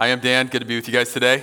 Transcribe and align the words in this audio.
I 0.00 0.06
am 0.08 0.20
Dan. 0.20 0.46
Good 0.46 0.60
to 0.60 0.64
be 0.64 0.76
with 0.76 0.86
you 0.86 0.94
guys 0.94 1.12
today. 1.12 1.42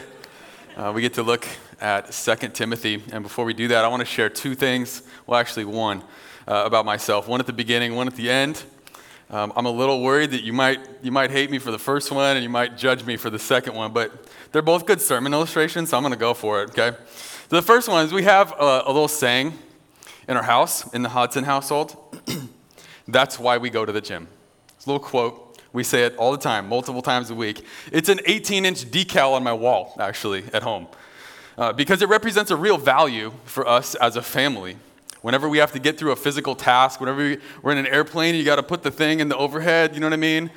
Uh, 0.78 0.90
we 0.96 1.02
get 1.02 1.16
to 1.16 1.24
look 1.24 1.46
at 1.82 2.14
2 2.14 2.36
Timothy. 2.54 3.04
And 3.12 3.22
before 3.22 3.44
we 3.44 3.54
do 3.54 3.68
that, 3.68 3.84
I 3.84 3.90
want 3.90 4.00
to 4.00 4.06
share 4.06 4.30
two 4.30 4.56
things. 4.56 5.02
Well, 5.28 5.38
actually, 5.38 5.66
one 5.66 6.04
uh, 6.48 6.64
about 6.66 6.86
myself 6.86 7.28
one 7.28 7.42
at 7.42 7.48
the 7.48 7.54
beginning, 7.54 7.96
one 7.96 8.08
at 8.08 8.16
the 8.16 8.30
end. 8.30 8.64
Um, 9.30 9.52
I'm 9.58 9.66
a 9.66 9.72
little 9.72 10.02
worried 10.02 10.32
that 10.32 10.44
you 10.44 10.54
might, 10.54 10.80
you 11.02 11.12
might 11.12 11.32
hate 11.32 11.52
me 11.52 11.60
for 11.60 11.70
the 11.70 11.78
first 11.78 12.14
one 12.14 12.38
and 12.38 12.44
you 12.44 12.50
might 12.50 12.78
judge 12.78 13.04
me 13.04 13.18
for 13.18 13.30
the 13.30 13.40
second 13.40 13.76
one, 13.76 13.92
but 13.92 14.14
they're 14.54 14.62
both 14.62 14.86
good 14.86 15.02
sermon 15.02 15.34
illustrations, 15.34 15.90
so 15.90 15.98
I'm 15.98 16.04
going 16.04 16.14
to 16.14 16.18
go 16.18 16.34
for 16.34 16.64
it, 16.64 16.70
okay? 16.70 16.96
So 17.50 17.58
the 17.58 17.62
first 17.62 17.90
one 17.90 18.06
is 18.06 18.14
we 18.14 18.24
have 18.24 18.54
a, 18.54 18.84
a 18.86 18.88
little 18.88 19.10
saying 19.10 19.52
in 20.30 20.38
our 20.38 20.44
house, 20.44 20.94
in 20.94 21.02
the 21.02 21.10
Hodson 21.10 21.44
household. 21.44 21.98
That's 23.06 23.38
why 23.38 23.58
we 23.58 23.70
go 23.70 23.84
to 23.84 23.92
the 23.92 24.00
gym. 24.00 24.30
It's 24.78 24.86
a 24.86 24.90
little 24.90 25.06
quote. 25.06 25.45
We 25.76 25.84
say 25.84 26.06
it 26.06 26.16
all 26.16 26.32
the 26.32 26.38
time, 26.38 26.70
multiple 26.70 27.02
times 27.02 27.30
a 27.30 27.36
week. 27.36 27.66
It's 27.92 28.08
an 28.08 28.22
18 28.26 28.64
inch 28.64 28.86
decal 28.86 29.34
on 29.34 29.44
my 29.44 29.52
wall, 29.52 29.94
actually, 30.00 30.46
at 30.54 30.64
home, 30.64 30.88
uh, 31.58 31.74
because 31.74 32.02
it 32.02 32.08
represents 32.08 32.50
a 32.50 32.56
real 32.56 32.78
value 32.78 33.34
for 33.44 33.68
us 33.68 33.94
as 33.96 34.16
a 34.16 34.22
family. 34.22 34.78
Whenever 35.22 35.50
we 35.50 35.58
have 35.58 35.74
to 35.74 35.80
get 35.80 35.98
through 35.98 36.14
a 36.14 36.16
physical 36.16 36.56
task, 36.56 37.02
whenever 37.02 37.18
we, 37.18 37.40
we're 37.62 37.74
in 37.74 37.78
an 37.78 37.88
airplane, 37.88 38.36
you 38.36 38.46
got 38.46 38.56
to 38.56 38.64
put 38.64 38.84
the 38.84 38.90
thing 38.90 39.20
in 39.20 39.28
the 39.28 39.36
overhead, 39.36 39.94
you 39.94 40.00
know 40.00 40.06
what 40.06 40.14
I 40.14 40.16
mean? 40.16 40.50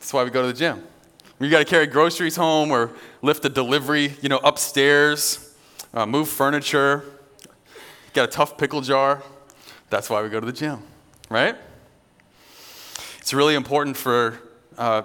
That's 0.00 0.12
why 0.12 0.24
we 0.24 0.30
go 0.30 0.42
to 0.42 0.48
the 0.48 0.58
gym. 0.58 0.82
You 1.38 1.48
got 1.48 1.60
to 1.60 1.64
carry 1.64 1.86
groceries 1.86 2.34
home 2.34 2.72
or 2.72 2.90
lift 3.22 3.44
a 3.44 3.48
delivery, 3.48 4.14
you 4.20 4.28
know, 4.28 4.38
upstairs, 4.38 5.54
uh, 5.94 6.06
move 6.06 6.28
furniture, 6.28 7.04
got 8.14 8.24
a 8.28 8.32
tough 8.32 8.58
pickle 8.58 8.80
jar. 8.80 9.22
That's 9.90 10.10
why 10.10 10.24
we 10.24 10.28
go 10.28 10.40
to 10.40 10.46
the 10.46 10.52
gym, 10.52 10.82
right? 11.30 11.54
It's 13.20 13.32
really 13.32 13.54
important 13.54 13.96
for 13.96 14.40
uh, 14.78 15.02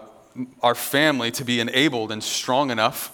our 0.61 0.75
family 0.75 1.31
to 1.31 1.43
be 1.43 1.59
enabled 1.59 2.11
and 2.11 2.23
strong 2.23 2.71
enough 2.71 3.11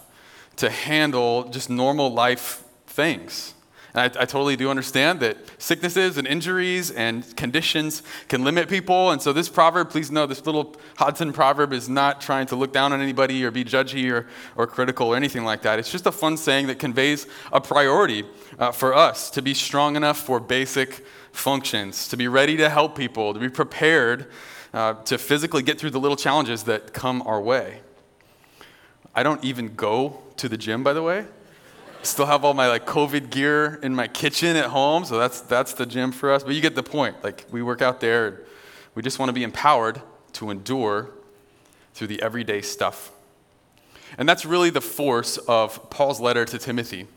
to 0.57 0.70
handle 0.70 1.49
just 1.49 1.70
normal 1.70 2.13
life 2.13 2.63
things. 2.88 3.53
And 3.94 4.02
I, 4.02 4.22
I, 4.22 4.25
totally 4.25 4.55
do 4.55 4.69
understand 4.69 5.22
that 5.22 5.38
sicknesses 5.58 6.17
and 6.17 6.28
injuries 6.28 6.91
and 6.91 7.35
conditions 7.35 8.03
can 8.28 8.44
limit 8.44 8.69
people. 8.69 9.11
And 9.11 9.22
so, 9.22 9.33
this 9.33 9.50
proverb, 9.50 9.89
please 9.89 10.11
know, 10.11 10.25
this 10.25 10.45
little 10.45 10.75
Hodson 10.97 11.31
proverb 11.31 11.73
is 11.73 11.88
not 11.88 12.22
trying 12.22 12.47
to 12.47 12.55
look 12.55 12.73
down 12.73 12.94
on 12.94 13.02
anybody 13.02 13.44
or 13.45 13.52
be 13.52 13.63
judgy 13.63 14.11
or, 14.11 14.28
or 14.55 14.67
critical 14.67 15.08
or 15.08 15.16
anything 15.16 15.44
like 15.44 15.61
that. 15.63 15.80
It's 15.80 15.91
just 15.91 16.05
a 16.05 16.11
fun 16.11 16.38
saying 16.38 16.67
that 16.67 16.80
conveys 16.80 17.28
a 17.52 17.61
priority 17.61 18.25
uh, 18.59 18.72
for 18.72 18.94
us 18.94 19.31
to 19.31 19.41
be 19.41 19.53
strong 19.53 19.95
enough 19.95 20.19
for 20.19 20.39
basic 20.39 21.05
functions, 21.31 22.08
to 22.09 22.17
be 22.17 22.28
ready 22.28 22.58
to 22.58 22.69
help 22.69 22.95
people, 22.95 23.33
to 23.33 23.39
be 23.39 23.50
prepared 23.50 24.28
uh, 24.73 24.95
to 25.03 25.17
physically 25.17 25.63
get 25.63 25.79
through 25.79 25.91
the 25.91 25.99
little 25.99 26.17
challenges 26.17 26.63
that 26.63 26.93
come 26.93 27.21
our 27.23 27.41
way. 27.41 27.81
I 29.15 29.23
don't 29.23 29.43
even 29.43 29.75
go 29.75 30.21
to 30.37 30.47
the 30.47 30.57
gym, 30.57 30.83
by 30.83 30.93
the 30.93 31.01
way. 31.01 31.25
Still 32.03 32.27
have 32.27 32.45
all 32.45 32.53
my 32.53 32.67
like 32.67 32.85
COVID 32.85 33.31
gear 33.31 33.79
in 33.81 33.95
my 33.95 34.07
kitchen 34.07 34.55
at 34.55 34.65
home, 34.65 35.03
so 35.03 35.17
that's 35.17 35.41
that's 35.41 35.73
the 35.73 35.85
gym 35.85 36.11
for 36.11 36.31
us. 36.31 36.43
But 36.43 36.53
you 36.53 36.61
get 36.61 36.75
the 36.75 36.83
point. 36.83 37.23
Like 37.23 37.45
we 37.51 37.61
work 37.63 37.81
out 37.81 37.99
there, 37.99 38.27
and 38.27 38.38
we 38.93 39.01
just 39.01 39.17
want 39.17 39.29
to 39.29 39.33
be 39.33 39.43
empowered 39.43 40.01
to 40.33 40.51
endure 40.51 41.09
through 41.93 42.07
the 42.07 42.21
everyday 42.21 42.61
stuff. 42.61 43.11
And 44.17 44.29
that's 44.29 44.45
really 44.45 44.69
the 44.69 44.81
force 44.81 45.38
of 45.38 45.89
Paul's 45.89 46.21
letter 46.21 46.45
to 46.45 46.57
Timothy. 46.57 47.07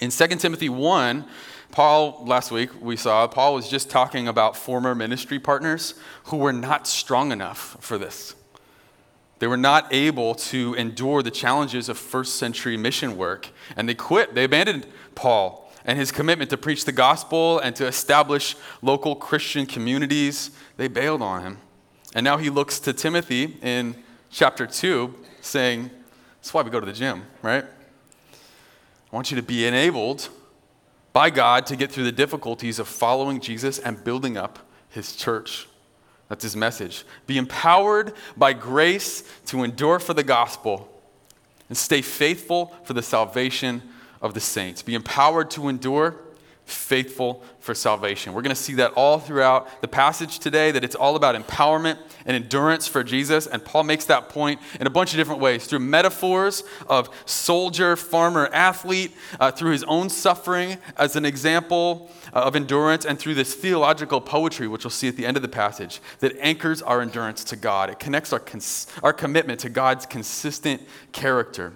In 0.00 0.10
2 0.10 0.26
Timothy 0.36 0.68
1, 0.68 1.24
Paul, 1.70 2.24
last 2.26 2.50
week 2.50 2.70
we 2.80 2.96
saw, 2.96 3.26
Paul 3.26 3.54
was 3.54 3.68
just 3.68 3.90
talking 3.90 4.26
about 4.26 4.56
former 4.56 4.94
ministry 4.94 5.38
partners 5.38 5.94
who 6.24 6.38
were 6.38 6.52
not 6.52 6.86
strong 6.86 7.30
enough 7.30 7.76
for 7.80 7.98
this. 7.98 8.34
They 9.38 9.46
were 9.46 9.56
not 9.56 9.92
able 9.92 10.34
to 10.34 10.74
endure 10.74 11.22
the 11.22 11.30
challenges 11.30 11.88
of 11.88 11.96
first 11.96 12.36
century 12.36 12.76
mission 12.76 13.16
work, 13.16 13.50
and 13.76 13.88
they 13.88 13.94
quit. 13.94 14.34
They 14.34 14.44
abandoned 14.44 14.86
Paul 15.14 15.70
and 15.84 15.98
his 15.98 16.10
commitment 16.10 16.50
to 16.50 16.56
preach 16.56 16.84
the 16.84 16.92
gospel 16.92 17.58
and 17.60 17.76
to 17.76 17.86
establish 17.86 18.56
local 18.82 19.14
Christian 19.14 19.64
communities. 19.64 20.50
They 20.76 20.88
bailed 20.88 21.22
on 21.22 21.42
him. 21.42 21.58
And 22.14 22.24
now 22.24 22.38
he 22.38 22.50
looks 22.50 22.80
to 22.80 22.92
Timothy 22.92 23.58
in 23.62 23.94
chapter 24.30 24.66
2, 24.66 25.14
saying, 25.40 25.90
That's 26.40 26.52
why 26.52 26.62
we 26.62 26.70
go 26.70 26.80
to 26.80 26.86
the 26.86 26.92
gym, 26.92 27.24
right? 27.42 27.64
I 28.32 29.16
want 29.16 29.30
you 29.30 29.36
to 29.36 29.42
be 29.42 29.66
enabled 29.66 30.28
by 31.18 31.30
God 31.30 31.66
to 31.66 31.74
get 31.74 31.90
through 31.90 32.04
the 32.04 32.12
difficulties 32.12 32.78
of 32.78 32.86
following 32.86 33.40
Jesus 33.40 33.80
and 33.80 34.04
building 34.04 34.36
up 34.36 34.60
his 34.88 35.16
church. 35.16 35.66
That's 36.28 36.44
his 36.44 36.54
message. 36.54 37.04
Be 37.26 37.38
empowered 37.38 38.12
by 38.36 38.52
grace 38.52 39.24
to 39.46 39.64
endure 39.64 39.98
for 39.98 40.14
the 40.14 40.22
gospel 40.22 40.88
and 41.68 41.76
stay 41.76 42.02
faithful 42.02 42.72
for 42.84 42.92
the 42.92 43.02
salvation 43.02 43.82
of 44.22 44.32
the 44.32 44.38
saints. 44.38 44.80
Be 44.80 44.94
empowered 44.94 45.50
to 45.50 45.68
endure 45.68 46.14
faithful 46.68 47.42
for 47.60 47.74
salvation. 47.74 48.34
We're 48.34 48.42
going 48.42 48.54
to 48.54 48.60
see 48.60 48.74
that 48.74 48.92
all 48.92 49.18
throughout 49.18 49.80
the 49.80 49.88
passage 49.88 50.38
today, 50.38 50.70
that 50.70 50.84
it's 50.84 50.94
all 50.94 51.16
about 51.16 51.34
empowerment 51.34 51.98
and 52.26 52.36
endurance 52.36 52.86
for 52.86 53.02
Jesus. 53.02 53.46
And 53.46 53.64
Paul 53.64 53.84
makes 53.84 54.04
that 54.06 54.28
point 54.28 54.60
in 54.78 54.86
a 54.86 54.90
bunch 54.90 55.12
of 55.12 55.16
different 55.16 55.40
ways 55.40 55.66
through 55.66 55.80
metaphors 55.80 56.62
of 56.88 57.08
soldier, 57.24 57.96
farmer, 57.96 58.48
athlete, 58.52 59.12
uh, 59.40 59.50
through 59.50 59.72
his 59.72 59.84
own 59.84 60.10
suffering 60.10 60.76
as 60.96 61.16
an 61.16 61.24
example 61.24 62.10
uh, 62.34 62.40
of 62.40 62.54
endurance, 62.54 63.06
and 63.06 63.18
through 63.18 63.34
this 63.34 63.54
theological 63.54 64.20
poetry, 64.20 64.68
which 64.68 64.84
we'll 64.84 64.90
see 64.90 65.08
at 65.08 65.16
the 65.16 65.24
end 65.24 65.36
of 65.36 65.42
the 65.42 65.48
passage, 65.48 66.00
that 66.20 66.36
anchors 66.40 66.82
our 66.82 67.00
endurance 67.00 67.42
to 67.44 67.56
God. 67.56 67.88
It 67.88 67.98
connects 67.98 68.32
our, 68.32 68.40
cons- 68.40 68.86
our 69.02 69.14
commitment 69.14 69.60
to 69.60 69.70
God's 69.70 70.04
consistent 70.04 70.82
character. 71.12 71.72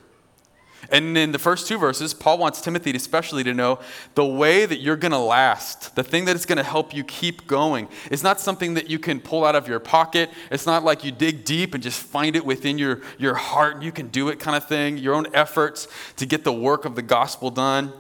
And 0.93 1.17
in 1.17 1.33
the 1.33 1.39
first 1.39 1.67
two 1.67 1.79
verses, 1.79 2.13
Paul 2.13 2.37
wants 2.37 2.61
Timothy 2.61 2.95
especially 2.95 3.43
to 3.45 3.55
know 3.55 3.81
the 4.15 4.27
way 4.27 4.67
that 4.67 4.81
you're 4.81 4.97
going 4.97 5.13
to 5.13 5.19
last, 5.19 5.97
the 5.97 6.05
thing 6.05 6.27
that 6.27 6.37
is 6.37 6.45
going 6.45 6.59
to 6.59 6.63
help 6.63 6.95
you 6.95 7.03
keep 7.03 7.47
going, 7.47 7.89
is 8.11 8.23
not 8.23 8.39
something 8.39 8.75
that 8.75 8.91
you 8.91 8.99
can 8.99 9.19
pull 9.19 9.43
out 9.43 9.57
of 9.57 9.67
your 9.67 9.81
pocket. 9.81 10.29
It's 10.51 10.67
not 10.67 10.85
like 10.85 11.03
you 11.03 11.11
dig 11.11 11.47
deep 11.47 11.73
and 11.73 11.83
just 11.83 11.99
find 11.99 12.37
it 12.37 12.45
within 12.45 12.77
your, 12.77 13.01
your 13.17 13.35
heart 13.35 13.77
and 13.77 13.83
you 13.83 13.91
can 13.91 14.09
do 14.09 14.29
it 14.29 14.39
kind 14.39 14.55
of 14.55 14.69
thing, 14.69 14.99
your 14.99 15.15
own 15.15 15.27
efforts 15.33 15.89
to 16.17 16.27
get 16.27 16.45
the 16.45 16.53
work 16.53 16.85
of 16.85 16.95
the 16.95 17.03
gospel 17.03 17.51
done. 17.51 17.95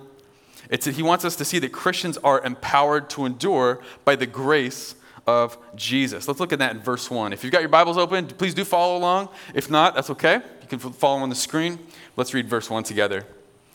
It's 0.69 0.85
he 0.85 1.03
wants 1.03 1.25
us 1.25 1.35
to 1.37 1.47
see 1.47 1.59
that 1.61 1.73
Christians 1.73 2.19
are 2.19 2.45
empowered 2.45 3.09
to 3.11 3.25
endure 3.25 3.81
by 4.05 4.17
the 4.17 4.27
grace 4.27 4.97
of 5.27 5.57
Jesus. 5.77 6.27
Let's 6.27 6.41
look 6.41 6.53
at 6.53 6.59
that 6.59 6.75
in 6.75 6.81
verse 6.81 7.11
1. 7.11 7.33
If 7.33 7.45
you've 7.45 7.53
got 7.53 7.61
your 7.61 7.69
Bibles 7.69 7.97
open, 7.97 8.27
please 8.27 8.55
do 8.55 8.65
follow 8.65 8.97
along. 8.97 9.29
If 9.55 9.71
not, 9.71 9.95
that's 9.95 10.11
okay. 10.11 10.41
You 10.61 10.69
can 10.69 10.79
follow 10.79 11.21
on 11.21 11.29
the 11.29 11.35
screen. 11.35 11.79
Let's 12.17 12.35
read 12.35 12.49
verse 12.49 12.69
1 12.69 12.85
together. 12.85 13.27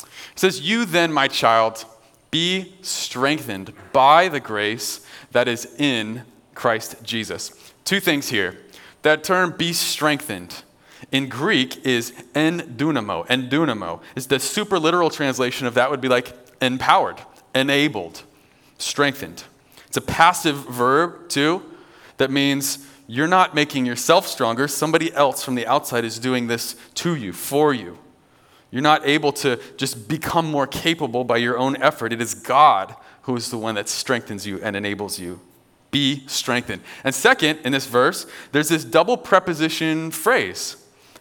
It 0.01 0.39
says, 0.39 0.61
You 0.61 0.85
then, 0.85 1.11
my 1.11 1.27
child, 1.27 1.85
be 2.31 2.75
strengthened 2.81 3.73
by 3.93 4.27
the 4.27 4.39
grace 4.39 5.05
that 5.31 5.47
is 5.47 5.73
in 5.77 6.23
Christ 6.53 6.95
Jesus. 7.03 7.51
Two 7.85 7.99
things 7.99 8.29
here. 8.29 8.57
That 9.03 9.23
term, 9.23 9.55
be 9.57 9.73
strengthened, 9.73 10.63
in 11.11 11.29
Greek 11.29 11.85
is 11.85 12.11
endunamo. 12.33 13.25
Endunamo 13.27 14.01
is 14.15 14.27
the 14.27 14.39
super 14.39 14.79
literal 14.79 15.09
translation 15.09 15.67
of 15.67 15.75
that 15.75 15.89
would 15.89 16.01
be 16.01 16.09
like 16.09 16.35
empowered, 16.61 17.21
enabled, 17.55 18.23
strengthened. 18.77 19.43
It's 19.97 20.03
a 20.03 20.13
passive 20.13 20.57
verb, 20.57 21.27
too, 21.27 21.63
that 22.17 22.29
means 22.29 22.85
you're 23.07 23.27
not 23.27 23.55
making 23.55 23.87
yourself 23.87 24.27
stronger. 24.27 24.67
Somebody 24.67 25.11
else 25.11 25.43
from 25.43 25.55
the 25.55 25.65
outside 25.65 26.05
is 26.05 26.19
doing 26.19 26.45
this 26.45 26.75
to 26.95 27.15
you, 27.15 27.33
for 27.33 27.73
you. 27.73 27.97
You're 28.69 28.83
not 28.83 29.07
able 29.07 29.31
to 29.33 29.59
just 29.75 30.07
become 30.07 30.45
more 30.45 30.67
capable 30.67 31.23
by 31.23 31.37
your 31.37 31.57
own 31.57 31.81
effort. 31.81 32.13
It 32.13 32.21
is 32.21 32.35
God 32.35 32.95
who 33.23 33.35
is 33.35 33.49
the 33.49 33.57
one 33.57 33.73
that 33.73 33.89
strengthens 33.89 34.45
you 34.45 34.61
and 34.61 34.75
enables 34.75 35.17
you. 35.17 35.39
Be 35.89 36.27
strengthened. 36.27 36.83
And 37.03 37.15
second, 37.15 37.61
in 37.63 37.71
this 37.71 37.87
verse, 37.87 38.27
there's 38.51 38.69
this 38.69 38.85
double 38.85 39.17
preposition 39.17 40.11
phrase 40.11 40.77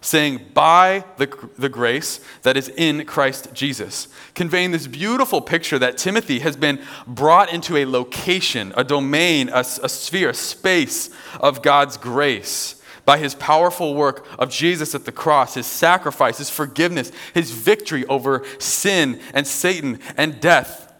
saying, 0.06 0.41
by 0.55 1.05
the, 1.17 1.27
the 1.58 1.69
grace 1.69 2.20
that 2.43 2.56
is 2.56 2.69
in 2.69 3.05
Christ 3.06 3.53
Jesus, 3.53 4.06
conveying 4.35 4.70
this 4.70 4.87
beautiful 4.87 5.41
picture 5.41 5.81
that 5.81 5.99
Timothy 5.99 6.38
has 6.38 6.56
been 6.56 6.81
brought 7.08 7.53
into 7.53 7.76
a 7.76 7.85
location, 7.85 8.73
a 8.76 8.85
domain, 8.85 9.49
a, 9.49 9.61
a 9.61 9.88
sphere, 9.88 10.31
a 10.31 10.35
space 10.35 11.11
of 11.41 11.61
God's 11.61 11.97
grace 11.97 12.81
by 13.05 13.19
his 13.19 13.35
powerful 13.35 13.94
work 13.94 14.26
of 14.38 14.49
Jesus 14.49 14.94
at 14.94 15.06
the 15.06 15.12
cross, 15.12 15.55
his 15.55 15.67
sacrifice, 15.67 16.38
his 16.38 16.50
forgiveness, 16.50 17.11
his 17.35 17.50
victory 17.50 18.06
over 18.06 18.44
sin 18.61 19.20
and 19.35 19.44
Satan 19.44 19.99
and 20.17 20.41
death, 20.41 20.93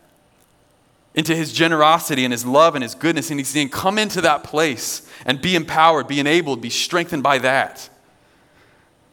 into 1.15 1.35
his 1.35 1.53
generosity 1.53 2.25
and 2.25 2.33
his 2.33 2.45
love 2.45 2.75
and 2.75 2.83
his 2.83 2.97
goodness. 2.97 3.31
And 3.31 3.39
he's 3.39 3.49
saying, 3.49 3.69
Come 3.69 3.99
into 3.99 4.21
that 4.21 4.43
place 4.43 5.09
and 5.25 5.41
be 5.41 5.55
empowered, 5.55 6.09
be 6.09 6.19
enabled, 6.19 6.61
be 6.61 6.71
strengthened 6.71 7.23
by 7.23 7.39
that. 7.39 7.89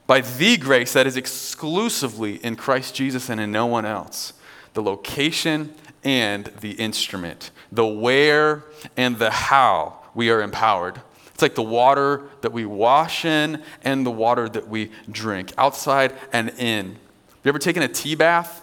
By 0.06 0.22
the 0.22 0.58
grace 0.58 0.94
that 0.94 1.08
is 1.08 1.18
exclusively 1.18 2.36
in 2.36 2.56
Christ 2.56 2.94
Jesus 2.96 3.30
and 3.30 3.40
in 3.40 3.52
no 3.52 3.66
one 3.66 3.86
else. 3.86 4.34
The 4.74 4.82
location 4.82 5.74
and 6.04 6.46
the 6.60 6.72
instrument, 6.72 7.52
the 7.72 7.86
where 7.86 8.66
and 8.98 9.18
the 9.18 9.32
how 9.32 10.00
we 10.14 10.30
are 10.30 10.42
empowered 10.42 11.02
It's 11.34 11.42
like 11.42 11.56
the 11.56 11.64
water 11.64 12.24
that 12.42 12.52
we 12.52 12.66
wash 12.66 13.26
in 13.26 13.64
and 13.84 14.06
the 14.06 14.12
water 14.12 14.48
that 14.50 14.68
we 14.68 14.92
drink, 15.10 15.52
outside 15.58 16.14
and 16.32 16.50
in. 16.60 16.88
Have 16.88 16.98
you 17.44 17.50
ever 17.50 17.60
taken 17.60 17.82
a 17.82 17.88
tea 17.88 18.16
bath? 18.16 18.63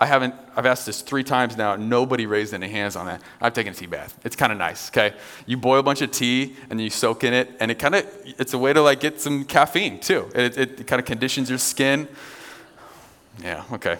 I 0.00 0.06
haven't, 0.06 0.34
I've 0.56 0.64
asked 0.64 0.86
this 0.86 1.02
three 1.02 1.24
times 1.24 1.56
now. 1.56 1.74
Nobody 1.74 2.26
raised 2.26 2.54
any 2.54 2.68
hands 2.68 2.94
on 2.94 3.06
that. 3.06 3.20
I've 3.40 3.52
taken 3.52 3.72
a 3.72 3.76
tea 3.76 3.86
bath. 3.86 4.16
It's 4.24 4.36
kind 4.36 4.52
of 4.52 4.58
nice, 4.58 4.90
okay? 4.90 5.16
You 5.44 5.56
boil 5.56 5.80
a 5.80 5.82
bunch 5.82 6.02
of 6.02 6.12
tea 6.12 6.54
and 6.70 6.80
you 6.80 6.88
soak 6.88 7.24
in 7.24 7.34
it, 7.34 7.50
and 7.58 7.68
it 7.68 7.80
kind 7.80 7.96
of, 7.96 8.06
it's 8.24 8.54
a 8.54 8.58
way 8.58 8.72
to 8.72 8.80
like 8.80 9.00
get 9.00 9.20
some 9.20 9.44
caffeine 9.44 9.98
too. 9.98 10.30
It, 10.36 10.56
it, 10.56 10.80
it 10.80 10.86
kind 10.86 11.00
of 11.00 11.06
conditions 11.06 11.48
your 11.48 11.58
skin. 11.58 12.06
Yeah, 13.42 13.64
okay. 13.72 13.98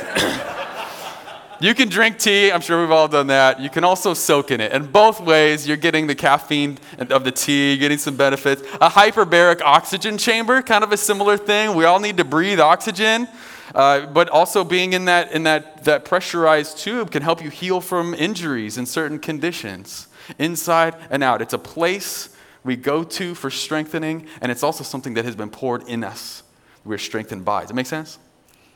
you 1.60 1.74
can 1.74 1.88
drink 1.88 2.18
tea. 2.18 2.52
I'm 2.52 2.60
sure 2.60 2.80
we've 2.80 2.92
all 2.92 3.08
done 3.08 3.26
that. 3.26 3.60
You 3.60 3.68
can 3.68 3.82
also 3.82 4.14
soak 4.14 4.52
in 4.52 4.60
it. 4.60 4.70
And 4.70 4.92
both 4.92 5.20
ways, 5.20 5.66
you're 5.66 5.76
getting 5.76 6.06
the 6.06 6.14
caffeine 6.14 6.78
of 6.98 7.24
the 7.24 7.32
tea, 7.32 7.76
getting 7.78 7.98
some 7.98 8.16
benefits. 8.16 8.62
A 8.80 8.88
hyperbaric 8.88 9.60
oxygen 9.60 10.18
chamber, 10.18 10.62
kind 10.62 10.84
of 10.84 10.92
a 10.92 10.96
similar 10.96 11.36
thing. 11.36 11.74
We 11.74 11.84
all 11.84 11.98
need 11.98 12.16
to 12.18 12.24
breathe 12.24 12.60
oxygen. 12.60 13.26
Uh, 13.74 14.06
but 14.06 14.28
also 14.28 14.64
being 14.64 14.92
in 14.92 15.06
that, 15.06 15.32
in 15.32 15.44
that, 15.44 15.84
that 15.84 16.04
pressurized 16.04 16.78
tube 16.78 17.10
can 17.10 17.22
help 17.22 17.42
you 17.42 17.50
heal 17.50 17.80
from 17.80 18.14
injuries 18.14 18.76
in 18.76 18.84
certain 18.86 19.18
conditions, 19.18 20.08
inside 20.38 20.94
and 21.10 21.22
out. 21.22 21.40
It's 21.40 21.54
a 21.54 21.58
place 21.58 22.28
we 22.64 22.76
go 22.76 23.02
to 23.02 23.34
for 23.34 23.50
strengthening, 23.50 24.26
and 24.40 24.52
it's 24.52 24.62
also 24.62 24.84
something 24.84 25.14
that 25.14 25.24
has 25.24 25.34
been 25.34 25.50
poured 25.50 25.88
in 25.88 26.04
us. 26.04 26.42
We're 26.84 26.98
strengthened 26.98 27.44
by. 27.44 27.60
Does 27.60 27.68
that 27.68 27.74
make 27.74 27.86
sense? 27.86 28.18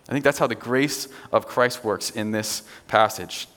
I 0.08 0.12
think 0.12 0.24
that's 0.24 0.38
how 0.38 0.46
the 0.46 0.54
grace 0.54 1.08
of 1.32 1.46
Christ 1.46 1.84
works 1.84 2.10
in 2.10 2.30
this 2.30 2.62
passage. 2.88 3.48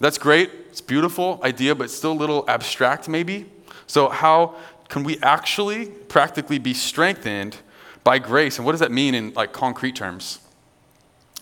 That's 0.00 0.18
great. 0.18 0.50
It's 0.70 0.80
beautiful 0.80 1.40
idea, 1.42 1.74
but 1.74 1.90
still 1.90 2.12
a 2.12 2.14
little 2.14 2.44
abstract, 2.48 3.08
maybe. 3.08 3.46
So, 3.86 4.08
how 4.08 4.54
can 4.88 5.04
we 5.04 5.18
actually 5.22 5.86
practically 5.86 6.58
be 6.58 6.74
strengthened 6.74 7.56
by 8.04 8.18
grace. 8.18 8.58
And 8.58 8.66
what 8.66 8.72
does 8.72 8.80
that 8.80 8.92
mean 8.92 9.14
in 9.14 9.32
like 9.34 9.52
concrete 9.52 9.96
terms? 9.96 10.40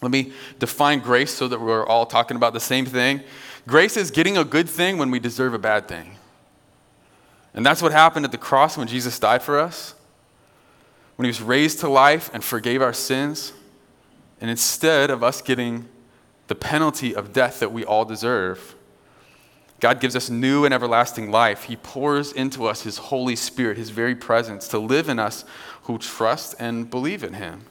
Let 0.03 0.11
me 0.11 0.33
define 0.59 1.01
grace 1.01 1.33
so 1.33 1.49
that 1.49 1.61
we're 1.61 1.87
all 1.87 2.07
talking 2.07 2.37
about 2.37 2.53
the 2.53 2.61
same 2.61 2.85
thing. 2.85 3.23
Grace 3.67 3.97
is 3.97 4.11
getting 4.11 4.37
a 4.37 4.45
good 4.45 4.69
thing 4.69 4.99
when 4.99 5.11
we 5.11 5.19
deserve 5.19 5.55
a 5.55 5.59
bad 5.59 5.89
thing. 5.89 6.17
And 7.55 7.65
that's 7.65 7.81
what 7.81 7.93
happened 7.93 8.25
at 8.25 8.33
the 8.33 8.39
cross 8.39 8.77
when 8.77 8.87
Jesus 8.87 9.19
died 9.19 9.43
for 9.43 9.59
us. 9.59 9.95
When 11.17 11.25
he 11.25 11.31
was 11.31 11.41
raised 11.41 11.81
to 11.81 11.89
life 11.89 12.31
and 12.35 12.45
forgave 12.45 12.83
our 12.83 12.93
sins. 12.93 13.55
And 14.41 14.51
instead 14.51 15.11
of 15.11 15.25
us 15.25 15.41
getting 15.41 15.89
the 16.49 16.55
penalty 16.55 17.15
of 17.15 17.33
death 17.33 17.61
that 17.61 17.73
we 17.73 17.85
all 17.85 18.05
deserve, 18.05 18.77
God 19.81 20.01
gives 20.01 20.15
us 20.15 20.31
new 20.31 20.65
and 20.65 20.73
everlasting 20.73 21.31
life. 21.31 21.65
He 21.65 21.77
pours 21.77 22.33
into 22.33 22.67
us 22.67 22.83
His 22.83 22.99
Holy 22.99 23.37
Spirit, 23.37 23.77
His 23.77 23.91
very 23.91 24.15
presence, 24.15 24.69
to 24.69 24.79
live 24.79 25.09
in 25.09 25.19
us 25.19 25.45
who 25.87 25.99
trust 25.99 26.55
and 26.59 26.91
believe 26.91 27.23
in 27.23 27.35
Him. 27.35 27.63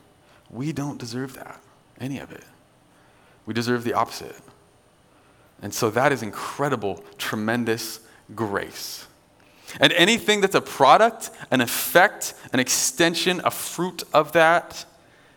We 0.50 0.72
don't 0.72 0.98
deserve 0.98 1.34
that, 1.34 1.62
any 2.00 2.20
of 2.20 2.32
it. 2.32 2.44
We 3.46 3.54
deserve 3.54 3.84
the 3.84 3.94
opposite. 3.94 4.36
And 5.62 5.74
so 5.74 5.90
that 5.92 6.12
is 6.12 6.24
incredible, 6.24 7.04
tremendous 7.18 8.00
grace. 8.34 9.06
And 9.80 9.92
anything 9.94 10.42
that's 10.42 10.56
a 10.56 10.62
product, 10.62 11.30
an 11.52 11.60
effect, 11.60 12.34
an 12.54 12.60
extension, 12.60 13.42
a 13.44 13.52
fruit 13.52 14.04
of 14.14 14.32
that, 14.32 14.86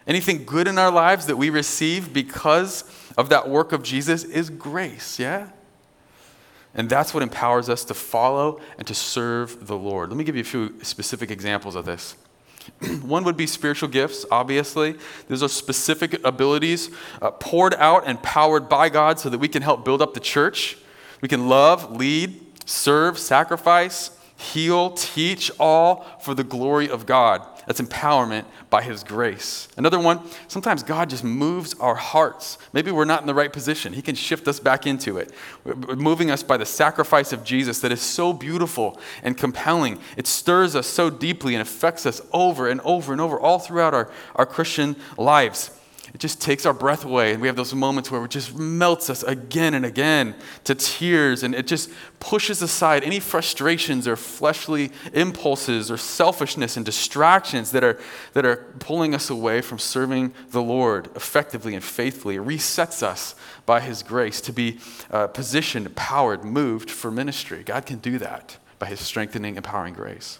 anything 0.07 0.45
good 0.45 0.69
in 0.69 0.79
our 0.79 0.91
lives 0.91 1.27
that 1.27 1.37
we 1.37 1.51
receive 1.51 2.13
because 2.13 2.85
of 3.17 3.29
that 3.31 3.49
work 3.49 3.73
of 3.73 3.83
Jesus 3.83 4.23
is 4.25 4.51
grace, 4.51 5.19
yeah? 5.19 5.51
And 6.75 6.89
that's 6.89 7.13
what 7.13 7.23
empowers 7.23 7.69
us 7.69 7.85
to 7.87 7.95
follow 7.95 8.61
and 8.77 8.87
to 8.87 8.95
serve 8.95 9.67
the 9.67 9.77
Lord. 9.77 10.11
Let 10.11 10.17
me 10.17 10.25
give 10.25 10.37
you 10.37 10.43
a 10.43 10.45
few 10.45 10.75
specific 10.85 11.31
examples 11.31 11.75
of 11.75 11.85
this. 11.85 12.15
One 13.03 13.25
would 13.25 13.37
be 13.37 13.47
spiritual 13.47 13.89
gifts, 13.89 14.25
obviously. 14.31 14.97
Those 15.29 15.43
are 15.43 15.49
specific 15.49 16.25
abilities 16.25 16.91
uh, 17.21 17.31
poured 17.33 17.75
out 17.75 18.05
and 18.07 18.23
powered 18.23 18.69
by 18.69 18.89
God 18.89 19.19
so 19.19 19.29
that 19.31 19.39
we 19.39 19.49
can 19.49 19.63
help 19.63 19.85
build 19.85 20.03
up 20.03 20.15
the 20.15 20.21
church. 20.21 20.79
We 21.21 21.29
can 21.29 21.49
love, 21.49 21.97
lead, 21.97 22.41
serve, 22.65 23.19
sacrifice, 23.19 24.11
heal, 24.37 24.91
teach, 24.91 25.51
all 25.59 26.07
for 26.21 26.35
the 26.35 26.45
glory 26.45 26.89
of 26.89 27.07
God. 27.07 27.43
That's 27.69 27.83
empowerment 27.83 28.47
by 28.71 28.81
His 28.81 29.05
grace. 29.05 29.69
Another 29.77 29.99
one, 29.99 30.23
sometimes 30.49 30.83
God 30.83 31.11
just 31.11 31.23
moves 31.23 31.75
our 31.75 31.97
hearts. 31.97 32.57
Maybe 32.73 32.91
we're 32.91 33.05
not 33.05 33.21
in 33.21 33.27
the 33.27 33.35
right 33.35 33.53
position. 33.53 33.93
He 33.93 34.01
can 34.01 34.15
shift 34.15 34.49
us 34.49 34.59
back 34.59 34.87
into 34.87 35.19
it, 35.19 35.35
moving 35.65 36.31
us 36.31 36.43
by 36.43 36.57
the 36.57 36.65
sacrifice 36.65 37.31
of 37.31 37.45
Jesus 37.45 37.81
that 37.81 37.93
is 37.93 38.01
so 38.01 38.33
beautiful 38.33 38.99
and 39.23 39.37
compelling. 39.37 39.99
It 40.17 40.27
stirs 40.27 40.75
us 40.75 40.87
so 40.87 41.11
deeply 41.11 41.55
and 41.55 41.61
affects 41.61 42.07
us 42.07 42.23
over 42.33 42.69
and 42.69 42.81
over 42.81 43.13
and 43.13 43.21
over 43.21 43.39
all 43.39 43.59
throughout 43.59 43.93
our, 43.93 44.11
our 44.35 44.47
Christian 44.47 44.97
lives 45.19 45.71
it 46.15 46.21
just 46.21 46.41
takes 46.41 46.65
our 46.65 46.73
breath 46.73 47.05
away. 47.05 47.33
And 47.33 47.43
we 47.43 47.49
have 47.49 47.57
those 47.57 47.75
moments 47.75 48.11
where 48.11 48.25
it 48.25 48.31
just 48.31 48.57
melts 48.57 49.11
us 49.11 49.23
again 49.23 49.75
and 49.75 49.85
again 49.85 50.35
to 50.65 50.75
tears. 50.75 51.43
And 51.43 51.55
it 51.55 51.67
just 51.67 51.91
pushes 52.19 52.63
aside 52.63 53.05
any 53.05 53.21
frustrations 53.21 54.09
or 54.09 54.17
fleshly 54.17 54.91
impulses 55.13 55.91
or 55.91 55.97
selfishness 55.97 56.77
and 56.77 56.87
distractions 56.87 57.73
that 57.73 57.85
are, 57.85 57.99
that 58.33 58.47
are 58.47 58.57
pulling 58.79 59.15
us 59.15 59.29
away 59.29 59.61
from 59.61 59.79
serving 59.79 60.33
the 60.51 60.63
Lord 60.63 61.11
effectively 61.15 61.75
and 61.75 61.85
faithfully. 61.85 62.37
It 62.37 62.43
resets 62.43 63.03
us 63.03 63.35
by 63.67 63.81
His 63.81 64.03
grace 64.03 64.41
to 64.43 64.53
be 64.53 64.79
uh, 65.11 65.27
positioned, 65.27 65.95
powered, 65.95 66.45
moved 66.45 66.91
for 66.91 67.11
ministry. 67.11 67.63
God 67.63 67.85
can 67.85 67.99
do 67.99 68.19
that 68.19 68.57
by 68.79 68.87
His 68.87 69.01
strengthening, 69.01 69.57
empowering 69.57 69.95
grace. 69.95 70.39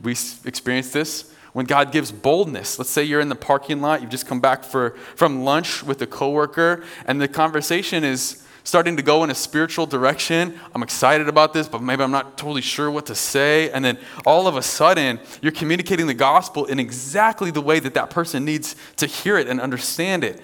We 0.00 0.12
experience 0.44 0.92
this 0.92 1.32
when 1.52 1.66
God 1.66 1.92
gives 1.92 2.10
boldness. 2.10 2.78
Let's 2.78 2.90
say 2.90 3.04
you're 3.04 3.20
in 3.20 3.28
the 3.28 3.34
parking 3.34 3.80
lot, 3.80 4.00
you've 4.00 4.10
just 4.10 4.26
come 4.26 4.40
back 4.40 4.64
for, 4.64 4.90
from 5.16 5.44
lunch 5.44 5.82
with 5.82 6.00
a 6.02 6.06
coworker, 6.06 6.84
and 7.06 7.20
the 7.20 7.28
conversation 7.28 8.04
is 8.04 8.42
starting 8.64 8.96
to 8.96 9.02
go 9.02 9.24
in 9.24 9.30
a 9.30 9.34
spiritual 9.34 9.86
direction. 9.86 10.58
I'm 10.74 10.82
excited 10.82 11.28
about 11.28 11.52
this, 11.52 11.68
but 11.68 11.82
maybe 11.82 12.02
I'm 12.02 12.10
not 12.10 12.38
totally 12.38 12.62
sure 12.62 12.90
what 12.90 13.06
to 13.06 13.14
say. 13.14 13.70
And 13.70 13.84
then 13.84 13.98
all 14.24 14.46
of 14.46 14.56
a 14.56 14.62
sudden, 14.62 15.18
you're 15.40 15.52
communicating 15.52 16.06
the 16.06 16.14
gospel 16.14 16.64
in 16.66 16.78
exactly 16.78 17.50
the 17.50 17.60
way 17.60 17.80
that 17.80 17.94
that 17.94 18.10
person 18.10 18.44
needs 18.44 18.76
to 18.96 19.06
hear 19.06 19.36
it 19.36 19.48
and 19.48 19.60
understand 19.60 20.24
it. 20.24 20.40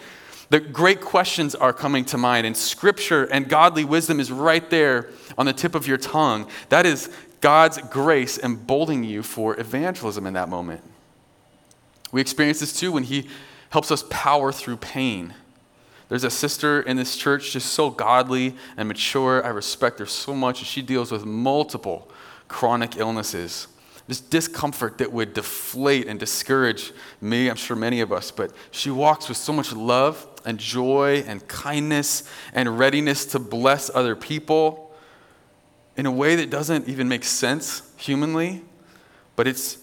The 0.50 0.60
great 0.60 1.00
questions 1.00 1.54
are 1.54 1.72
coming 1.72 2.06
to 2.06 2.18
mind, 2.18 2.46
and 2.46 2.56
scripture 2.56 3.24
and 3.24 3.48
godly 3.48 3.84
wisdom 3.84 4.18
is 4.18 4.32
right 4.32 4.68
there 4.70 5.10
on 5.36 5.46
the 5.46 5.52
tip 5.52 5.74
of 5.74 5.86
your 5.86 5.98
tongue. 5.98 6.48
That 6.70 6.86
is 6.86 7.10
God's 7.40 7.78
grace 7.78 8.38
emboldening 8.38 9.04
you 9.04 9.22
for 9.22 9.60
evangelism 9.60 10.26
in 10.26 10.34
that 10.34 10.48
moment. 10.48 10.82
We 12.12 12.20
experience 12.20 12.60
this 12.60 12.78
too 12.78 12.92
when 12.92 13.04
He 13.04 13.28
helps 13.70 13.90
us 13.90 14.04
power 14.08 14.52
through 14.52 14.78
pain. 14.78 15.34
There's 16.08 16.24
a 16.24 16.30
sister 16.30 16.80
in 16.80 16.96
this 16.96 17.16
church, 17.16 17.52
just 17.52 17.72
so 17.72 17.90
godly 17.90 18.56
and 18.76 18.88
mature. 18.88 19.44
I 19.44 19.48
respect 19.48 19.98
her 19.98 20.06
so 20.06 20.34
much. 20.34 20.60
And 20.60 20.66
she 20.66 20.80
deals 20.80 21.12
with 21.12 21.26
multiple 21.26 22.10
chronic 22.48 22.96
illnesses, 22.96 23.68
this 24.06 24.20
discomfort 24.20 24.96
that 24.98 25.12
would 25.12 25.34
deflate 25.34 26.06
and 26.06 26.18
discourage 26.18 26.92
me, 27.20 27.50
I'm 27.50 27.56
sure 27.56 27.76
many 27.76 28.00
of 28.00 28.10
us. 28.10 28.30
But 28.30 28.52
she 28.70 28.90
walks 28.90 29.28
with 29.28 29.36
so 29.36 29.52
much 29.52 29.70
love 29.74 30.26
and 30.46 30.58
joy 30.58 31.24
and 31.26 31.46
kindness 31.46 32.26
and 32.54 32.78
readiness 32.78 33.26
to 33.26 33.38
bless 33.38 33.90
other 33.94 34.16
people 34.16 34.96
in 35.98 36.06
a 36.06 36.12
way 36.12 36.36
that 36.36 36.48
doesn't 36.48 36.88
even 36.88 37.06
make 37.06 37.24
sense 37.24 37.82
humanly, 37.98 38.62
but 39.36 39.46
it's 39.46 39.78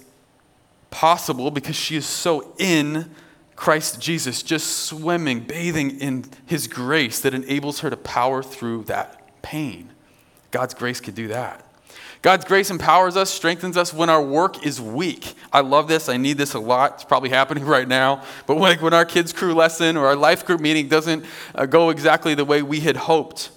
possible 0.95 1.51
because 1.51 1.75
she 1.75 1.97
is 1.97 2.05
so 2.05 2.53
in 2.57 3.11
Christ 3.57 3.99
Jesus, 3.99 4.41
just 4.41 4.85
swimming, 4.85 5.41
bathing 5.41 5.99
in 5.99 6.23
his 6.45 6.67
grace 6.67 7.19
that 7.19 7.33
enables 7.33 7.81
her 7.81 7.89
to 7.89 7.97
power 7.97 8.41
through 8.41 8.85
that 8.85 9.41
pain. 9.41 9.89
God's 10.51 10.73
grace 10.73 11.01
can 11.01 11.13
do 11.13 11.27
that. 11.27 11.65
God's 12.21 12.45
grace 12.45 12.71
empowers 12.71 13.17
us, 13.17 13.29
strengthens 13.29 13.75
us 13.75 13.93
when 13.93 14.09
our 14.09 14.23
work 14.23 14.65
is 14.65 14.79
weak. 14.79 15.33
I 15.51 15.59
love 15.59 15.89
this. 15.89 16.07
I 16.07 16.15
need 16.15 16.37
this 16.37 16.53
a 16.53 16.59
lot. 16.59 16.93
It's 16.93 17.03
probably 17.03 17.29
happening 17.29 17.65
right 17.77 17.89
now. 17.89 18.23
But 18.47 18.55
when, 18.55 18.79
when 18.79 18.93
our 18.93 19.05
kids' 19.05 19.33
crew 19.33 19.53
lesson 19.53 19.97
or 19.97 20.07
our 20.07 20.15
life 20.15 20.45
group 20.45 20.61
meeting 20.61 20.87
doesn't 20.87 21.25
uh, 21.53 21.65
go 21.65 21.89
exactly 21.89 22.35
the 22.35 22.45
way 22.45 22.61
we 22.61 22.79
had 22.79 22.95
hoped, 22.95 23.49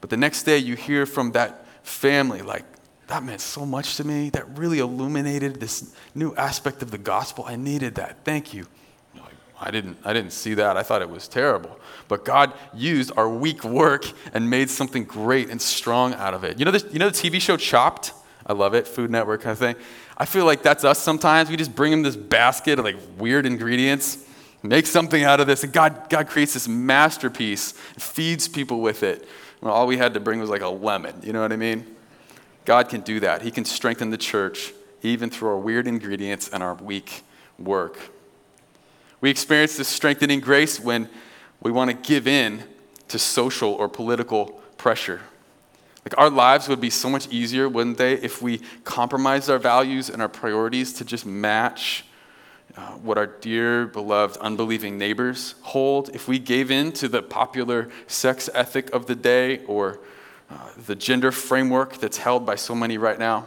but 0.00 0.10
the 0.10 0.16
next 0.16 0.44
day 0.44 0.58
you 0.58 0.76
hear 0.76 1.06
from 1.06 1.32
that 1.32 1.66
family, 1.82 2.40
like, 2.40 2.64
that 3.08 3.22
meant 3.22 3.40
so 3.40 3.66
much 3.66 3.96
to 3.96 4.04
me. 4.04 4.30
That 4.30 4.58
really 4.58 4.78
illuminated 4.78 5.60
this 5.60 5.94
new 6.14 6.34
aspect 6.36 6.82
of 6.82 6.90
the 6.90 6.98
gospel. 6.98 7.44
I 7.46 7.56
needed 7.56 7.96
that. 7.96 8.24
Thank 8.24 8.54
you. 8.54 8.66
I 9.60 9.70
didn't, 9.70 9.98
I 10.04 10.12
didn't 10.12 10.30
see 10.32 10.54
that. 10.54 10.76
I 10.76 10.82
thought 10.82 11.02
it 11.02 11.10
was 11.10 11.26
terrible. 11.26 11.80
But 12.06 12.24
God 12.24 12.52
used 12.72 13.10
our 13.16 13.28
weak 13.28 13.64
work 13.64 14.04
and 14.32 14.48
made 14.48 14.70
something 14.70 15.04
great 15.04 15.50
and 15.50 15.60
strong 15.60 16.14
out 16.14 16.32
of 16.32 16.44
it. 16.44 16.58
You 16.58 16.64
know, 16.64 16.70
this, 16.70 16.86
you 16.92 16.98
know 16.98 17.10
the 17.10 17.16
TV 17.16 17.40
show 17.40 17.56
Chopped? 17.56 18.12
I 18.46 18.52
love 18.52 18.74
it, 18.74 18.86
Food 18.86 19.10
Network 19.10 19.42
kind 19.42 19.52
of 19.52 19.58
thing. 19.58 19.76
I 20.16 20.24
feel 20.24 20.44
like 20.44 20.62
that's 20.62 20.84
us 20.84 20.98
sometimes. 20.98 21.50
We 21.50 21.56
just 21.56 21.74
bring 21.74 21.90
them 21.90 22.02
this 22.02 22.16
basket 22.16 22.78
of 22.78 22.84
like 22.84 22.96
weird 23.18 23.46
ingredients, 23.46 24.24
make 24.62 24.86
something 24.86 25.24
out 25.24 25.40
of 25.40 25.46
this, 25.46 25.64
and 25.64 25.72
God, 25.72 26.08
God 26.08 26.28
creates 26.28 26.54
this 26.54 26.68
masterpiece, 26.68 27.72
feeds 27.98 28.48
people 28.48 28.80
with 28.80 29.02
it. 29.02 29.28
Well, 29.60 29.74
all 29.74 29.86
we 29.86 29.96
had 29.96 30.14
to 30.14 30.20
bring 30.20 30.38
was 30.40 30.50
like 30.50 30.62
a 30.62 30.68
lemon. 30.68 31.16
You 31.22 31.32
know 31.32 31.42
what 31.42 31.52
I 31.52 31.56
mean? 31.56 31.96
God 32.68 32.90
can 32.90 33.00
do 33.00 33.18
that. 33.20 33.40
He 33.40 33.50
can 33.50 33.64
strengthen 33.64 34.10
the 34.10 34.18
church 34.18 34.74
even 35.00 35.30
through 35.30 35.48
our 35.48 35.56
weird 35.56 35.86
ingredients 35.86 36.50
and 36.52 36.62
our 36.62 36.74
weak 36.74 37.22
work. 37.58 38.10
We 39.22 39.30
experience 39.30 39.78
this 39.78 39.88
strengthening 39.88 40.40
grace 40.40 40.78
when 40.78 41.08
we 41.62 41.72
want 41.72 41.90
to 41.90 41.96
give 41.96 42.28
in 42.28 42.62
to 43.08 43.18
social 43.18 43.72
or 43.72 43.88
political 43.88 44.60
pressure. 44.76 45.22
Like 46.04 46.18
our 46.18 46.28
lives 46.28 46.68
would 46.68 46.78
be 46.78 46.90
so 46.90 47.08
much 47.08 47.26
easier, 47.28 47.70
wouldn't 47.70 47.96
they, 47.96 48.16
if 48.16 48.42
we 48.42 48.58
compromised 48.84 49.48
our 49.48 49.58
values 49.58 50.10
and 50.10 50.20
our 50.20 50.28
priorities 50.28 50.92
to 50.92 51.06
just 51.06 51.24
match 51.24 52.04
uh, 52.76 52.82
what 52.98 53.16
our 53.16 53.28
dear, 53.28 53.86
beloved, 53.86 54.36
unbelieving 54.42 54.98
neighbors 54.98 55.54
hold, 55.62 56.14
if 56.14 56.28
we 56.28 56.38
gave 56.38 56.70
in 56.70 56.92
to 56.92 57.08
the 57.08 57.22
popular 57.22 57.88
sex 58.08 58.50
ethic 58.52 58.90
of 58.90 59.06
the 59.06 59.14
day 59.14 59.64
or 59.64 60.00
uh, 60.50 60.70
the 60.86 60.94
gender 60.94 61.30
framework 61.30 61.98
that's 61.98 62.18
held 62.18 62.46
by 62.46 62.54
so 62.54 62.74
many 62.74 62.96
right 62.98 63.18
now, 63.18 63.46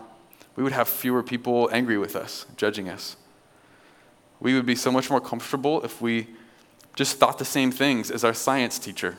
we 0.56 0.64
would 0.64 0.74
have 0.74 0.88
fewer 0.88 1.24
people 1.24 1.70
angry 1.72 1.98
with 1.98 2.16
us, 2.16 2.46
judging 2.58 2.90
us. 2.90 3.16
We 4.40 4.54
would 4.54 4.66
be 4.66 4.76
so 4.76 4.92
much 4.92 5.10
more 5.10 5.22
comfortable 5.22 5.84
if 5.84 6.02
we 6.02 6.28
just 6.96 7.18
thought 7.18 7.38
the 7.38 7.46
same 7.46 7.72
things 7.72 8.12
as 8.12 8.24
our 8.24 8.34
science 8.34 8.78
teacher, 8.78 9.16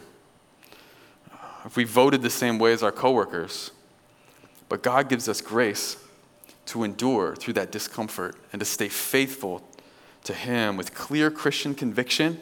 if 1.65 1.77
we 1.77 1.85
voted 1.85 2.23
the 2.23 2.31
same 2.31 2.59
way 2.59 2.73
as 2.73 2.83
our 2.83 2.93
coworkers. 2.93 3.71
But 4.69 4.83
God 4.83 5.09
gives 5.09 5.29
us 5.29 5.41
grace 5.41 5.97
to 6.67 6.85
endure 6.85 7.35
through 7.35 7.55
that 7.55 7.73
discomfort 7.73 8.37
and 8.53 8.61
to 8.61 8.67
stay 8.67 8.89
faithful 8.89 9.63
to 10.25 10.35
Him 10.35 10.77
with 10.77 10.95
clear 10.95 11.31
Christian 11.31 11.75
conviction 11.75 12.41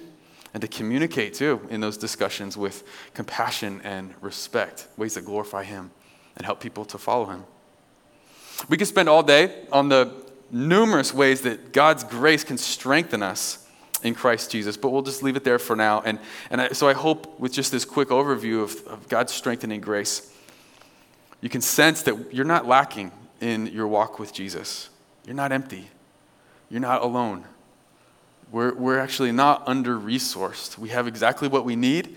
and 0.53 0.61
to 0.61 0.69
communicate 0.69 1.35
too 1.35 1.67
in 1.71 1.81
those 1.81 1.97
discussions 1.97 2.57
with 2.57 2.83
compassion 3.15 3.81
and 3.85 4.15
respect, 4.21 4.89
ways 4.97 5.15
that 5.15 5.25
glorify 5.25 5.65
Him 5.65 5.91
and 6.37 6.45
help 6.45 6.61
people 6.61 6.85
to 6.87 6.99
follow 6.99 7.27
Him. 7.27 7.45
We 8.69 8.77
could 8.77 8.89
spend 8.89 9.09
all 9.09 9.23
day 9.23 9.65
on 9.73 9.89
the 9.89 10.13
numerous 10.51 11.15
ways 11.15 11.43
that 11.43 11.73
God's 11.73 12.05
grace 12.05 12.45
can 12.45 12.59
strengthen 12.59 13.23
us 13.23 13.67
in 14.03 14.15
Christ 14.15 14.51
Jesus, 14.51 14.77
but 14.77 14.91
we'll 14.91 15.03
just 15.03 15.23
leave 15.23 15.37
it 15.37 15.45
there 15.45 15.59
for 15.59 15.77
now. 15.77 16.01
And, 16.01 16.19
and 16.51 16.61
I, 16.61 16.69
so 16.69 16.89
I 16.89 16.93
hope 16.93 17.39
with 17.39 17.53
just 17.53 17.71
this 17.71 17.85
quick 17.85 18.09
overview 18.09 18.63
of, 18.63 18.87
of 18.87 19.09
God's 19.09 19.33
strengthening 19.33 19.81
grace, 19.81 20.35
you 21.41 21.49
can 21.49 21.61
sense 21.61 22.03
that 22.03 22.33
you're 22.33 22.45
not 22.45 22.67
lacking 22.67 23.13
in 23.41 23.67
your 23.67 23.89
walk 23.89 24.19
with 24.19 24.33
Jesus. 24.33 24.91
You're 25.27 25.37
not 25.37 25.53
empty. 25.53 25.89
You're 26.71 26.81
not 26.81 27.03
alone. 27.03 27.45
We're, 28.53 28.75
we're 28.75 28.99
actually 28.99 29.33
not 29.33 29.63
under 29.67 29.97
resourced. 29.97 30.77
We 30.77 30.89
have 30.89 31.07
exactly 31.07 31.49
what 31.49 31.65
we 31.65 31.77
need 31.77 32.17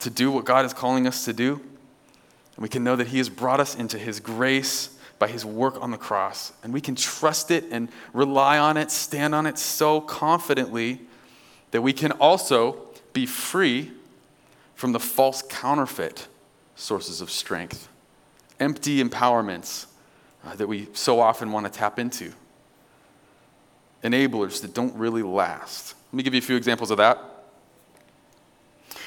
to 0.00 0.10
do 0.10 0.30
what 0.30 0.44
God 0.44 0.64
is 0.64 0.72
calling 0.72 1.06
us 1.06 1.24
to 1.24 1.32
do. 1.32 1.54
And 1.54 2.62
we 2.62 2.68
can 2.68 2.84
know 2.84 2.96
that 2.96 3.08
He 3.08 3.18
has 3.18 3.28
brought 3.28 3.60
us 3.60 3.74
into 3.74 3.98
His 3.98 4.20
grace 4.20 4.96
by 5.18 5.28
His 5.28 5.44
work 5.44 5.80
on 5.82 5.90
the 5.90 5.96
cross. 5.96 6.52
And 6.62 6.72
we 6.72 6.80
can 6.80 6.94
trust 6.94 7.50
it 7.50 7.64
and 7.70 7.88
rely 8.12 8.58
on 8.58 8.76
it, 8.76 8.90
stand 8.90 9.34
on 9.34 9.46
it 9.46 9.58
so 9.58 10.00
confidently 10.00 11.00
that 11.70 11.82
we 11.82 11.92
can 11.92 12.12
also 12.12 12.80
be 13.12 13.26
free 13.26 13.92
from 14.74 14.92
the 14.92 15.00
false 15.00 15.42
counterfeit 15.42 16.28
sources 16.76 17.20
of 17.20 17.30
strength, 17.30 17.88
empty 18.60 19.02
empowerments 19.02 19.86
uh, 20.44 20.54
that 20.54 20.68
we 20.68 20.86
so 20.92 21.18
often 21.18 21.50
want 21.50 21.66
to 21.66 21.72
tap 21.72 21.98
into 21.98 22.32
enablers 24.02 24.62
that 24.62 24.74
don't 24.74 24.94
really 24.94 25.22
last. 25.22 25.94
Let 26.12 26.16
me 26.16 26.22
give 26.22 26.34
you 26.34 26.38
a 26.38 26.42
few 26.42 26.56
examples 26.56 26.90
of 26.90 26.98
that. 26.98 27.18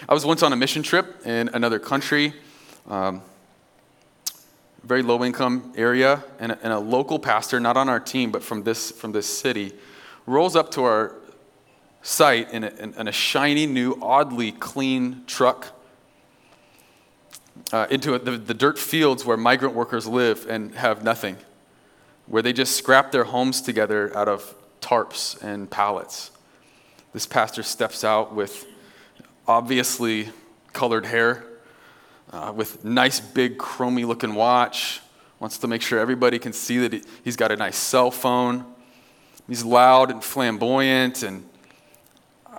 I 0.07 0.13
was 0.13 0.25
once 0.25 0.43
on 0.43 0.51
a 0.51 0.55
mission 0.55 0.83
trip 0.83 1.25
in 1.25 1.49
another 1.53 1.79
country, 1.79 2.33
um, 2.89 3.21
very 4.83 5.03
low 5.03 5.23
income 5.23 5.73
area, 5.75 6.23
and 6.39 6.53
a, 6.53 6.59
and 6.63 6.73
a, 6.73 6.79
local 6.79 7.19
pastor, 7.19 7.59
not 7.59 7.77
on 7.77 7.87
our 7.87 7.99
team, 7.99 8.31
but 8.31 8.43
from 8.43 8.63
this, 8.63 8.91
from 8.91 9.11
this 9.11 9.27
city, 9.27 9.73
rolls 10.25 10.55
up 10.55 10.71
to 10.71 10.83
our 10.83 11.15
site 12.01 12.51
in 12.51 12.63
a, 12.63 12.69
in, 12.69 13.07
a 13.07 13.11
shiny, 13.11 13.67
new, 13.67 13.97
oddly 14.01 14.51
clean 14.51 15.23
truck. 15.27 15.67
Uh, 17.71 17.85
into 17.89 18.15
a, 18.15 18.19
the, 18.19 18.31
the 18.31 18.53
dirt 18.53 18.79
fields 18.79 19.23
where 19.23 19.37
migrant 19.37 19.75
workers 19.75 20.07
live 20.07 20.47
and 20.49 20.73
have 20.75 21.03
nothing, 21.03 21.37
where 22.25 22.41
they 22.41 22.51
just 22.51 22.75
scrap 22.75 23.11
their 23.11 23.25
homes 23.25 23.61
together 23.61 24.15
out 24.17 24.27
of 24.27 24.55
tarps 24.81 25.41
and 25.41 25.69
pallets. 25.69 26.31
This 27.13 27.25
pastor 27.25 27.63
steps 27.63 28.03
out 28.03 28.33
with 28.33 28.65
obviously 29.47 30.29
colored 30.73 31.05
hair, 31.05 31.43
uh, 32.31 32.53
with 32.55 32.83
nice 32.85 33.19
big 33.19 33.57
chromy 33.57 34.05
looking 34.05 34.35
watch, 34.35 35.01
wants 35.39 35.57
to 35.57 35.67
make 35.67 35.81
sure 35.81 35.99
everybody 35.99 36.39
can 36.39 36.53
see 36.53 36.87
that 36.87 37.05
he's 37.23 37.35
got 37.35 37.51
a 37.51 37.55
nice 37.55 37.77
cell 37.77 38.11
phone. 38.11 38.65
He's 39.47 39.63
loud 39.63 40.11
and 40.11 40.23
flamboyant, 40.23 41.23
and 41.23 41.43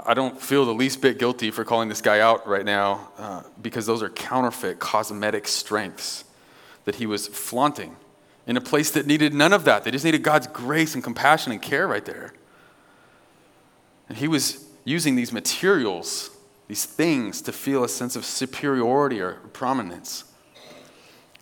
I 0.05 0.14
don't 0.14 0.41
feel 0.41 0.64
the 0.67 0.75
least 0.75 1.00
bit 1.00 1.19
guilty 1.19 1.50
for 1.50 1.64
calling 1.64 1.88
this 1.88 2.00
guy 2.00 2.21
out 2.21 2.47
right 2.47 2.64
now 2.64 3.11
uh, 3.19 3.43
because 3.61 3.87
those 3.87 4.02
are 4.02 4.11
counterfeit 4.11 4.79
cosmetic 4.79 5.47
strengths 5.49 6.25
that 6.85 6.97
he 6.97 7.07
was 7.07 7.29
flaunting 7.29 7.97
in 8.47 8.57
a 8.57 8.61
place 8.61 8.91
that 8.91 9.07
needed 9.07 9.33
none 9.33 9.53
of 9.53 9.65
that. 9.65 9.85
They 9.85 9.91
just 9.91 10.05
needed 10.05 10.23
God's 10.23 10.47
grace 10.47 10.95
and 10.95 11.03
compassion 11.03 11.53
and 11.53 11.63
care 11.63 11.87
right 11.87 12.05
there. 12.05 12.33
And 14.09 14.19
he 14.19 14.29
was 14.29 14.69
using 14.85 15.15
these 15.15 15.33
materials, 15.33 16.31
these 16.69 16.85
things, 16.85 17.41
to 17.43 17.53
feel 17.53 17.85
a 17.85 17.89
sense 17.89 18.17
of 18.17 18.25
superiority 18.25 19.21
or 19.21 19.35
prominence. 19.53 20.25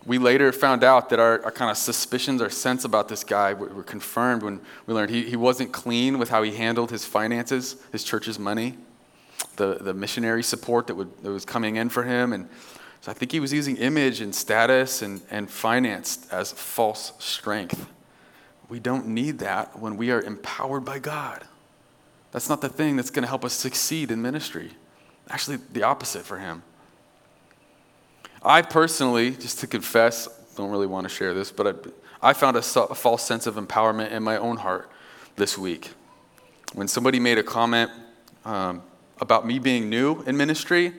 We 0.06 0.18
later 0.18 0.52
found 0.52 0.82
out 0.82 1.10
that 1.10 1.18
our, 1.18 1.42
our 1.44 1.50
kind 1.50 1.70
of 1.70 1.76
suspicions, 1.76 2.40
our 2.40 2.50
sense 2.50 2.84
about 2.84 3.08
this 3.08 3.22
guy 3.22 3.52
were, 3.52 3.68
were 3.68 3.82
confirmed 3.82 4.42
when 4.42 4.60
we 4.86 4.94
learned 4.94 5.10
he, 5.10 5.24
he 5.24 5.36
wasn't 5.36 5.72
clean 5.72 6.18
with 6.18 6.30
how 6.30 6.42
he 6.42 6.54
handled 6.54 6.90
his 6.90 7.04
finances, 7.04 7.76
his 7.92 8.02
church's 8.02 8.38
money, 8.38 8.78
the, 9.56 9.74
the 9.80 9.92
missionary 9.92 10.42
support 10.42 10.86
that, 10.86 10.94
would, 10.94 11.22
that 11.22 11.30
was 11.30 11.44
coming 11.44 11.76
in 11.76 11.90
for 11.90 12.04
him, 12.04 12.32
and 12.32 12.48
so 13.00 13.10
I 13.10 13.14
think 13.14 13.32
he 13.32 13.40
was 13.40 13.52
using 13.52 13.76
image 13.76 14.20
and 14.20 14.34
status 14.34 15.00
and, 15.00 15.22
and 15.30 15.50
finance 15.50 16.26
as 16.30 16.52
false 16.52 17.12
strength. 17.18 17.86
We 18.68 18.78
don't 18.78 19.08
need 19.08 19.38
that 19.38 19.78
when 19.78 19.96
we 19.96 20.10
are 20.10 20.20
empowered 20.20 20.84
by 20.84 20.98
God. 20.98 21.44
That's 22.32 22.48
not 22.48 22.60
the 22.60 22.68
thing 22.68 22.96
that's 22.96 23.10
going 23.10 23.22
to 23.22 23.28
help 23.28 23.44
us 23.44 23.54
succeed 23.54 24.10
in 24.10 24.20
ministry. 24.20 24.72
Actually, 25.28 25.58
the 25.72 25.82
opposite 25.82 26.22
for 26.22 26.38
him. 26.38 26.62
I 28.42 28.62
personally, 28.62 29.32
just 29.32 29.60
to 29.60 29.66
confess, 29.66 30.28
don't 30.56 30.70
really 30.70 30.86
want 30.86 31.08
to 31.08 31.14
share 31.14 31.34
this, 31.34 31.50
but 31.50 31.66
I, 32.22 32.30
I 32.30 32.32
found 32.34 32.56
a, 32.56 32.60
a 32.60 32.94
false 32.94 33.22
sense 33.22 33.46
of 33.46 33.56
empowerment 33.56 34.12
in 34.12 34.22
my 34.22 34.36
own 34.36 34.58
heart 34.58 34.90
this 35.36 35.56
week. 35.56 35.90
When 36.74 36.86
somebody 36.86 37.18
made 37.18 37.38
a 37.38 37.42
comment 37.42 37.90
um, 38.44 38.82
about 39.20 39.46
me 39.46 39.58
being 39.58 39.90
new 39.90 40.22
in 40.22 40.36
ministry, 40.36 40.92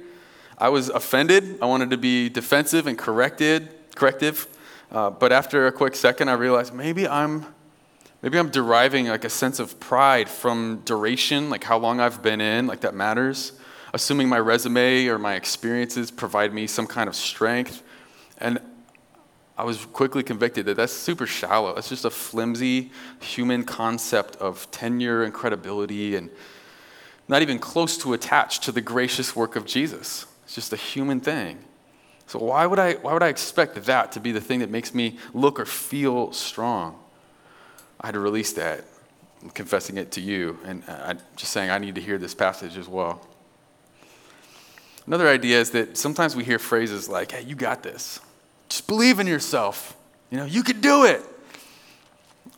I 0.62 0.70
was 0.70 0.90
offended. 0.90 1.58
I 1.60 1.66
wanted 1.66 1.90
to 1.90 1.98
be 1.98 2.30
defensive 2.30 2.86
and 2.86 2.96
corrected, 2.96 3.68
corrective. 3.96 4.46
Uh, 4.92 5.10
but 5.10 5.32
after 5.32 5.66
a 5.66 5.72
quick 5.72 5.96
second, 5.96 6.30
I 6.30 6.34
realized 6.34 6.72
maybe 6.72 7.08
I'm, 7.08 7.48
maybe 8.22 8.38
I'm 8.38 8.52
deriving 8.52 9.08
like 9.08 9.26
a 9.26 9.30
sense 9.30 9.58
of 9.58 9.80
pride 9.80 10.30
from 10.30 10.84
duration, 10.86 11.50
like 11.50 11.64
how 11.64 11.80
long 11.80 12.00
I've 12.00 12.22
been 12.22 12.42
in, 12.42 12.68
like 12.68 12.82
that 12.82 12.94
matters. 12.94 13.54
Assuming 13.92 14.30
my 14.30 14.38
resume 14.38 15.08
or 15.08 15.18
my 15.18 15.34
experiences 15.34 16.12
provide 16.12 16.54
me 16.54 16.68
some 16.68 16.86
kind 16.86 17.10
of 17.10 17.16
strength. 17.16 17.82
And 18.38 18.60
I 19.58 19.64
was 19.64 19.84
quickly 19.88 20.22
convicted 20.22 20.68
that 20.68 20.78
that's 20.78 20.94
super 20.94 21.26
shallow. 21.26 21.74
That's 21.74 21.90
just 21.90 22.06
a 22.06 22.12
flimsy 22.12 22.92
human 23.20 23.64
concept 23.64 24.36
of 24.36 24.70
tenure 24.70 25.24
and 25.24 25.34
credibility 25.34 26.16
and 26.16 26.30
not 27.28 27.42
even 27.42 27.58
close 27.58 27.98
to 27.98 28.14
attached 28.14 28.62
to 28.66 28.72
the 28.72 28.82
gracious 28.82 29.36
work 29.36 29.56
of 29.56 29.66
Jesus. 29.66 30.28
It's 30.52 30.56
just 30.58 30.74
a 30.74 30.76
human 30.76 31.22
thing. 31.22 31.60
So 32.28 32.38
why 32.38 32.66
would 32.66 32.78
I 32.78 32.96
why 32.96 33.14
would 33.14 33.24
I 33.24 33.30
expect 33.30 33.82
that 33.86 34.12
to 34.12 34.20
be 34.20 34.34
the 34.34 34.42
thing 34.42 34.60
that 34.60 34.70
makes 34.70 34.94
me 34.94 35.18
look 35.34 35.62
or 35.62 35.66
feel 35.66 36.34
strong? 36.34 37.00
I 38.02 38.08
had 38.08 38.16
to 38.16 38.20
release 38.20 38.52
that. 38.54 38.84
I'm 39.42 39.52
confessing 39.52 39.96
it 39.96 40.12
to 40.12 40.20
you 40.20 40.60
and 40.66 40.84
I'm 40.90 41.20
just 41.38 41.54
saying 41.54 41.70
I 41.70 41.78
need 41.78 41.96
to 41.96 42.02
hear 42.02 42.18
this 42.18 42.36
passage 42.36 42.76
as 42.76 42.90
well. 42.90 43.26
Another 45.08 45.30
idea 45.30 45.58
is 45.58 45.72
that 45.72 45.98
sometimes 45.98 46.36
we 46.36 46.44
hear 46.44 46.60
phrases 46.60 47.08
like, 47.08 47.32
"Hey, 47.32 47.44
you 47.44 47.56
got 47.56 47.82
this. 47.82 48.20
Just 48.68 48.88
believe 48.88 49.22
in 49.22 49.28
yourself. 49.28 49.96
You 50.30 50.38
know, 50.38 50.46
you 50.46 50.64
can 50.64 50.82
do 50.82 51.06
it." 51.06 51.22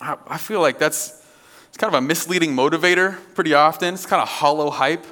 I, 0.02 0.18
I 0.26 0.38
feel 0.40 0.62
like 0.62 0.80
that's 0.80 1.24
it's 1.68 1.78
kind 1.78 1.94
of 1.94 2.00
a 2.00 2.02
misleading 2.02 2.56
motivator 2.56 3.20
pretty 3.36 3.54
often. 3.54 3.94
It's 3.94 4.08
kind 4.08 4.24
of 4.24 4.28
hollow 4.28 4.72
hype 4.72 5.06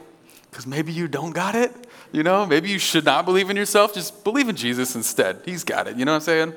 because 0.49 0.65
maybe 0.65 0.91
you 0.91 1.07
don't 1.07 1.33
got 1.33 1.53
it. 1.53 1.75
You 2.11 2.23
know, 2.23 2.45
maybe 2.45 2.69
you 2.69 2.79
should 2.79 3.05
not 3.05 3.25
believe 3.25 3.49
in 3.49 3.55
yourself. 3.55 3.93
Just 3.93 4.23
believe 4.23 4.49
in 4.49 4.55
Jesus 4.55 4.95
instead. 4.95 5.41
He's 5.45 5.63
got 5.63 5.87
it. 5.87 5.95
You 5.95 6.05
know 6.05 6.11
what 6.11 6.27
I'm 6.27 6.53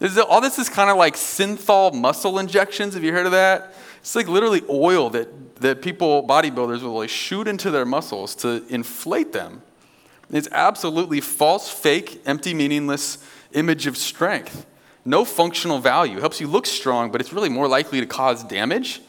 saying? 0.00 0.24
All 0.28 0.40
this 0.40 0.58
is 0.58 0.68
kind 0.68 0.88
of 0.90 0.96
like 0.96 1.16
synthol 1.16 1.92
muscle 1.92 2.38
injections. 2.38 2.94
Have 2.94 3.02
you 3.02 3.12
heard 3.12 3.26
of 3.26 3.32
that? 3.32 3.74
It's 3.98 4.14
like 4.14 4.28
literally 4.28 4.62
oil 4.70 5.10
that, 5.10 5.56
that 5.56 5.82
people, 5.82 6.24
bodybuilders, 6.26 6.82
will 6.82 6.98
like 6.98 7.10
shoot 7.10 7.48
into 7.48 7.72
their 7.72 7.84
muscles 7.84 8.36
to 8.36 8.64
inflate 8.68 9.32
them. 9.32 9.62
It's 10.30 10.48
absolutely 10.52 11.20
false, 11.20 11.68
fake, 11.68 12.22
empty, 12.24 12.54
meaningless 12.54 13.18
image 13.52 13.88
of 13.88 13.96
strength. 13.96 14.66
no 15.08 15.24
functional 15.24 15.78
value. 15.78 16.20
Helps 16.20 16.40
you 16.40 16.46
look 16.46 16.66
strong, 16.66 17.10
but 17.10 17.20
it's 17.20 17.32
really 17.32 17.48
more 17.48 17.66
likely 17.66 17.98
to 18.00 18.06
cause 18.06 18.44
damage, 18.44 19.00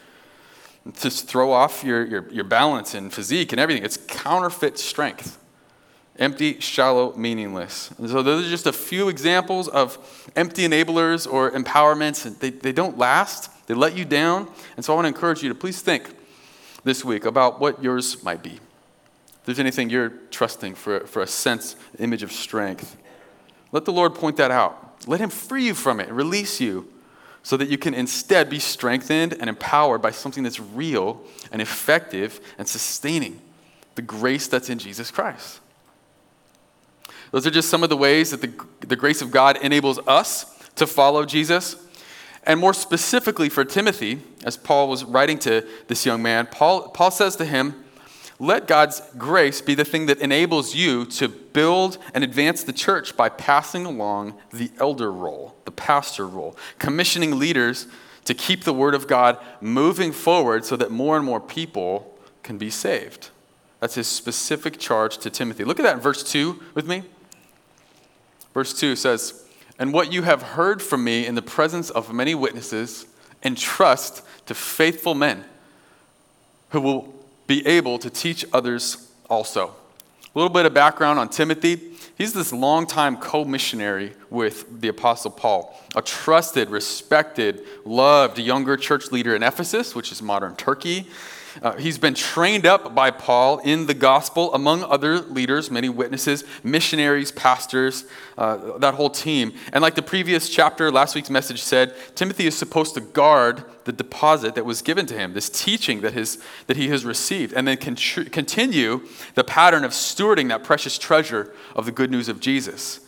to 1.01 1.09
throw 1.09 1.51
off 1.51 1.83
your, 1.83 2.05
your, 2.05 2.29
your 2.31 2.45
balance 2.45 2.93
and 2.93 3.13
physique 3.13 3.51
and 3.51 3.59
everything. 3.59 3.83
It's 3.83 3.97
counterfeit 4.07 4.79
strength. 4.79 5.37
Empty, 6.19 6.59
shallow, 6.59 7.15
meaningless. 7.15 7.91
And 7.97 8.09
so 8.09 8.21
those 8.21 8.45
are 8.45 8.49
just 8.49 8.67
a 8.67 8.73
few 8.73 9.07
examples 9.07 9.69
of 9.69 9.97
empty 10.35 10.67
enablers 10.67 11.31
or 11.31 11.49
empowerments. 11.51 12.37
They, 12.39 12.49
they 12.49 12.73
don't 12.73 12.97
last, 12.97 13.49
they 13.67 13.73
let 13.73 13.95
you 13.95 14.03
down. 14.03 14.49
And 14.75 14.83
so 14.83 14.91
I 14.91 14.95
want 14.97 15.05
to 15.05 15.07
encourage 15.07 15.41
you 15.41 15.47
to 15.47 15.55
please 15.55 15.81
think 15.81 16.13
this 16.83 17.05
week 17.05 17.23
about 17.23 17.61
what 17.61 17.81
yours 17.81 18.21
might 18.21 18.43
be. 18.43 18.51
If 18.51 19.45
there's 19.45 19.59
anything 19.59 19.89
you're 19.89 20.09
trusting 20.29 20.75
for, 20.75 21.07
for 21.07 21.21
a 21.21 21.27
sense, 21.27 21.77
image 21.99 22.21
of 22.21 22.33
strength, 22.33 22.97
let 23.71 23.85
the 23.85 23.93
Lord 23.93 24.13
point 24.13 24.35
that 24.37 24.51
out. 24.51 25.07
Let 25.07 25.21
Him 25.21 25.29
free 25.29 25.67
you 25.67 25.73
from 25.73 26.01
it, 26.01 26.11
release 26.11 26.59
you, 26.59 26.91
so 27.43 27.55
that 27.55 27.69
you 27.69 27.77
can 27.77 27.93
instead 27.93 28.49
be 28.49 28.59
strengthened 28.59 29.33
and 29.39 29.49
empowered 29.49 30.01
by 30.01 30.11
something 30.11 30.43
that's 30.43 30.59
real 30.59 31.21
and 31.53 31.61
effective 31.61 32.41
and 32.57 32.67
sustaining 32.67 33.39
the 33.95 34.01
grace 34.01 34.47
that's 34.47 34.69
in 34.69 34.79
Jesus 34.79 35.11
Christ. 35.11 35.61
Those 37.31 37.45
are 37.45 37.51
just 37.51 37.69
some 37.69 37.83
of 37.83 37.89
the 37.89 37.97
ways 37.97 38.31
that 38.31 38.41
the, 38.41 38.51
the 38.87 38.95
grace 38.95 39.21
of 39.21 39.31
God 39.31 39.57
enables 39.61 39.99
us 40.07 40.45
to 40.75 40.87
follow 40.87 41.25
Jesus. 41.25 41.75
And 42.43 42.59
more 42.59 42.73
specifically 42.73 43.49
for 43.49 43.63
Timothy, 43.63 44.21
as 44.43 44.57
Paul 44.57 44.87
was 44.89 45.03
writing 45.03 45.37
to 45.39 45.67
this 45.87 46.05
young 46.05 46.21
man, 46.21 46.47
Paul, 46.47 46.89
Paul 46.89 47.11
says 47.11 47.35
to 47.35 47.45
him, 47.45 47.83
Let 48.39 48.67
God's 48.67 49.01
grace 49.17 49.61
be 49.61 49.75
the 49.75 49.85
thing 49.85 50.07
that 50.07 50.19
enables 50.19 50.73
you 50.73 51.05
to 51.05 51.27
build 51.27 51.97
and 52.13 52.23
advance 52.23 52.63
the 52.63 52.73
church 52.73 53.15
by 53.15 53.29
passing 53.29 53.85
along 53.85 54.35
the 54.51 54.71
elder 54.79 55.11
role, 55.11 55.55
the 55.65 55.71
pastor 55.71 56.27
role, 56.27 56.57
commissioning 56.79 57.37
leaders 57.37 57.87
to 58.25 58.33
keep 58.33 58.63
the 58.63 58.73
word 58.73 58.95
of 58.95 59.07
God 59.07 59.37
moving 59.61 60.11
forward 60.11 60.65
so 60.65 60.75
that 60.77 60.91
more 60.91 61.17
and 61.17 61.25
more 61.25 61.39
people 61.39 62.17
can 62.43 62.57
be 62.57 62.69
saved. 62.69 63.29
That's 63.79 63.95
his 63.95 64.07
specific 64.07 64.77
charge 64.79 65.17
to 65.19 65.29
Timothy. 65.29 65.63
Look 65.63 65.79
at 65.79 65.83
that 65.83 65.95
in 65.95 66.01
verse 66.01 66.23
2 66.23 66.61
with 66.73 66.87
me. 66.87 67.03
Verse 68.53 68.77
2 68.77 68.95
says, 68.95 69.45
And 69.77 69.93
what 69.93 70.11
you 70.11 70.23
have 70.23 70.41
heard 70.41 70.81
from 70.81 71.03
me 71.03 71.25
in 71.25 71.35
the 71.35 71.41
presence 71.41 71.89
of 71.89 72.13
many 72.13 72.35
witnesses, 72.35 73.05
entrust 73.43 74.21
to 74.47 74.53
faithful 74.53 75.15
men 75.15 75.43
who 76.71 76.81
will 76.81 77.13
be 77.47 77.65
able 77.65 77.97
to 77.99 78.09
teach 78.09 78.45
others 78.53 79.09
also. 79.29 79.67
A 79.67 80.37
little 80.37 80.53
bit 80.53 80.65
of 80.65 80.73
background 80.73 81.17
on 81.17 81.29
Timothy. 81.29 81.79
He's 82.17 82.33
this 82.33 82.51
longtime 82.51 83.17
co 83.17 83.45
missionary 83.45 84.13
with 84.29 84.81
the 84.81 84.89
Apostle 84.89 85.31
Paul, 85.31 85.79
a 85.95 86.01
trusted, 86.01 86.69
respected, 86.69 87.65
loved 87.85 88.37
younger 88.37 88.77
church 88.77 89.11
leader 89.11 89.35
in 89.35 89.41
Ephesus, 89.41 89.95
which 89.95 90.11
is 90.11 90.21
modern 90.21 90.55
Turkey. 90.55 91.07
Uh, 91.61 91.73
he's 91.77 91.97
been 91.97 92.13
trained 92.13 92.65
up 92.65 92.93
by 92.93 93.11
Paul 93.11 93.59
in 93.59 93.85
the 93.85 93.93
gospel, 93.93 94.53
among 94.53 94.83
other 94.83 95.19
leaders, 95.19 95.69
many 95.69 95.89
witnesses, 95.89 96.43
missionaries, 96.63 97.31
pastors, 97.31 98.05
uh, 98.37 98.77
that 98.77 98.93
whole 98.95 99.09
team. 99.09 99.53
And 99.73 99.81
like 99.81 99.95
the 99.95 100.01
previous 100.01 100.49
chapter, 100.49 100.91
last 100.91 101.15
week's 101.15 101.29
message 101.29 101.61
said, 101.61 101.93
Timothy 102.15 102.47
is 102.47 102.57
supposed 102.57 102.93
to 102.95 103.01
guard 103.01 103.63
the 103.85 103.91
deposit 103.91 104.55
that 104.55 104.65
was 104.65 104.81
given 104.81 105.05
to 105.07 105.13
him, 105.13 105.33
this 105.33 105.49
teaching 105.49 106.01
that, 106.01 106.13
his, 106.13 106.43
that 106.67 106.77
he 106.77 106.89
has 106.89 107.05
received, 107.05 107.53
and 107.53 107.67
then 107.67 107.77
con- 107.77 107.95
continue 107.95 109.01
the 109.35 109.43
pattern 109.43 109.83
of 109.83 109.91
stewarding 109.91 110.49
that 110.49 110.63
precious 110.63 110.97
treasure 110.97 111.53
of 111.75 111.85
the 111.85 111.91
good 111.91 112.11
news 112.11 112.29
of 112.29 112.39
Jesus 112.39 113.01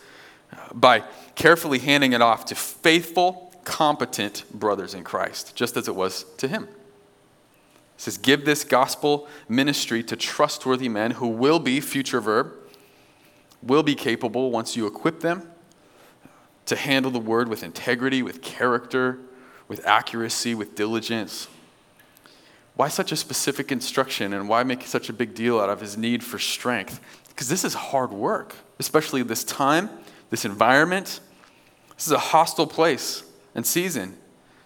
by 0.74 1.04
carefully 1.34 1.78
handing 1.78 2.12
it 2.12 2.22
off 2.22 2.44
to 2.46 2.54
faithful, 2.54 3.52
competent 3.64 4.44
brothers 4.52 4.94
in 4.94 5.04
Christ, 5.04 5.54
just 5.54 5.76
as 5.76 5.88
it 5.88 5.94
was 5.94 6.24
to 6.38 6.48
him. 6.48 6.68
It 8.02 8.06
says, 8.06 8.18
Give 8.18 8.44
this 8.44 8.64
gospel 8.64 9.28
ministry 9.48 10.02
to 10.02 10.16
trustworthy 10.16 10.88
men 10.88 11.12
who 11.12 11.28
will 11.28 11.60
be, 11.60 11.80
future 11.80 12.20
verb, 12.20 12.52
will 13.62 13.84
be 13.84 13.94
capable 13.94 14.50
once 14.50 14.76
you 14.76 14.88
equip 14.88 15.20
them 15.20 15.48
to 16.66 16.74
handle 16.74 17.12
the 17.12 17.20
word 17.20 17.46
with 17.46 17.62
integrity, 17.62 18.20
with 18.20 18.42
character, 18.42 19.20
with 19.68 19.86
accuracy, 19.86 20.52
with 20.52 20.74
diligence. 20.74 21.46
Why 22.74 22.88
such 22.88 23.12
a 23.12 23.16
specific 23.16 23.70
instruction 23.70 24.32
and 24.32 24.48
why 24.48 24.64
make 24.64 24.82
such 24.82 25.08
a 25.08 25.12
big 25.12 25.32
deal 25.32 25.60
out 25.60 25.70
of 25.70 25.80
his 25.80 25.96
need 25.96 26.24
for 26.24 26.40
strength? 26.40 26.98
Because 27.28 27.48
this 27.48 27.62
is 27.62 27.74
hard 27.74 28.10
work, 28.10 28.56
especially 28.80 29.22
this 29.22 29.44
time, 29.44 29.88
this 30.30 30.44
environment. 30.44 31.20
This 31.94 32.06
is 32.06 32.12
a 32.12 32.18
hostile 32.18 32.66
place 32.66 33.22
and 33.54 33.64
season. 33.64 34.18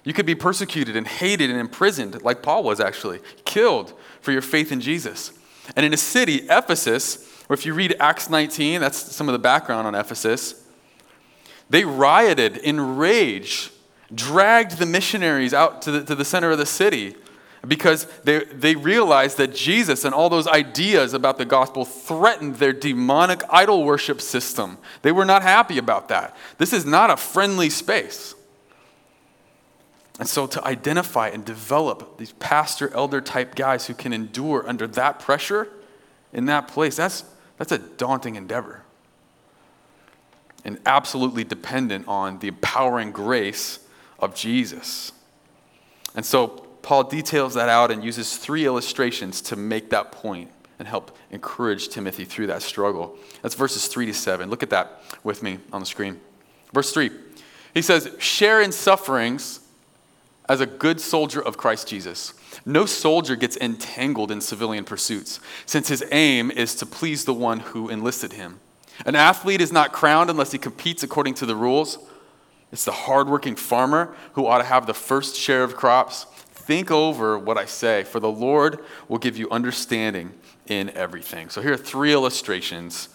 You 0.06 0.12
could 0.12 0.24
be 0.24 0.36
persecuted 0.36 0.94
and 0.94 1.04
hated 1.04 1.50
and 1.50 1.58
imprisoned, 1.58 2.22
like 2.22 2.40
Paul 2.40 2.62
was 2.62 2.78
actually, 2.78 3.18
killed 3.44 3.92
for 4.20 4.30
your 4.30 4.40
faith 4.40 4.70
in 4.70 4.80
Jesus. 4.80 5.32
And 5.74 5.84
in 5.84 5.92
a 5.92 5.96
city, 5.96 6.46
Ephesus, 6.48 7.28
or 7.48 7.54
if 7.54 7.66
you 7.66 7.74
read 7.74 7.96
Acts 7.98 8.30
19, 8.30 8.80
that's 8.80 8.96
some 8.96 9.28
of 9.28 9.32
the 9.32 9.40
background 9.40 9.84
on 9.84 9.96
Ephesus, 9.96 10.64
they 11.68 11.84
rioted 11.84 12.56
in 12.56 12.96
rage, 12.96 13.72
dragged 14.14 14.78
the 14.78 14.86
missionaries 14.86 15.52
out 15.52 15.82
to 15.82 15.90
the, 15.90 16.04
to 16.04 16.14
the 16.14 16.24
center 16.24 16.52
of 16.52 16.58
the 16.58 16.66
city 16.66 17.16
because 17.66 18.04
they, 18.22 18.44
they 18.44 18.76
realized 18.76 19.38
that 19.38 19.56
Jesus 19.56 20.04
and 20.04 20.14
all 20.14 20.30
those 20.30 20.46
ideas 20.46 21.14
about 21.14 21.36
the 21.36 21.44
gospel 21.44 21.84
threatened 21.84 22.54
their 22.56 22.72
demonic 22.72 23.42
idol 23.50 23.82
worship 23.82 24.20
system. 24.20 24.78
They 25.02 25.10
were 25.10 25.24
not 25.24 25.42
happy 25.42 25.78
about 25.78 26.06
that. 26.10 26.36
This 26.58 26.72
is 26.72 26.86
not 26.86 27.10
a 27.10 27.16
friendly 27.16 27.70
space. 27.70 28.35
And 30.18 30.28
so, 30.28 30.46
to 30.46 30.64
identify 30.66 31.28
and 31.28 31.44
develop 31.44 32.16
these 32.16 32.32
pastor 32.32 32.92
elder 32.94 33.20
type 33.20 33.54
guys 33.54 33.86
who 33.86 33.94
can 33.94 34.12
endure 34.12 34.66
under 34.66 34.86
that 34.88 35.20
pressure 35.20 35.68
in 36.32 36.46
that 36.46 36.68
place, 36.68 36.96
that's, 36.96 37.24
that's 37.58 37.72
a 37.72 37.78
daunting 37.78 38.36
endeavor. 38.36 38.82
And 40.64 40.80
absolutely 40.86 41.44
dependent 41.44 42.08
on 42.08 42.38
the 42.38 42.48
empowering 42.48 43.12
grace 43.12 43.78
of 44.18 44.34
Jesus. 44.34 45.12
And 46.14 46.24
so, 46.24 46.48
Paul 46.80 47.04
details 47.04 47.54
that 47.54 47.68
out 47.68 47.90
and 47.90 48.02
uses 48.02 48.36
three 48.36 48.64
illustrations 48.64 49.42
to 49.42 49.56
make 49.56 49.90
that 49.90 50.12
point 50.12 50.50
and 50.78 50.88
help 50.88 51.16
encourage 51.30 51.88
Timothy 51.88 52.24
through 52.24 52.46
that 52.46 52.62
struggle. 52.62 53.16
That's 53.42 53.54
verses 53.54 53.86
3 53.88 54.06
to 54.06 54.14
7. 54.14 54.48
Look 54.48 54.62
at 54.62 54.70
that 54.70 55.02
with 55.24 55.42
me 55.42 55.58
on 55.72 55.80
the 55.80 55.86
screen. 55.86 56.20
Verse 56.72 56.92
3 56.92 57.10
he 57.76 57.82
says, 57.82 58.10
Share 58.18 58.62
in 58.62 58.72
sufferings 58.72 59.60
as 60.48 60.60
a 60.60 60.66
good 60.66 61.00
soldier 61.00 61.40
of 61.40 61.56
Christ 61.56 61.88
Jesus. 61.88 62.34
No 62.64 62.86
soldier 62.86 63.36
gets 63.36 63.56
entangled 63.56 64.30
in 64.30 64.40
civilian 64.40 64.84
pursuits, 64.84 65.40
since 65.66 65.88
his 65.88 66.04
aim 66.12 66.50
is 66.50 66.74
to 66.76 66.86
please 66.86 67.24
the 67.24 67.34
one 67.34 67.60
who 67.60 67.88
enlisted 67.88 68.32
him. 68.34 68.60
An 69.04 69.14
athlete 69.14 69.60
is 69.60 69.72
not 69.72 69.92
crowned 69.92 70.30
unless 70.30 70.52
he 70.52 70.58
competes 70.58 71.02
according 71.02 71.34
to 71.34 71.46
the 71.46 71.56
rules. 71.56 71.98
It's 72.72 72.84
the 72.84 72.92
hardworking 72.92 73.56
farmer 73.56 74.14
who 74.32 74.46
ought 74.46 74.58
to 74.58 74.64
have 74.64 74.86
the 74.86 74.94
first 74.94 75.36
share 75.36 75.62
of 75.62 75.76
crops. 75.76 76.24
Think 76.52 76.90
over 76.90 77.38
what 77.38 77.58
I 77.58 77.66
say, 77.66 78.04
for 78.04 78.20
the 78.20 78.30
Lord 78.30 78.80
will 79.08 79.18
give 79.18 79.36
you 79.36 79.48
understanding 79.50 80.32
in 80.66 80.90
everything. 80.90 81.48
So, 81.48 81.62
here 81.62 81.74
are 81.74 81.76
three 81.76 82.12
illustrations 82.12 83.08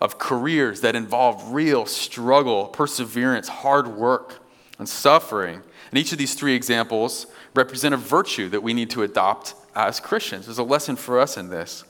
of 0.00 0.18
careers 0.18 0.82
that 0.82 0.94
involve 0.94 1.52
real 1.52 1.86
struggle, 1.86 2.66
perseverance, 2.66 3.48
hard 3.48 3.88
work, 3.88 4.40
and 4.78 4.88
suffering 4.88 5.62
and 5.90 5.98
each 5.98 6.12
of 6.12 6.18
these 6.18 6.34
three 6.34 6.54
examples 6.54 7.26
represent 7.54 7.94
a 7.94 7.98
virtue 7.98 8.48
that 8.50 8.62
we 8.62 8.74
need 8.74 8.90
to 8.90 9.02
adopt 9.02 9.54
as 9.74 10.00
Christians. 10.00 10.46
There's 10.46 10.58
a 10.58 10.62
lesson 10.62 10.96
for 10.96 11.18
us 11.18 11.36
in 11.36 11.48
this. 11.48 11.84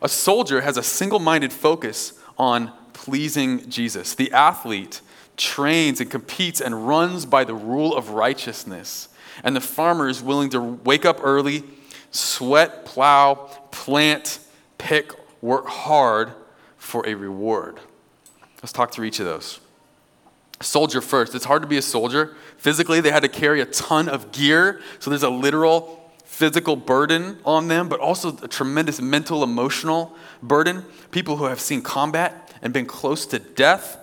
A 0.00 0.08
soldier 0.08 0.62
has 0.62 0.76
a 0.76 0.82
single 0.82 1.18
minded 1.18 1.52
focus 1.52 2.14
on 2.38 2.72
pleasing 2.92 3.68
Jesus. 3.68 4.14
The 4.14 4.32
athlete 4.32 5.00
trains 5.36 6.00
and 6.00 6.10
competes 6.10 6.60
and 6.60 6.86
runs 6.86 7.26
by 7.26 7.44
the 7.44 7.54
rule 7.54 7.96
of 7.96 8.10
righteousness. 8.10 9.08
And 9.44 9.56
the 9.56 9.60
farmer 9.60 10.08
is 10.08 10.22
willing 10.22 10.50
to 10.50 10.60
wake 10.60 11.04
up 11.04 11.20
early, 11.22 11.64
sweat, 12.10 12.84
plow, 12.84 13.34
plant, 13.70 14.38
pick, 14.78 15.12
work 15.40 15.66
hard 15.66 16.32
for 16.76 17.06
a 17.06 17.14
reward. 17.14 17.80
Let's 18.62 18.72
talk 18.72 18.92
through 18.92 19.06
each 19.06 19.20
of 19.20 19.26
those. 19.26 19.60
Soldier 20.62 21.00
first. 21.00 21.34
It's 21.34 21.44
hard 21.44 21.62
to 21.62 21.68
be 21.68 21.76
a 21.76 21.82
soldier. 21.82 22.34
Physically, 22.56 23.00
they 23.00 23.10
had 23.10 23.22
to 23.22 23.28
carry 23.28 23.60
a 23.60 23.66
ton 23.66 24.08
of 24.08 24.32
gear, 24.32 24.80
so 24.98 25.10
there's 25.10 25.22
a 25.22 25.30
literal 25.30 25.98
physical 26.24 26.76
burden 26.76 27.38
on 27.44 27.68
them, 27.68 27.88
but 27.88 28.00
also 28.00 28.36
a 28.42 28.48
tremendous 28.48 29.00
mental, 29.00 29.42
emotional 29.42 30.16
burden. 30.42 30.84
People 31.10 31.36
who 31.36 31.44
have 31.44 31.60
seen 31.60 31.82
combat 31.82 32.52
and 32.62 32.72
been 32.72 32.86
close 32.86 33.26
to 33.26 33.38
death 33.38 33.98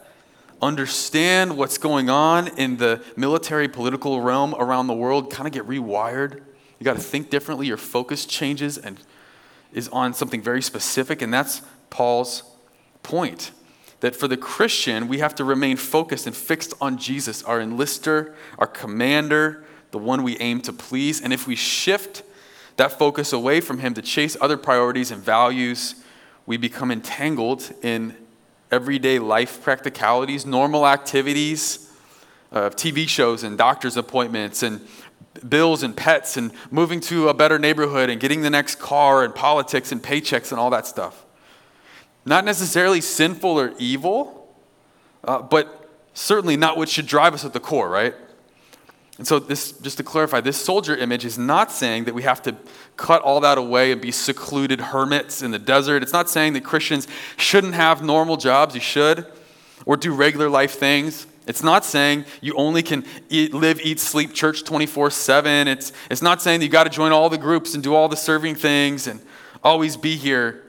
understand 0.61 1.57
what's 1.57 1.77
going 1.77 2.09
on 2.09 2.47
in 2.57 2.77
the 2.77 3.03
military 3.15 3.67
political 3.67 4.21
realm 4.21 4.53
around 4.55 4.87
the 4.87 4.93
world, 4.93 5.31
kind 5.31 5.47
of 5.47 5.53
get 5.53 5.65
rewired. 5.67 6.41
You 6.79 6.83
got 6.83 6.95
to 6.95 7.01
think 7.01 7.29
differently. 7.29 7.67
Your 7.67 7.77
focus 7.77 8.25
changes 8.25 8.77
and 8.77 8.99
is 9.73 9.87
on 9.89 10.13
something 10.13 10.41
very 10.41 10.61
specific, 10.61 11.21
and 11.21 11.33
that's 11.33 11.61
Paul's 11.89 12.43
point. 13.03 13.51
That 13.99 14.15
for 14.15 14.27
the 14.27 14.37
Christian, 14.37 15.07
we 15.07 15.19
have 15.19 15.35
to 15.35 15.43
remain 15.43 15.77
focused 15.77 16.25
and 16.25 16.35
fixed 16.35 16.73
on 16.79 16.97
Jesus, 16.97 17.43
our 17.43 17.59
enlister, 17.59 18.33
our 18.57 18.67
commander, 18.67 19.63
the 19.91 19.97
one 19.97 20.23
we 20.23 20.37
aim 20.37 20.61
to 20.61 20.73
please. 20.73 21.21
And 21.21 21.33
if 21.33 21.47
we 21.47 21.55
shift 21.55 22.23
that 22.77 22.97
focus 22.97 23.33
away 23.33 23.59
from 23.59 23.79
Him 23.79 23.93
to 23.95 24.01
chase 24.01 24.37
other 24.39 24.57
priorities 24.57 25.11
and 25.11 25.21
values, 25.21 25.95
we 26.45 26.57
become 26.57 26.91
entangled 26.91 27.71
in 27.81 28.15
everyday 28.71 29.19
life 29.19 29.61
practicalities, 29.61 30.45
normal 30.45 30.87
activities, 30.87 31.91
uh, 32.51 32.69
TV 32.69 33.07
shows 33.07 33.43
and 33.43 33.57
doctor's 33.57 33.97
appointments 33.97 34.63
and 34.63 34.85
bills 35.47 35.83
and 35.83 35.95
pets 35.95 36.37
and 36.37 36.51
moving 36.71 36.99
to 36.99 37.29
a 37.29 37.33
better 37.33 37.59
neighborhood 37.59 38.09
and 38.09 38.19
getting 38.19 38.41
the 38.41 38.49
next 38.49 38.75
car 38.79 39.23
and 39.23 39.35
politics 39.35 39.91
and 39.91 40.01
paychecks 40.01 40.51
and 40.51 40.59
all 40.59 40.69
that 40.69 40.87
stuff. 40.87 41.25
Not 42.25 42.45
necessarily 42.45 43.01
sinful 43.01 43.59
or 43.59 43.73
evil, 43.79 44.55
uh, 45.23 45.41
but 45.41 45.89
certainly 46.13 46.57
not 46.57 46.77
what 46.77 46.89
should 46.89 47.07
drive 47.07 47.33
us 47.33 47.45
at 47.45 47.53
the 47.53 47.59
core, 47.59 47.89
right? 47.89 48.13
And 49.17 49.27
so, 49.27 49.37
this, 49.37 49.73
just 49.73 49.97
to 49.97 50.03
clarify, 50.03 50.39
this 50.39 50.55
soldier 50.55 50.95
image 50.95 51.25
is 51.25 51.37
not 51.37 51.73
saying 51.73 52.05
that 52.05 52.13
we 52.13 52.23
have 52.23 52.41
to 52.43 52.55
cut 52.95 53.21
all 53.21 53.41
that 53.41 53.57
away 53.57 53.91
and 53.91 53.99
be 53.99 54.11
secluded 54.11 54.79
hermits 54.79 55.41
in 55.41 55.51
the 55.51 55.59
desert. 55.59 56.03
It's 56.03 56.13
not 56.13 56.29
saying 56.29 56.53
that 56.53 56.63
Christians 56.63 57.05
shouldn't 57.35 57.73
have 57.73 58.01
normal 58.01 58.37
jobs, 58.37 58.75
you 58.75 58.81
should, 58.81 59.25
or 59.85 59.97
do 59.97 60.13
regular 60.13 60.49
life 60.49 60.79
things. 60.79 61.27
It's 61.47 61.63
not 61.63 61.83
saying 61.83 62.25
you 62.39 62.53
only 62.55 62.81
can 62.81 63.03
eat, 63.27 63.53
live, 63.53 63.81
eat, 63.81 63.99
sleep 63.99 64.33
church 64.33 64.63
24 64.63 65.11
7. 65.11 65.67
It's, 65.67 65.91
it's 66.09 66.21
not 66.21 66.41
saying 66.41 66.61
that 66.61 66.65
you 66.65 66.71
got 66.71 66.85
to 66.85 66.89
join 66.89 67.11
all 67.11 67.29
the 67.29 67.37
groups 67.37 67.73
and 67.73 67.83
do 67.83 67.95
all 67.95 68.07
the 68.07 68.15
serving 68.15 68.55
things 68.55 69.05
and 69.05 69.19
always 69.63 69.97
be 69.97 70.15
here. 70.15 70.63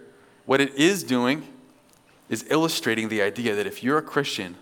What 0.51 0.61
it 0.61 0.75
is 0.75 1.05
doing 1.05 1.47
is 2.29 2.45
illustrating 2.51 3.09
the 3.09 3.23
idea 3.23 3.55
that 3.55 3.69
if 3.69 3.85
you're 3.85 3.99
a 3.99 4.03
Christian, 4.03 4.57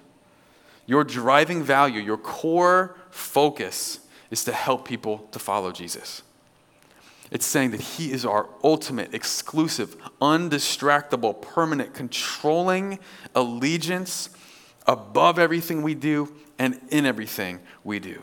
your 0.84 1.02
driving 1.02 1.62
value, 1.62 1.98
your 1.98 2.18
core 2.18 2.94
focus 3.08 4.00
is 4.30 4.44
to 4.44 4.52
help 4.52 4.86
people 4.86 5.26
to 5.32 5.38
follow 5.38 5.72
Jesus. 5.72 6.20
It's 7.30 7.46
saying 7.46 7.70
that 7.70 7.80
He 7.80 8.12
is 8.12 8.26
our 8.26 8.50
ultimate, 8.62 9.14
exclusive, 9.14 9.96
undistractable, 10.20 11.40
permanent, 11.40 11.94
controlling 11.94 12.98
allegiance 13.34 14.28
above 14.86 15.38
everything 15.38 15.80
we 15.80 15.94
do 15.94 16.34
and 16.58 16.78
in 16.90 17.06
everything 17.06 17.60
we 17.82 17.98
do. 17.98 18.22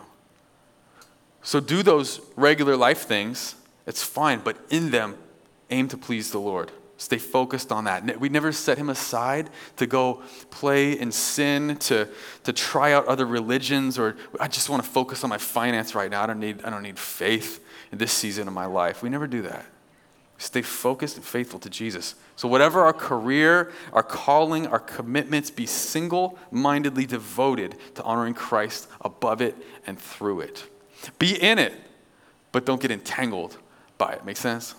So 1.42 1.60
do 1.60 1.82
those 1.82 2.22
regular 2.36 2.78
life 2.78 3.08
things, 3.08 3.56
it's 3.88 4.04
fine, 4.04 4.42
but 4.44 4.56
in 4.70 4.92
them, 4.92 5.18
aim 5.72 5.88
to 5.88 5.98
please 5.98 6.30
the 6.30 6.38
Lord. 6.38 6.72
Stay 6.98 7.18
focused 7.18 7.72
on 7.72 7.84
that. 7.86 8.20
We 8.20 8.30
never 8.30 8.54
set 8.54 8.78
him 8.78 8.90
aside 8.90 9.50
to 9.76 9.86
go 9.86 10.24
play 10.50 10.98
in 10.98 11.12
sin, 11.12 11.76
to, 11.82 12.08
to 12.44 12.54
try 12.54 12.94
out 12.94 13.06
other 13.08 13.26
religions, 13.26 14.00
or 14.00 14.16
I 14.40 14.48
just 14.48 14.70
want 14.70 14.84
to 14.84 14.90
focus 14.90 15.24
on 15.24 15.30
my 15.30 15.38
finance 15.38 15.94
right 15.94 16.10
now. 16.10 16.24
I 16.24 16.28
don't 16.28 16.40
need, 16.40 16.64
I 16.64 16.70
don't 16.70 16.84
need 16.84 16.98
faith 16.98 17.64
in 17.92 17.98
this 17.98 18.14
season 18.14 18.48
of 18.48 18.54
my 18.54 18.66
life. 18.66 19.04
We 19.04 19.10
never 19.10 19.28
do 19.28 19.42
that. 19.42 19.66
Stay 20.38 20.62
focused 20.62 21.18
and 21.18 21.26
faithful 21.26 21.60
to 21.60 21.70
Jesus. 21.70 22.16
So, 22.36 22.48
whatever 22.48 22.82
our 22.82 22.94
career, 22.94 23.72
our 23.94 24.04
calling, 24.04 24.68
our 24.68 24.80
commitments, 24.80 25.50
be 25.50 25.66
single 25.66 26.38
mindedly 26.52 27.06
devoted 27.06 27.76
to 27.96 28.04
honoring 28.04 28.34
Christ 28.34 28.88
above 29.02 29.42
it 29.42 29.56
and 29.88 29.98
through 29.98 30.42
it. 30.42 30.66
Be 31.20 31.42
in 31.42 31.58
it, 31.58 31.74
but 32.52 32.66
don't 32.66 32.82
get 32.82 32.92
entangled 32.92 33.58
by 33.98 34.14
it. 34.14 34.26
Make 34.26 34.38
sense? 34.38 34.76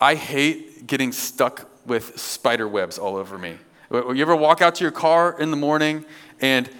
I 0.00 0.14
hate 0.14 0.86
getting 0.86 1.12
stuck 1.12 1.68
with 1.86 2.18
spider 2.18 2.66
webs 2.66 2.98
all 2.98 3.16
over 3.16 3.36
me. 3.36 3.56
You 3.92 4.22
ever 4.22 4.36
walk 4.36 4.62
out 4.62 4.76
to 4.76 4.84
your 4.84 4.92
car 4.92 5.36
in 5.38 5.50
the 5.50 5.56
morning 5.56 6.04
and 6.40 6.70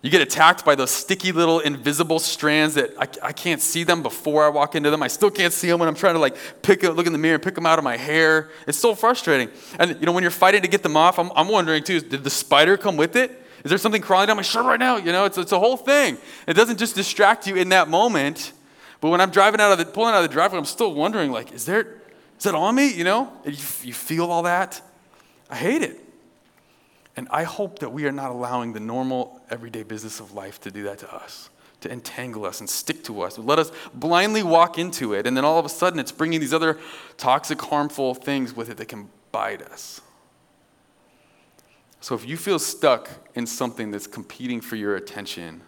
you 0.00 0.10
get 0.10 0.22
attacked 0.22 0.64
by 0.64 0.74
those 0.74 0.90
sticky 0.90 1.32
little 1.32 1.58
invisible 1.58 2.20
strands 2.20 2.74
that 2.74 2.90
I, 2.98 3.28
I 3.28 3.32
can't 3.32 3.60
see 3.60 3.82
them 3.82 4.02
before 4.02 4.44
I 4.44 4.48
walk 4.48 4.74
into 4.76 4.90
them. 4.90 5.02
I 5.02 5.08
still 5.08 5.30
can't 5.30 5.52
see 5.52 5.66
them 5.68 5.80
when 5.80 5.88
I'm 5.88 5.94
trying 5.94 6.14
to 6.14 6.20
like 6.20 6.36
pick 6.62 6.84
look 6.84 7.06
in 7.06 7.12
the 7.12 7.18
mirror 7.18 7.34
and 7.34 7.42
pick 7.42 7.56
them 7.56 7.66
out 7.66 7.78
of 7.78 7.84
my 7.84 7.96
hair. 7.96 8.50
It's 8.66 8.78
so 8.78 8.94
frustrating. 8.94 9.50
And 9.78 9.98
you 10.00 10.06
know, 10.06 10.12
when 10.12 10.22
you're 10.22 10.30
fighting 10.30 10.62
to 10.62 10.68
get 10.68 10.82
them 10.82 10.96
off, 10.96 11.18
I'm, 11.18 11.30
I'm 11.34 11.48
wondering 11.48 11.82
too, 11.82 12.00
did 12.00 12.22
the 12.22 12.30
spider 12.30 12.76
come 12.76 12.96
with 12.96 13.16
it? 13.16 13.44
Is 13.64 13.70
there 13.70 13.78
something 13.78 14.00
crawling 14.00 14.28
down 14.28 14.36
my 14.36 14.42
shirt 14.42 14.64
right 14.64 14.78
now? 14.78 14.96
You 14.96 15.10
know, 15.10 15.24
it's, 15.24 15.36
it's 15.36 15.52
a 15.52 15.58
whole 15.58 15.76
thing. 15.76 16.16
It 16.46 16.54
doesn't 16.54 16.78
just 16.78 16.94
distract 16.94 17.46
you 17.48 17.56
in 17.56 17.70
that 17.70 17.88
moment, 17.88 18.52
but 19.00 19.10
when 19.10 19.20
I'm 19.20 19.30
driving 19.30 19.60
out 19.60 19.72
of 19.72 19.78
the, 19.78 19.84
pulling 19.84 20.14
out 20.14 20.22
of 20.22 20.30
the 20.30 20.32
driveway, 20.32 20.58
I'm 20.58 20.64
still 20.64 20.94
wondering 20.94 21.32
like, 21.32 21.52
is 21.52 21.66
there, 21.66 21.97
is 22.38 22.44
that 22.44 22.54
on 22.54 22.74
me? 22.74 22.92
You 22.92 23.04
know, 23.04 23.32
you, 23.44 23.52
you 23.82 23.92
feel 23.92 24.30
all 24.30 24.44
that. 24.44 24.80
I 25.50 25.56
hate 25.56 25.82
it. 25.82 26.00
And 27.16 27.26
I 27.32 27.42
hope 27.42 27.80
that 27.80 27.90
we 27.90 28.06
are 28.06 28.12
not 28.12 28.30
allowing 28.30 28.72
the 28.72 28.80
normal, 28.80 29.40
everyday 29.50 29.82
business 29.82 30.20
of 30.20 30.34
life 30.34 30.60
to 30.60 30.70
do 30.70 30.84
that 30.84 30.98
to 30.98 31.12
us, 31.12 31.50
to 31.80 31.90
entangle 31.90 32.44
us 32.44 32.60
and 32.60 32.70
stick 32.70 33.02
to 33.04 33.22
us. 33.22 33.38
Let 33.38 33.58
us 33.58 33.72
blindly 33.92 34.44
walk 34.44 34.78
into 34.78 35.14
it, 35.14 35.26
and 35.26 35.36
then 35.36 35.44
all 35.44 35.58
of 35.58 35.66
a 35.66 35.68
sudden 35.68 35.98
it's 35.98 36.12
bringing 36.12 36.38
these 36.38 36.54
other 36.54 36.78
toxic, 37.16 37.60
harmful 37.60 38.14
things 38.14 38.54
with 38.54 38.70
it 38.70 38.76
that 38.76 38.86
can 38.86 39.08
bite 39.32 39.62
us. 39.62 40.00
So 42.00 42.14
if 42.14 42.24
you 42.24 42.36
feel 42.36 42.60
stuck 42.60 43.10
in 43.34 43.46
something 43.46 43.90
that's 43.90 44.06
competing 44.06 44.60
for 44.60 44.76
your 44.76 44.94
attention 44.94 45.62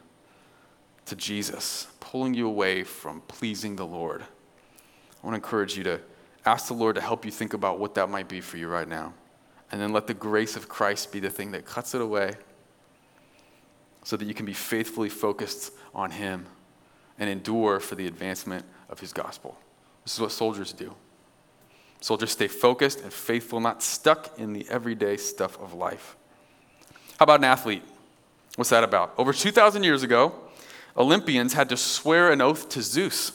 to 1.06 1.16
Jesus, 1.16 1.88
pulling 1.98 2.34
you 2.34 2.46
away 2.46 2.84
from 2.84 3.22
pleasing 3.22 3.74
the 3.74 3.86
Lord, 3.86 4.22
I 4.22 5.26
want 5.26 5.34
to 5.34 5.44
encourage 5.44 5.76
you 5.76 5.82
to 5.82 6.00
ask 6.44 6.68
the 6.68 6.74
Lord 6.74 6.96
to 6.96 7.00
help 7.00 7.24
you 7.24 7.30
think 7.30 7.54
about 7.54 7.78
what 7.78 7.94
that 7.94 8.08
might 8.08 8.28
be 8.28 8.40
for 8.40 8.56
you 8.56 8.68
right 8.68 8.88
now. 8.88 9.12
And 9.72 9.80
then 9.80 9.92
let 9.92 10.06
the 10.06 10.14
grace 10.14 10.56
of 10.56 10.68
Christ 10.68 11.12
be 11.12 11.20
the 11.20 11.30
thing 11.30 11.52
that 11.52 11.64
cuts 11.64 11.94
it 11.94 12.00
away 12.00 12.32
so 14.02 14.16
that 14.16 14.24
you 14.24 14.34
can 14.34 14.46
be 14.46 14.52
faithfully 14.52 15.08
focused 15.08 15.72
on 15.94 16.10
Him 16.10 16.46
and 17.18 17.28
endure 17.28 17.80
for 17.80 17.94
the 17.94 18.06
advancement 18.06 18.64
of 18.88 18.98
His 18.98 19.12
gospel. 19.12 19.56
This 20.04 20.14
is 20.14 20.20
what 20.20 20.32
soldiers 20.32 20.72
do. 20.72 20.94
Soldiers 22.00 22.30
stay 22.30 22.48
focused 22.48 23.02
and 23.02 23.12
faithful, 23.12 23.60
not 23.60 23.82
stuck 23.82 24.38
in 24.38 24.54
the 24.54 24.66
everyday 24.70 25.18
stuff 25.18 25.60
of 25.60 25.74
life. 25.74 26.16
How 27.18 27.24
about 27.24 27.40
an 27.40 27.44
athlete? 27.44 27.82
What's 28.56 28.70
that 28.70 28.82
about? 28.82 29.12
Over 29.18 29.32
2,000 29.32 29.82
years 29.82 30.02
ago, 30.02 30.34
Olympians 30.96 31.52
had 31.52 31.68
to 31.68 31.76
swear 31.76 32.32
an 32.32 32.40
oath 32.40 32.68
to 32.70 32.82
Zeus 32.82 33.32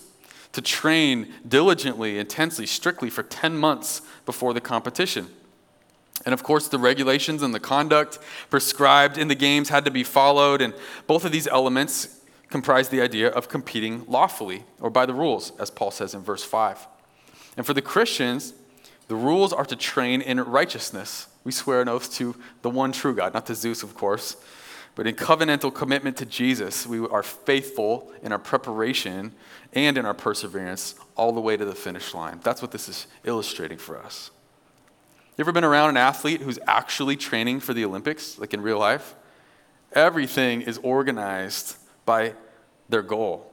to 0.56 0.62
train 0.62 1.34
diligently, 1.46 2.18
intensely, 2.18 2.66
strictly 2.66 3.10
for 3.10 3.24
10 3.24 3.58
months 3.58 4.02
before 4.26 4.54
the 4.54 4.62
competition. 4.62 5.28
And 6.24 6.34
of 6.34 6.44
course, 6.44 6.70
the 6.70 6.80
regulations 6.80 7.44
and 7.44 7.54
the 7.54 7.60
conduct 7.60 8.20
prescribed 8.50 9.18
in 9.18 9.28
the 9.28 9.36
games 9.36 9.68
had 9.68 9.84
to 9.84 9.92
be 9.92 10.06
followed, 10.06 10.62
and 10.62 10.74
both 11.08 11.26
of 11.26 11.34
these 11.34 11.46
elements 11.46 12.22
comprise 12.48 12.88
the 12.88 13.02
idea 13.02 13.28
of 13.28 13.50
competing 13.50 14.06
lawfully 14.08 14.64
or 14.80 14.90
by 14.90 15.06
the 15.06 15.14
rules, 15.14 15.52
as 15.60 15.70
Paul 15.70 15.92
says 15.92 16.14
in 16.14 16.22
verse 16.22 16.46
5. 16.46 16.88
And 17.58 17.66
for 17.66 17.74
the 17.74 17.82
Christians, 17.82 18.54
the 19.10 19.16
rules 19.16 19.52
are 19.52 19.66
to 19.66 19.76
train 19.76 20.22
in 20.22 20.40
righteousness. 20.40 21.28
We 21.44 21.52
swear 21.52 21.82
an 21.82 21.90
oath 21.90 22.14
to 22.14 22.34
the 22.62 22.70
one 22.70 22.94
true 22.94 23.14
God, 23.14 23.34
not 23.34 23.46
to 23.48 23.56
Zeus, 23.56 23.84
of 23.84 23.94
course, 23.94 24.38
but 24.96 25.08
in 25.08 25.16
covenantal 25.16 25.74
commitment 25.74 26.16
to 26.18 26.26
Jesus, 26.26 26.88
we 26.88 27.06
are 27.06 27.22
faithful 27.22 28.12
in 28.24 28.32
our 28.32 28.40
preparation 28.40 29.34
and 29.74 29.98
in 29.98 30.06
our 30.06 30.14
perseverance 30.14 30.96
all 31.16 31.34
the 31.34 31.42
way 31.42 31.58
to 31.58 31.66
the 31.66 31.76
finish 31.76 32.14
line. 32.14 32.40
That's 32.42 32.62
what 32.62 32.72
this 32.72 32.88
is 32.88 33.08
illustrating 33.26 33.78
for 33.78 33.98
us. 33.98 34.32
You 35.38 35.44
ever 35.44 35.52
been 35.52 35.66
around 35.66 35.90
an 35.90 35.98
athlete 35.98 36.40
who's 36.40 36.60
actually 36.66 37.18
training 37.18 37.60
for 37.60 37.74
the 37.74 37.84
Olympics, 37.84 38.40
like 38.40 38.54
in 38.54 38.62
real 38.62 38.80
life? 38.80 39.16
Everything 39.92 40.62
is 40.62 40.78
organized 40.82 41.76
by 42.06 42.34
their 42.88 43.02
goal. 43.02 43.52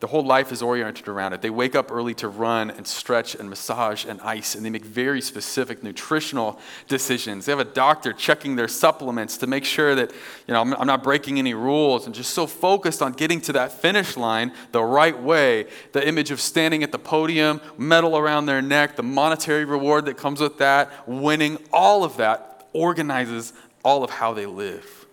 The 0.00 0.08
whole 0.08 0.26
life 0.26 0.52
is 0.52 0.60
oriented 0.60 1.08
around 1.08 1.32
it. 1.32 1.40
They 1.40 1.48
wake 1.48 1.74
up 1.74 1.90
early 1.90 2.12
to 2.14 2.28
run 2.28 2.70
and 2.70 2.86
stretch 2.86 3.34
and 3.34 3.48
massage 3.48 4.04
and 4.04 4.20
ice, 4.20 4.54
and 4.54 4.62
they 4.62 4.68
make 4.68 4.84
very 4.84 5.22
specific 5.22 5.82
nutritional 5.82 6.58
decisions. 6.88 7.46
They 7.46 7.52
have 7.52 7.60
a 7.60 7.64
doctor 7.64 8.12
checking 8.12 8.56
their 8.56 8.68
supplements 8.68 9.38
to 9.38 9.46
make 9.46 9.64
sure 9.64 9.94
that, 9.94 10.10
you 10.46 10.52
know, 10.52 10.60
I'm 10.60 10.86
not 10.86 11.02
breaking 11.02 11.38
any 11.38 11.54
rules 11.54 12.04
and 12.04 12.14
just 12.14 12.34
so 12.34 12.46
focused 12.46 13.00
on 13.00 13.12
getting 13.12 13.40
to 13.42 13.52
that 13.54 13.72
finish 13.72 14.16
line 14.16 14.52
the 14.72 14.82
right 14.82 15.18
way. 15.18 15.68
The 15.92 16.06
image 16.06 16.30
of 16.30 16.40
standing 16.40 16.82
at 16.82 16.92
the 16.92 16.98
podium, 16.98 17.60
medal 17.78 18.18
around 18.18 18.44
their 18.44 18.60
neck, 18.60 18.96
the 18.96 19.02
monetary 19.02 19.64
reward 19.64 20.04
that 20.04 20.18
comes 20.18 20.40
with 20.40 20.58
that, 20.58 21.08
winning, 21.08 21.56
all 21.72 22.04
of 22.04 22.18
that 22.18 22.68
organizes 22.74 23.54
all 23.84 24.04
of 24.04 24.10
how 24.10 24.34
they 24.34 24.44
live. 24.44 25.06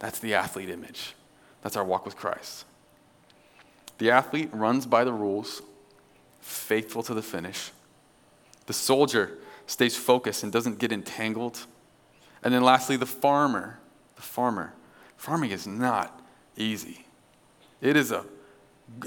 That's 0.00 0.18
the 0.18 0.34
athlete 0.34 0.68
image. 0.68 1.14
That's 1.62 1.76
our 1.76 1.84
walk 1.84 2.04
with 2.04 2.16
Christ. 2.16 2.66
The 4.02 4.10
athlete 4.10 4.48
runs 4.52 4.84
by 4.84 5.04
the 5.04 5.12
rules, 5.12 5.62
faithful 6.40 7.04
to 7.04 7.14
the 7.14 7.22
finish. 7.22 7.70
The 8.66 8.72
soldier 8.72 9.38
stays 9.68 9.94
focused 9.94 10.42
and 10.42 10.50
doesn't 10.50 10.80
get 10.80 10.90
entangled. 10.90 11.66
And 12.42 12.52
then 12.52 12.64
lastly, 12.64 12.96
the 12.96 13.06
farmer. 13.06 13.78
The 14.16 14.22
farmer. 14.22 14.74
Farming 15.16 15.52
is 15.52 15.68
not 15.68 16.20
easy. 16.56 17.06
It 17.80 17.96
is 17.96 18.10
a 18.10 18.24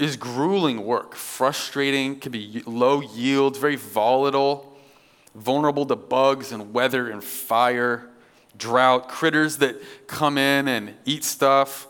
is 0.00 0.16
grueling 0.16 0.82
work, 0.82 1.14
frustrating, 1.14 2.18
can 2.18 2.32
be 2.32 2.62
low 2.64 3.02
yield, 3.02 3.58
very 3.58 3.76
volatile, 3.76 4.78
vulnerable 5.34 5.84
to 5.84 5.96
bugs 5.96 6.52
and 6.52 6.72
weather 6.72 7.10
and 7.10 7.22
fire. 7.22 8.08
drought, 8.56 9.10
critters 9.10 9.58
that 9.58 9.76
come 10.06 10.38
in 10.38 10.66
and 10.66 10.94
eat 11.04 11.22
stuff. 11.22 11.86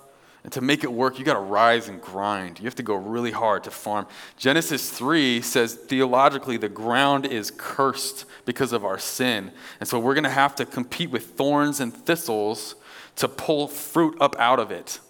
And 0.47 0.53
to 0.53 0.61
make 0.61 0.85
it 0.85 0.93
work, 0.93 1.19
you 1.19 1.25
got 1.25 1.35
to 1.35 1.41
rise 1.41 1.89
and 1.89 2.01
grind. 2.01 2.61
You 2.61 2.67
have 2.67 2.77
to 2.77 2.85
go 2.85 2.95
really 2.95 3.33
hard 3.33 3.65
to 3.65 3.71
farm. 3.73 4.07
Genesis 4.37 4.89
3 4.89 5.43
says 5.43 5.75
theologically 5.75 6.57
the 6.57 6.69
ground 6.69 7.27
is 7.27 7.51
cursed 7.57 8.27
because 8.45 8.73
of 8.73 8.85
our 8.85 8.97
sin. 8.97 9.51
And 9.81 9.89
so 9.89 9.99
we're 9.99 10.15
going 10.15 10.23
to 10.23 10.31
have 10.31 10.55
to 10.55 10.65
compete 10.65 11.11
with 11.11 11.31
thorns 11.31 11.81
and 11.81 11.93
thistles 11.93 12.77
to 13.17 13.27
pull 13.27 13.67
fruit 13.67 14.17
up 14.21 14.37
out 14.39 14.61
of 14.61 14.71
it. 14.71 15.01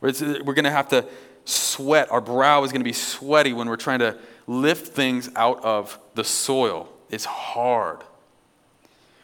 We're 0.00 0.10
going 0.10 0.64
to 0.64 0.70
have 0.72 0.88
to 0.88 1.06
sweat. 1.44 2.10
Our 2.10 2.20
brow 2.20 2.64
is 2.64 2.72
going 2.72 2.80
to 2.80 2.84
be 2.84 2.92
sweaty 2.92 3.52
when 3.52 3.68
we're 3.68 3.76
trying 3.76 4.00
to 4.00 4.18
lift 4.48 4.88
things 4.88 5.30
out 5.36 5.62
of 5.64 5.96
the 6.16 6.24
soil. 6.24 6.88
It's 7.08 7.24
hard. 7.24 8.00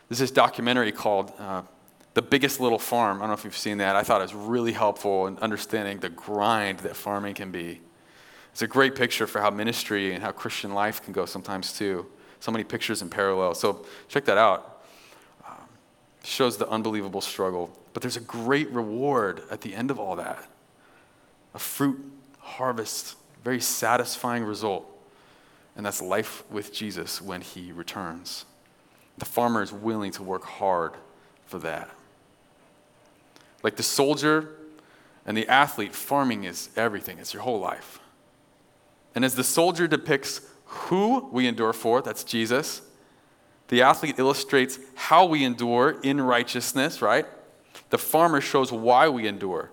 There's 0.09 0.21
this 0.21 0.31
documentary 0.31 0.93
called 0.93 1.33
uh, 1.37 1.63
The 2.19 2.23
Biggest 2.23 2.59
Little 2.59 2.81
Farm. 2.81 3.19
I 3.19 3.21
don't 3.21 3.29
know 3.29 3.35
if 3.35 3.45
you've 3.45 3.57
seen 3.57 3.79
that. 3.79 3.95
I 3.95 4.03
thought 4.03 4.21
it 4.21 4.25
was 4.25 4.35
really 4.35 4.73
helpful 4.73 5.29
in 5.29 5.39
understanding 5.39 6.01
the 6.01 6.09
grind 6.09 6.81
that 6.81 6.97
farming 6.97 7.35
can 7.35 7.53
be. 7.53 7.81
It's 8.51 8.61
a 8.61 8.67
great 8.67 8.97
picture 8.97 9.29
for 9.29 9.41
how 9.41 9.51
ministry 9.51 10.13
and 10.13 10.21
how 10.21 10.33
Christian 10.33 10.75
life 10.75 11.01
can 11.01 11.13
go 11.13 11.27
sometimes 11.27 11.73
too. 11.73 12.07
So 12.41 12.51
many 12.51 12.65
pictures 12.65 13.03
in 13.03 13.09
parallel. 13.09 13.55
So 13.55 13.87
check 14.09 14.25
that 14.25 14.37
out. 14.37 14.83
Um, 15.47 15.55
shows 16.25 16.59
the 16.59 16.69
unbelievable 16.69 17.21
struggle. 17.21 17.71
But 17.93 18.03
there's 18.03 18.17
a 18.17 18.21
great 18.23 18.69
reward 18.71 19.43
at 19.49 19.61
the 19.61 19.73
end 19.77 19.93
of 19.93 20.01
all 20.01 20.17
that 20.17 20.45
a 21.55 21.61
fruit 21.61 22.05
harvest, 22.41 23.15
very 23.45 23.61
satisfying 23.61 24.43
result. 24.43 24.91
And 25.77 25.87
that's 25.87 26.03
life 26.03 26.43
with 26.51 26.75
Jesus 26.75 27.23
when 27.23 27.43
he 27.43 27.71
returns. 27.71 28.45
The 29.19 29.25
farmer 29.25 29.63
is 29.63 29.73
willing 29.73 30.11
to 30.11 30.25
work 30.25 30.43
hard 30.43 30.95
for 31.47 31.61
that. 31.61 31.89
Like 33.63 33.77
the 33.77 33.83
soldier 33.83 34.51
and 35.27 35.37
the 35.37 35.49
athlete, 35.49 35.95
farming 35.95 36.45
is 36.45 36.71
everything, 36.77 37.19
it's 37.19 37.35
your 37.35 37.43
whole 37.43 37.61
life. 37.61 38.01
And 39.15 39.25
as 39.25 39.35
the 39.35 39.45
soldier 39.45 39.87
depicts 39.87 40.41
who 40.65 41.29
we 41.33 41.47
endure 41.47 41.73
for, 41.73 42.03
that's 42.03 42.25
Jesus, 42.25 42.83
the 43.69 43.83
athlete 43.83 44.19
illustrates 44.19 44.79
how 44.95 45.27
we 45.27 45.45
endure 45.45 45.99
in 46.03 46.21
righteousness, 46.21 47.03
right? 47.03 47.27
The 47.91 47.99
farmer 47.99 48.41
shows 48.41 48.73
why 48.73 49.09
we 49.09 49.27
endure 49.27 49.71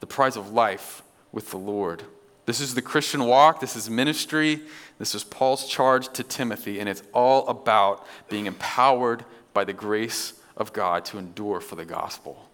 the 0.00 0.06
prize 0.06 0.36
of 0.36 0.50
life 0.52 1.02
with 1.32 1.50
the 1.50 1.56
Lord. 1.56 2.02
This 2.46 2.60
is 2.60 2.74
the 2.74 2.82
Christian 2.82 3.24
walk, 3.24 3.60
this 3.60 3.76
is 3.76 3.90
ministry, 3.90 4.62
this 4.98 5.14
is 5.14 5.22
Paul's 5.24 5.68
charge 5.68 6.10
to 6.14 6.22
Timothy, 6.22 6.80
and 6.80 6.88
it's 6.88 7.02
all 7.12 7.46
about 7.48 8.06
being 8.30 8.46
empowered 8.46 9.24
by 9.52 9.64
the 9.64 9.72
grace 9.72 10.32
of 10.56 10.72
God 10.72 11.04
to 11.06 11.18
endure 11.18 11.60
for 11.60 11.76
the 11.76 11.84
gospel. 11.84 12.47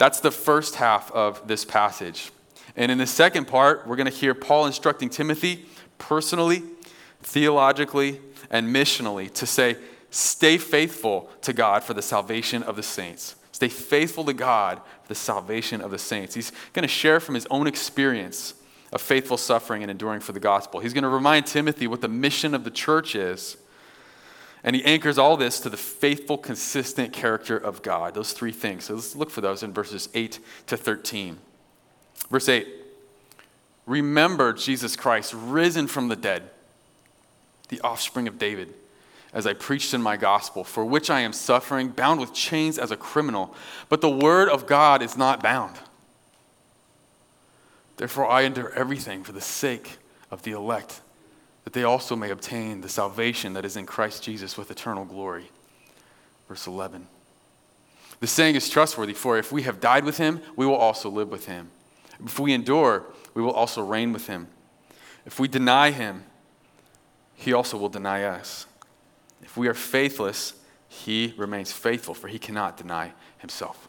That's 0.00 0.20
the 0.20 0.30
first 0.30 0.76
half 0.76 1.12
of 1.12 1.46
this 1.46 1.66
passage. 1.66 2.32
And 2.74 2.90
in 2.90 2.96
the 2.96 3.06
second 3.06 3.46
part, 3.48 3.86
we're 3.86 3.96
going 3.96 4.10
to 4.10 4.16
hear 4.16 4.32
Paul 4.32 4.64
instructing 4.64 5.10
Timothy 5.10 5.66
personally, 5.98 6.62
theologically, 7.22 8.18
and 8.48 8.74
missionally 8.74 9.30
to 9.34 9.44
say, 9.44 9.76
stay 10.08 10.56
faithful 10.56 11.28
to 11.42 11.52
God 11.52 11.84
for 11.84 11.92
the 11.92 12.00
salvation 12.00 12.62
of 12.62 12.76
the 12.76 12.82
saints. 12.82 13.34
Stay 13.52 13.68
faithful 13.68 14.24
to 14.24 14.32
God 14.32 14.80
for 15.02 15.08
the 15.08 15.14
salvation 15.14 15.82
of 15.82 15.90
the 15.90 15.98
saints. 15.98 16.34
He's 16.34 16.50
going 16.72 16.84
to 16.84 16.88
share 16.88 17.20
from 17.20 17.34
his 17.34 17.46
own 17.50 17.66
experience 17.66 18.54
of 18.94 19.02
faithful 19.02 19.36
suffering 19.36 19.82
and 19.82 19.90
enduring 19.90 20.20
for 20.20 20.32
the 20.32 20.40
gospel. 20.40 20.80
He's 20.80 20.94
going 20.94 21.04
to 21.04 21.10
remind 21.10 21.44
Timothy 21.44 21.86
what 21.86 22.00
the 22.00 22.08
mission 22.08 22.54
of 22.54 22.64
the 22.64 22.70
church 22.70 23.14
is. 23.14 23.58
And 24.62 24.76
he 24.76 24.84
anchors 24.84 25.18
all 25.18 25.36
this 25.36 25.60
to 25.60 25.70
the 25.70 25.76
faithful, 25.76 26.36
consistent 26.36 27.12
character 27.12 27.56
of 27.56 27.82
God. 27.82 28.14
Those 28.14 28.32
three 28.32 28.52
things. 28.52 28.84
So 28.84 28.94
let's 28.94 29.16
look 29.16 29.30
for 29.30 29.40
those 29.40 29.62
in 29.62 29.72
verses 29.72 30.08
8 30.12 30.38
to 30.66 30.76
13. 30.76 31.38
Verse 32.30 32.48
8 32.48 32.68
Remember 33.86 34.52
Jesus 34.52 34.96
Christ, 34.96 35.34
risen 35.34 35.86
from 35.86 36.08
the 36.08 36.16
dead, 36.16 36.50
the 37.68 37.80
offspring 37.80 38.28
of 38.28 38.38
David 38.38 38.74
as 39.32 39.46
I 39.46 39.52
preached 39.52 39.94
in 39.94 40.02
my 40.02 40.16
gospel, 40.16 40.64
for 40.64 40.84
which 40.84 41.08
I 41.08 41.20
am 41.20 41.32
suffering, 41.32 41.88
bound 41.88 42.20
with 42.20 42.34
chains 42.34 42.78
as 42.78 42.90
a 42.90 42.96
criminal. 42.96 43.54
But 43.88 44.00
the 44.00 44.10
word 44.10 44.48
of 44.48 44.66
God 44.66 45.02
is 45.02 45.16
not 45.16 45.42
bound. 45.42 45.76
Therefore, 47.96 48.28
I 48.28 48.42
endure 48.42 48.72
everything 48.74 49.22
for 49.22 49.32
the 49.32 49.40
sake 49.40 49.98
of 50.30 50.42
the 50.42 50.52
elect, 50.52 51.00
that 51.64 51.72
they 51.72 51.84
also 51.84 52.16
may 52.16 52.30
obtain 52.30 52.80
the 52.80 52.88
salvation 52.88 53.52
that 53.52 53.64
is 53.64 53.76
in 53.76 53.86
Christ 53.86 54.22
Jesus 54.22 54.56
with 54.56 54.70
eternal 54.70 55.04
glory. 55.04 55.50
Verse 56.48 56.66
11. 56.66 57.06
The 58.20 58.26
saying 58.26 58.54
is 58.54 58.68
trustworthy, 58.68 59.14
for 59.14 59.38
if 59.38 59.50
we 59.50 59.62
have 59.62 59.80
died 59.80 60.04
with 60.04 60.18
him, 60.18 60.40
we 60.56 60.66
will 60.66 60.74
also 60.74 61.08
live 61.08 61.30
with 61.30 61.46
him. 61.46 61.70
If 62.24 62.38
we 62.38 62.52
endure, 62.52 63.04
we 63.34 63.42
will 63.42 63.52
also 63.52 63.82
reign 63.82 64.12
with 64.12 64.26
him. 64.26 64.48
If 65.24 65.38
we 65.38 65.48
deny 65.48 65.90
him, 65.90 66.24
he 67.34 67.52
also 67.52 67.78
will 67.78 67.88
deny 67.88 68.24
us. 68.24 68.66
If 69.42 69.56
we 69.56 69.68
are 69.68 69.74
faithless, 69.74 70.54
he 70.88 71.34
remains 71.38 71.72
faithful, 71.72 72.14
for 72.14 72.28
he 72.28 72.38
cannot 72.38 72.76
deny 72.76 73.12
himself. 73.38 73.88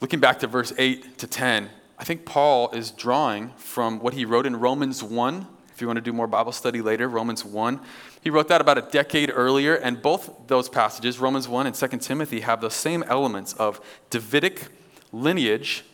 Looking 0.00 0.20
back 0.20 0.38
to 0.40 0.46
verse 0.46 0.72
8 0.78 1.18
to 1.18 1.26
10, 1.26 1.70
I 1.98 2.04
think 2.04 2.26
Paul 2.26 2.70
is 2.70 2.90
drawing 2.90 3.50
from 3.56 3.98
what 3.98 4.14
he 4.14 4.24
wrote 4.24 4.46
in 4.46 4.56
Romans 4.56 5.02
1. 5.02 5.46
If 5.76 5.82
you 5.82 5.88
want 5.88 5.98
to 5.98 6.00
do 6.00 6.14
more 6.14 6.26
Bible 6.26 6.52
study 6.52 6.80
later, 6.80 7.06
Romans 7.06 7.44
1. 7.44 7.80
He 8.22 8.30
wrote 8.30 8.48
that 8.48 8.62
about 8.62 8.78
a 8.78 8.80
decade 8.80 9.30
earlier, 9.30 9.74
and 9.74 10.00
both 10.00 10.30
those 10.46 10.70
passages, 10.70 11.18
Romans 11.18 11.48
1 11.48 11.66
and 11.66 11.74
2 11.74 11.88
Timothy, 11.98 12.40
have 12.40 12.62
the 12.62 12.70
same 12.70 13.02
elements 13.02 13.52
of 13.52 13.78
Davidic 14.08 14.68
lineage, 15.12 15.84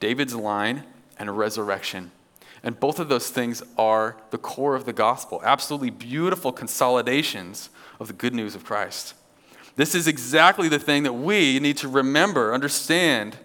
David's 0.00 0.34
line, 0.34 0.84
and 1.18 1.36
resurrection. 1.36 2.12
And 2.62 2.80
both 2.80 2.98
of 2.98 3.10
those 3.10 3.28
things 3.28 3.62
are 3.76 4.16
the 4.30 4.38
core 4.38 4.74
of 4.74 4.86
the 4.86 4.94
gospel, 4.94 5.42
absolutely 5.44 5.90
beautiful 5.90 6.50
consolidations 6.50 7.68
of 8.00 8.06
the 8.06 8.14
good 8.14 8.34
news 8.34 8.54
of 8.54 8.64
Christ. 8.64 9.12
This 9.76 9.94
is 9.94 10.08
exactly 10.08 10.70
the 10.70 10.78
thing 10.78 11.02
that 11.02 11.12
we 11.12 11.60
need 11.60 11.76
to 11.76 11.88
remember, 11.88 12.54
understand 12.54 13.36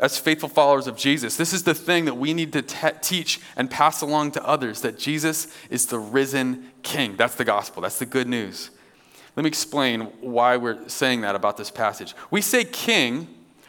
as 0.00 0.18
faithful 0.18 0.48
followers 0.48 0.86
of 0.86 0.96
Jesus. 0.96 1.36
This 1.36 1.52
is 1.52 1.62
the 1.62 1.74
thing 1.74 2.06
that 2.06 2.16
we 2.16 2.34
need 2.34 2.52
to 2.54 2.62
te- 2.62 2.88
teach 3.02 3.40
and 3.56 3.70
pass 3.70 4.00
along 4.00 4.32
to 4.32 4.44
others 4.46 4.80
that 4.80 4.98
Jesus 4.98 5.46
is 5.68 5.86
the 5.86 5.98
risen 5.98 6.70
king. 6.82 7.16
That's 7.16 7.34
the 7.34 7.44
gospel, 7.44 7.82
that's 7.82 7.98
the 7.98 8.06
good 8.06 8.26
news. 8.26 8.70
Let 9.36 9.44
me 9.44 9.48
explain 9.48 10.02
why 10.20 10.56
we're 10.56 10.88
saying 10.88 11.20
that 11.20 11.34
about 11.36 11.56
this 11.56 11.70
passage. 11.70 12.14
We 12.30 12.40
say 12.40 12.64
king 12.64 13.28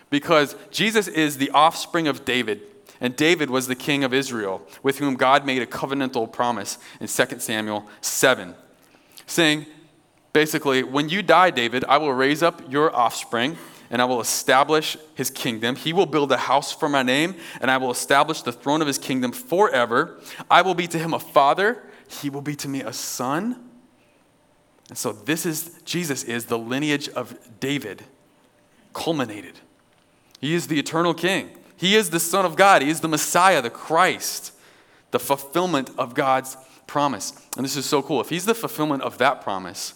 because 0.10 0.56
Jesus 0.72 1.08
is 1.08 1.38
the 1.38 1.52
offspring 1.52 2.08
of 2.08 2.26
David. 2.26 2.62
And 3.00 3.15
David 3.15 3.50
was 3.50 3.67
the 3.67 3.76
king 3.76 4.04
of 4.04 4.13
Israel, 4.13 4.62
with 4.84 5.00
whom 5.00 5.15
God 5.15 5.44
made 5.44 5.62
a 5.62 5.65
covenantal 5.65 6.32
promise 6.32 6.78
in 7.00 7.08
2 7.08 7.39
Samuel 7.39 7.88
7, 8.02 8.54
saying, 9.26 9.65
basically, 10.34 10.84
when 10.84 11.10
you 11.10 11.24
die, 11.24 11.50
David, 11.50 11.84
I 11.88 11.98
will 11.98 12.13
raise 12.13 12.44
up 12.44 12.62
your 12.72 12.96
offspring 12.96 13.58
and 13.92 14.02
I 14.02 14.06
will 14.06 14.22
establish 14.22 14.98
his 15.14 15.30
kingdom. 15.30 15.76
He 15.76 15.94
will 15.94 16.06
build 16.08 16.32
a 16.32 16.38
house 16.38 16.72
for 16.72 16.90
my 16.90 17.04
name, 17.04 17.36
and 17.60 17.70
I 17.70 17.78
will 17.78 17.92
establish 17.92 18.42
the 18.42 18.54
throne 18.54 18.82
of 18.82 18.88
his 18.88 18.98
kingdom 18.98 19.34
forever. 19.34 20.20
I 20.50 20.64
will 20.64 20.74
be 20.74 20.88
to 20.88 20.98
him 20.98 21.14
a 21.14 21.20
father, 21.20 21.84
he 22.08 22.30
will 22.30 22.42
be 22.42 22.56
to 22.56 22.68
me 22.68 22.82
a 22.82 22.94
son. 22.94 23.70
And 24.90 24.98
so 24.98 25.12
this 25.12 25.46
is 25.46 25.80
Jesus 25.86 26.24
is 26.24 26.46
the 26.46 26.58
lineage 26.58 27.08
of 27.10 27.38
David 27.60 28.04
culminated. 28.94 29.60
He 30.40 30.56
is 30.56 30.68
the 30.68 30.80
eternal 30.80 31.14
king. 31.14 31.52
He 31.78 31.96
is 31.96 32.10
the 32.10 32.20
Son 32.20 32.46
of 32.46 32.56
God. 32.56 32.82
He 32.82 32.90
is 32.90 33.00
the 33.00 33.08
Messiah, 33.08 33.62
the 33.62 33.70
Christ, 33.70 34.54
the 35.12 35.20
fulfillment 35.20 35.90
of 35.98 36.14
God's 36.14 36.58
promise. 36.88 37.34
And 37.56 37.66
this 37.66 37.76
is 37.76 37.86
so 37.86 38.02
cool. 38.02 38.22
If 38.22 38.30
He's 38.30 38.46
the 38.46 38.56
fulfillment 38.56 39.04
of 39.04 39.18
that 39.20 39.42
promise, 39.42 39.94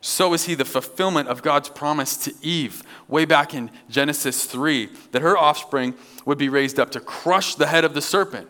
so 0.00 0.32
is 0.32 0.44
He 0.44 0.54
the 0.54 0.64
fulfillment 0.64 1.28
of 1.28 1.42
God's 1.42 1.68
promise 1.68 2.16
to 2.18 2.34
Eve 2.42 2.82
way 3.08 3.24
back 3.24 3.54
in 3.54 3.70
Genesis 3.88 4.44
3 4.44 4.88
that 5.12 5.22
her 5.22 5.36
offspring 5.36 5.94
would 6.24 6.38
be 6.38 6.48
raised 6.48 6.80
up 6.80 6.90
to 6.92 7.00
crush 7.00 7.54
the 7.54 7.66
head 7.66 7.84
of 7.84 7.94
the 7.94 8.02
serpent. 8.02 8.48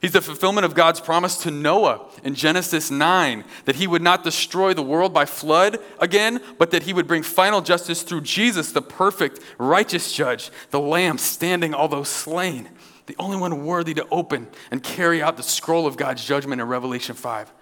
He's 0.00 0.12
the 0.12 0.20
fulfillment 0.20 0.64
of 0.64 0.74
God's 0.74 1.00
promise 1.00 1.36
to 1.38 1.50
Noah 1.50 2.08
in 2.22 2.34
Genesis 2.34 2.90
9 2.90 3.44
that 3.64 3.76
he 3.76 3.86
would 3.86 4.02
not 4.02 4.22
destroy 4.22 4.72
the 4.72 4.82
world 4.82 5.12
by 5.12 5.24
flood 5.24 5.78
again, 5.98 6.40
but 6.56 6.70
that 6.70 6.84
he 6.84 6.92
would 6.92 7.08
bring 7.08 7.24
final 7.24 7.60
justice 7.60 8.02
through 8.02 8.20
Jesus, 8.20 8.70
the 8.70 8.82
perfect, 8.82 9.40
righteous 9.58 10.12
judge, 10.12 10.50
the 10.70 10.80
Lamb 10.80 11.18
standing 11.18 11.74
although 11.74 12.04
slain, 12.04 12.68
the 13.06 13.16
only 13.18 13.36
one 13.36 13.64
worthy 13.64 13.94
to 13.94 14.06
open 14.10 14.46
and 14.70 14.82
carry 14.82 15.20
out 15.20 15.36
the 15.36 15.42
scroll 15.42 15.86
of 15.86 15.96
God's 15.96 16.24
judgment 16.24 16.60
in 16.60 16.68
Revelation 16.68 17.16
5. 17.16 17.52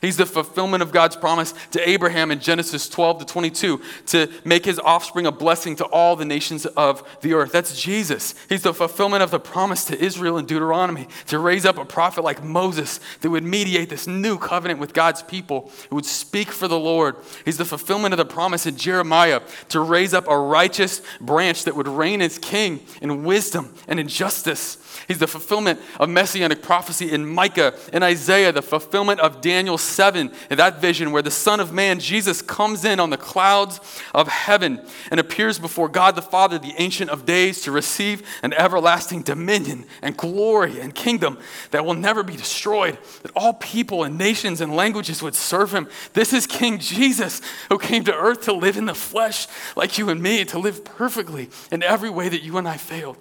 He's 0.00 0.16
the 0.16 0.26
fulfillment 0.26 0.82
of 0.82 0.92
God's 0.92 1.16
promise 1.16 1.54
to 1.72 1.88
Abraham 1.88 2.30
in 2.30 2.40
Genesis 2.40 2.88
12 2.88 3.20
to 3.20 3.24
22 3.24 3.80
to 4.06 4.30
make 4.44 4.64
his 4.64 4.78
offspring 4.78 5.26
a 5.26 5.32
blessing 5.32 5.76
to 5.76 5.84
all 5.86 6.16
the 6.16 6.24
nations 6.24 6.66
of 6.66 7.02
the 7.20 7.34
earth. 7.34 7.52
That's 7.52 7.80
Jesus. 7.80 8.34
He's 8.48 8.62
the 8.62 8.74
fulfillment 8.74 9.22
of 9.22 9.30
the 9.30 9.40
promise 9.40 9.84
to 9.86 9.98
Israel 9.98 10.38
in 10.38 10.46
Deuteronomy 10.46 11.08
to 11.26 11.38
raise 11.38 11.64
up 11.64 11.78
a 11.78 11.84
prophet 11.84 12.22
like 12.22 12.42
Moses 12.42 13.00
that 13.20 13.30
would 13.30 13.44
mediate 13.44 13.90
this 13.90 14.06
new 14.06 14.38
covenant 14.38 14.80
with 14.80 14.94
God's 14.94 15.22
people, 15.22 15.70
who 15.90 15.96
would 15.96 16.06
speak 16.06 16.48
for 16.48 16.68
the 16.68 16.78
Lord. 16.78 17.16
He's 17.44 17.58
the 17.58 17.64
fulfillment 17.64 18.14
of 18.14 18.18
the 18.18 18.24
promise 18.24 18.66
in 18.66 18.76
Jeremiah 18.76 19.40
to 19.70 19.80
raise 19.80 20.14
up 20.14 20.28
a 20.28 20.38
righteous 20.38 21.02
branch 21.20 21.64
that 21.64 21.76
would 21.76 21.88
reign 21.88 22.22
as 22.22 22.38
king 22.38 22.80
in 23.02 23.24
wisdom 23.24 23.74
and 23.86 23.98
in 23.98 24.08
justice. 24.08 24.78
He's 25.06 25.18
the 25.18 25.26
fulfillment 25.26 25.80
of 25.98 26.08
messianic 26.08 26.62
prophecy 26.62 27.10
in 27.10 27.26
Micah 27.26 27.74
and 27.92 28.04
Isaiah, 28.04 28.52
the 28.52 28.62
fulfillment 28.62 29.20
of 29.20 29.40
Daniel 29.40 29.78
7, 29.88 30.30
and 30.50 30.58
that 30.58 30.80
vision 30.80 31.10
where 31.10 31.22
the 31.22 31.30
Son 31.30 31.60
of 31.60 31.72
Man, 31.72 31.98
Jesus, 31.98 32.42
comes 32.42 32.84
in 32.84 33.00
on 33.00 33.10
the 33.10 33.16
clouds 33.16 33.80
of 34.14 34.28
heaven 34.28 34.80
and 35.10 35.18
appears 35.18 35.58
before 35.58 35.88
God 35.88 36.14
the 36.14 36.22
Father, 36.22 36.58
the 36.58 36.74
Ancient 36.76 37.10
of 37.10 37.24
Days, 37.24 37.62
to 37.62 37.72
receive 37.72 38.22
an 38.42 38.52
everlasting 38.52 39.22
dominion 39.22 39.84
and 40.02 40.16
glory 40.16 40.80
and 40.80 40.94
kingdom 40.94 41.38
that 41.70 41.84
will 41.84 41.94
never 41.94 42.22
be 42.22 42.36
destroyed, 42.36 42.98
that 43.22 43.32
all 43.34 43.54
people 43.54 44.04
and 44.04 44.18
nations 44.18 44.60
and 44.60 44.74
languages 44.76 45.22
would 45.22 45.34
serve 45.34 45.72
him. 45.72 45.88
This 46.12 46.32
is 46.32 46.46
King 46.46 46.78
Jesus 46.78 47.40
who 47.68 47.78
came 47.78 48.04
to 48.04 48.14
earth 48.14 48.42
to 48.42 48.52
live 48.52 48.76
in 48.76 48.86
the 48.86 48.94
flesh 48.94 49.48
like 49.76 49.98
you 49.98 50.10
and 50.10 50.22
me, 50.22 50.44
to 50.44 50.58
live 50.58 50.84
perfectly 50.84 51.48
in 51.72 51.82
every 51.82 52.10
way 52.10 52.28
that 52.28 52.42
you 52.42 52.58
and 52.58 52.68
I 52.68 52.76
failed 52.76 53.16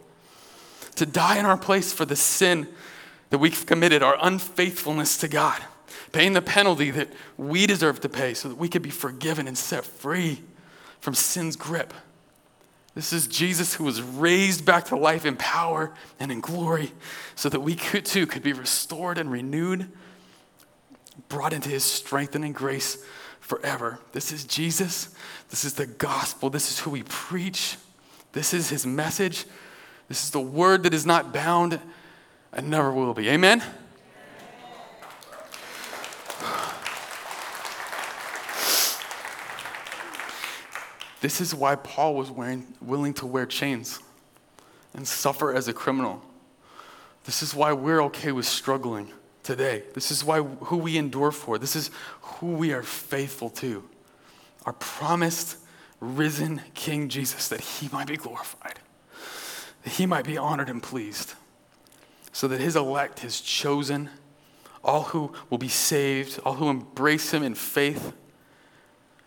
to 0.98 1.06
die 1.06 1.38
in 1.38 1.46
our 1.46 1.58
place 1.58 1.94
for 1.94 2.06
the 2.06 2.16
sin 2.16 2.68
that 3.30 3.38
we've 3.38 3.66
committed, 3.66 4.04
our 4.04 4.18
unfaithfulness 4.22 5.18
to 5.18 5.28
God, 5.28 5.62
paying 6.12 6.34
the 6.34 6.42
penalty 6.42 6.92
that 6.92 7.10
we 7.38 7.68
deserve 7.68 8.02
to 8.02 8.10
pay 8.10 8.34
so 8.34 8.50
that 8.50 8.58
we 8.58 8.70
could 8.70 8.82
be 8.82 8.90
forgiven 8.90 9.48
and 9.48 9.58
set 9.58 9.86
free 9.86 10.42
from 11.00 11.14
sin's 11.14 11.56
grip. 11.56 11.94
This 12.96 13.14
is 13.14 13.28
Jesus 13.28 13.76
who 13.76 13.84
was 13.84 14.02
raised 14.02 14.66
back 14.66 14.86
to 14.86 14.96
life 14.96 15.26
in 15.26 15.36
power 15.36 15.94
and 16.20 16.32
in 16.32 16.42
glory 16.42 16.92
so 17.36 17.48
that 17.50 17.60
we 17.60 17.76
could, 17.76 18.06
too 18.06 18.26
could 18.26 18.42
be 18.42 18.54
restored 18.54 19.20
and 19.20 19.32
renewed, 19.32 19.92
brought 21.30 21.54
into 21.54 21.70
his 21.70 21.84
strengthening 21.84 22.54
grace 22.54 23.04
forever. 23.40 24.00
This 24.14 24.32
is 24.32 24.46
Jesus. 24.46 25.10
This 25.50 25.64
is 25.64 25.74
the 25.74 25.86
gospel. 25.86 26.50
This 26.50 26.72
is 26.72 26.80
who 26.80 26.90
we 26.90 27.04
preach. 27.04 27.78
This 28.34 28.54
is 28.54 28.70
his 28.70 28.86
message. 28.86 29.46
This 30.08 30.24
is 30.24 30.32
the 30.32 30.42
word 30.42 30.84
that 30.84 30.94
is 30.94 31.06
not 31.06 31.32
bound 31.32 31.80
and 32.52 32.70
never 32.70 32.92
will 32.92 33.14
be. 33.14 33.30
Amen? 33.30 33.62
This 41.22 41.42
is 41.42 41.54
why 41.56 41.76
Paul 41.76 42.16
was 42.16 42.30
wearing, 42.30 42.74
willing 42.82 43.14
to 43.16 43.26
wear 43.26 43.46
chains 43.46 44.00
and 44.94 45.08
suffer 45.08 45.54
as 45.54 45.68
a 45.68 45.74
criminal. 45.74 46.22
This 47.26 47.42
is 47.42 47.54
why 47.56 47.74
we're 47.74 48.02
okay 48.04 48.32
with 48.32 48.46
struggling 48.46 49.12
today. 49.44 49.84
This 49.94 50.12
is 50.12 50.24
why 50.24 50.42
who 50.42 50.78
we 50.78 50.98
endure 50.98 51.32
for. 51.32 51.58
This 51.58 51.76
is 51.76 51.90
who 52.22 52.48
we 52.48 52.72
are 52.74 52.84
faithful 52.84 53.50
to. 53.52 53.84
Our 54.66 54.74
promised 54.74 55.58
risen 56.00 56.62
King 56.74 57.10
Jesus 57.10 57.48
that 57.50 57.62
he 57.62 57.90
might 57.92 58.08
be 58.08 58.18
glorified 58.18 58.80
that 59.88 59.94
he 59.94 60.06
might 60.06 60.26
be 60.26 60.38
honored 60.38 60.70
and 60.70 60.84
pleased, 60.84 61.34
so 62.34 62.46
that 62.50 62.60
his 62.60 62.76
elect, 62.76 63.22
his 63.22 63.40
chosen, 63.40 64.10
all 64.84 65.04
who 65.04 65.32
will 65.50 65.58
be 65.58 65.70
saved, 65.70 66.42
all 66.44 66.56
who 66.56 66.70
embrace 66.70 67.34
him 67.34 67.42
in 67.42 67.56
faith, 67.56 68.12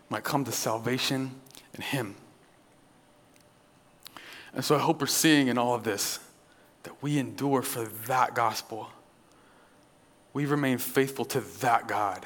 might 0.07 0.23
come 0.23 0.45
to 0.45 0.51
salvation 0.51 1.31
in 1.75 1.81
him. 1.81 2.15
And 4.53 4.63
so 4.63 4.75
I 4.75 4.79
hope 4.79 5.01
we're 5.01 5.07
seeing 5.07 5.47
in 5.47 5.57
all 5.57 5.73
of 5.73 5.83
this 5.83 6.19
that 6.83 7.01
we 7.01 7.17
endure 7.17 7.61
for 7.61 7.83
that 8.07 8.35
gospel. 8.35 8.89
We 10.33 10.45
remain 10.45 10.77
faithful 10.77 11.25
to 11.25 11.41
that 11.59 11.87
God 11.87 12.25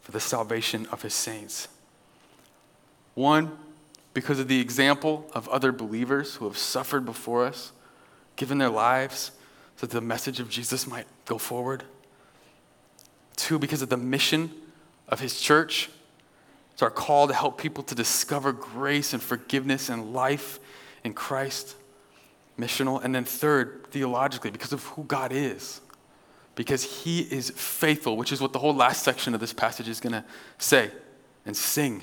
for 0.00 0.12
the 0.12 0.20
salvation 0.20 0.86
of 0.90 1.02
his 1.02 1.14
saints. 1.14 1.68
One, 3.14 3.56
because 4.12 4.38
of 4.38 4.48
the 4.48 4.60
example 4.60 5.30
of 5.34 5.48
other 5.48 5.72
believers 5.72 6.36
who 6.36 6.46
have 6.46 6.58
suffered 6.58 7.04
before 7.04 7.44
us, 7.44 7.72
given 8.36 8.58
their 8.58 8.70
lives 8.70 9.32
so 9.76 9.86
that 9.86 9.94
the 9.94 10.00
message 10.00 10.40
of 10.40 10.48
Jesus 10.48 10.86
might 10.86 11.06
go 11.24 11.38
forward. 11.38 11.84
Two, 13.36 13.58
because 13.58 13.82
of 13.82 13.88
the 13.88 13.96
mission 13.96 14.50
of 15.08 15.20
his 15.20 15.40
church. 15.40 15.90
It's 16.74 16.82
our 16.82 16.90
call 16.90 17.28
to 17.28 17.34
help 17.34 17.56
people 17.56 17.82
to 17.84 17.94
discover 17.94 18.52
grace 18.52 19.12
and 19.12 19.22
forgiveness 19.22 19.88
and 19.88 20.12
life 20.12 20.60
in 21.02 21.14
Christ. 21.14 21.76
Missional. 22.58 23.02
And 23.02 23.14
then 23.14 23.24
third, 23.24 23.86
theologically, 23.90 24.50
because 24.50 24.72
of 24.72 24.84
who 24.84 25.04
God 25.04 25.32
is. 25.32 25.80
Because 26.56 26.82
he 26.82 27.20
is 27.20 27.50
faithful, 27.50 28.16
which 28.16 28.32
is 28.32 28.40
what 28.40 28.52
the 28.52 28.58
whole 28.58 28.74
last 28.74 29.02
section 29.02 29.34
of 29.34 29.40
this 29.40 29.52
passage 29.52 29.88
is 29.88 30.00
going 30.00 30.12
to 30.12 30.24
say 30.58 30.90
and 31.46 31.56
sing 31.56 32.02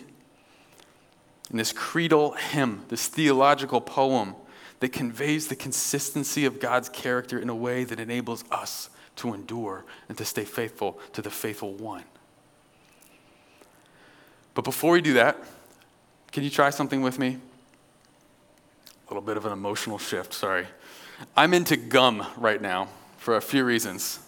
in 1.52 1.58
this 1.58 1.74
creedal 1.74 2.32
hymn, 2.32 2.86
this 2.88 3.08
theological 3.08 3.82
poem 3.82 4.36
that 4.80 4.94
conveys 4.94 5.48
the 5.48 5.56
consistency 5.56 6.46
of 6.46 6.60
God's 6.60 6.90
character 6.90 7.38
in 7.38 7.50
a 7.50 7.56
way 7.56 7.84
that 7.84 8.00
enables 8.00 8.44
us 8.52 8.90
to 9.18 9.34
endure 9.34 9.86
and 10.08 10.18
to 10.18 10.26
stay 10.26 10.46
faithful 10.46 10.98
to 11.14 11.22
the 11.22 11.30
faithful 11.30 11.74
one. 11.74 12.04
But 14.54 14.64
before 14.64 14.94
we 14.94 15.02
do 15.02 15.14
that, 15.14 15.38
can 16.32 16.44
you 16.44 16.50
try 16.50 16.70
something 16.70 17.02
with 17.02 17.20
me? 17.20 17.38
A 18.86 19.10
little 19.10 19.22
bit 19.22 19.38
of 19.38 19.46
an 19.46 19.52
emotional 19.52 19.98
shift, 19.98 20.34
sorry. 20.34 20.68
I'm 21.36 21.54
into 21.54 21.78
gum 21.78 22.26
right 22.38 22.62
now 22.62 22.88
for 23.18 23.36
a 23.36 23.42
few 23.42 23.64
reasons. 23.64 24.20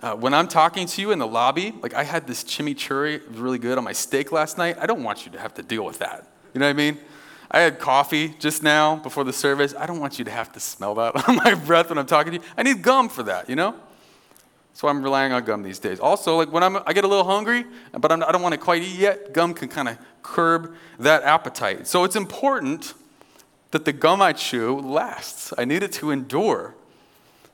Uh, 0.00 0.14
when 0.14 0.34
I'm 0.34 0.48
talking 0.48 0.86
to 0.86 1.00
you 1.00 1.10
in 1.10 1.18
the 1.18 1.26
lobby, 1.26 1.72
like 1.80 1.94
I 1.94 2.04
had 2.04 2.26
this 2.26 2.44
chimichurri, 2.44 3.16
it 3.16 3.30
was 3.30 3.38
really 3.38 3.58
good 3.58 3.78
on 3.78 3.84
my 3.84 3.92
steak 3.92 4.30
last 4.32 4.58
night. 4.58 4.76
I 4.78 4.86
don't 4.86 5.02
want 5.02 5.24
you 5.24 5.32
to 5.32 5.38
have 5.38 5.54
to 5.54 5.62
deal 5.62 5.84
with 5.84 5.98
that. 6.00 6.26
You 6.52 6.60
know 6.60 6.66
what 6.66 6.70
I 6.70 6.74
mean? 6.74 6.98
I 7.50 7.60
had 7.60 7.78
coffee 7.78 8.34
just 8.38 8.62
now 8.62 8.96
before 8.96 9.24
the 9.24 9.32
service. 9.32 9.74
I 9.78 9.86
don't 9.86 10.00
want 10.00 10.18
you 10.18 10.24
to 10.26 10.30
have 10.30 10.52
to 10.52 10.60
smell 10.60 10.94
that 10.96 11.28
on 11.28 11.36
my 11.36 11.54
breath 11.54 11.88
when 11.88 11.98
I'm 11.98 12.06
talking 12.06 12.32
to 12.32 12.38
you. 12.38 12.44
I 12.56 12.62
need 12.62 12.82
gum 12.82 13.08
for 13.08 13.22
that, 13.22 13.48
you 13.48 13.56
know? 13.56 13.74
So 14.76 14.88
I'm 14.88 15.02
relying 15.02 15.32
on 15.32 15.42
gum 15.42 15.62
these 15.62 15.78
days. 15.78 16.00
Also, 16.00 16.36
like 16.36 16.52
when 16.52 16.62
I'm, 16.62 16.76
I 16.86 16.92
get 16.92 17.02
a 17.02 17.08
little 17.08 17.24
hungry, 17.24 17.64
but 17.92 18.12
I'm, 18.12 18.22
I 18.22 18.26
do 18.26 18.32
not 18.32 18.42
want 18.42 18.52
to 18.52 18.58
quite 18.58 18.82
eat 18.82 18.98
yet, 18.98 19.32
gum 19.32 19.54
can 19.54 19.70
kind 19.70 19.88
of 19.88 19.96
curb 20.22 20.74
that 20.98 21.22
appetite. 21.22 21.86
So 21.86 22.04
it's 22.04 22.14
important 22.14 22.92
that 23.70 23.86
the 23.86 23.92
gum 23.94 24.20
I 24.20 24.34
chew 24.34 24.78
lasts. 24.78 25.54
I 25.56 25.64
need 25.64 25.82
it 25.82 25.92
to 25.92 26.10
endure 26.10 26.74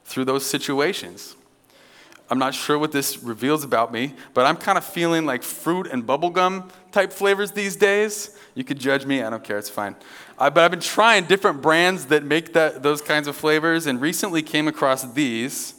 through 0.05 0.25
those 0.25 0.45
situations. 0.45 1.37
I'm 2.29 2.41
not 2.41 2.55
sure 2.55 2.77
what 2.77 2.91
this 2.91 3.23
reveals 3.23 3.63
about 3.63 3.93
me, 3.93 4.15
but 4.35 4.45
I'm 4.45 4.57
kind 4.57 4.77
of 4.77 4.85
feeling 4.85 5.25
like 5.25 5.45
fruit 5.45 5.87
and 5.87 6.05
bubblegum 6.05 6.71
type 6.91 7.13
flavors 7.13 7.53
these 7.53 7.77
days. 7.77 8.37
You 8.57 8.65
could 8.65 8.81
judge 8.81 9.07
me, 9.07 9.23
I 9.23 9.31
don't 9.31 9.45
care, 9.45 9.59
it's 9.59 9.71
fine. 9.71 9.95
Uh, 10.41 10.51
but 10.51 10.65
I've 10.65 10.73
been 10.73 10.81
trying 10.81 11.27
different 11.27 11.63
brands 11.63 12.07
that 12.07 12.25
make 12.25 12.53
that, 12.55 12.83
those 12.83 13.01
kinds 13.01 13.29
of 13.29 13.37
flavors 13.37 13.87
and 13.87 14.01
recently 14.01 14.43
came 14.43 14.67
across 14.67 15.05
these. 15.13 15.75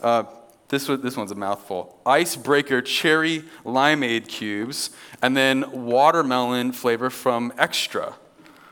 Uh, 0.00 0.24
this, 0.70 0.88
was, 0.88 1.00
this 1.00 1.16
one's 1.16 1.32
a 1.32 1.34
mouthful. 1.34 1.98
Icebreaker 2.06 2.80
cherry 2.80 3.44
limeade 3.64 4.28
cubes, 4.28 4.90
and 5.20 5.36
then 5.36 5.70
watermelon 5.72 6.72
flavor 6.72 7.10
from 7.10 7.52
Extra. 7.58 8.14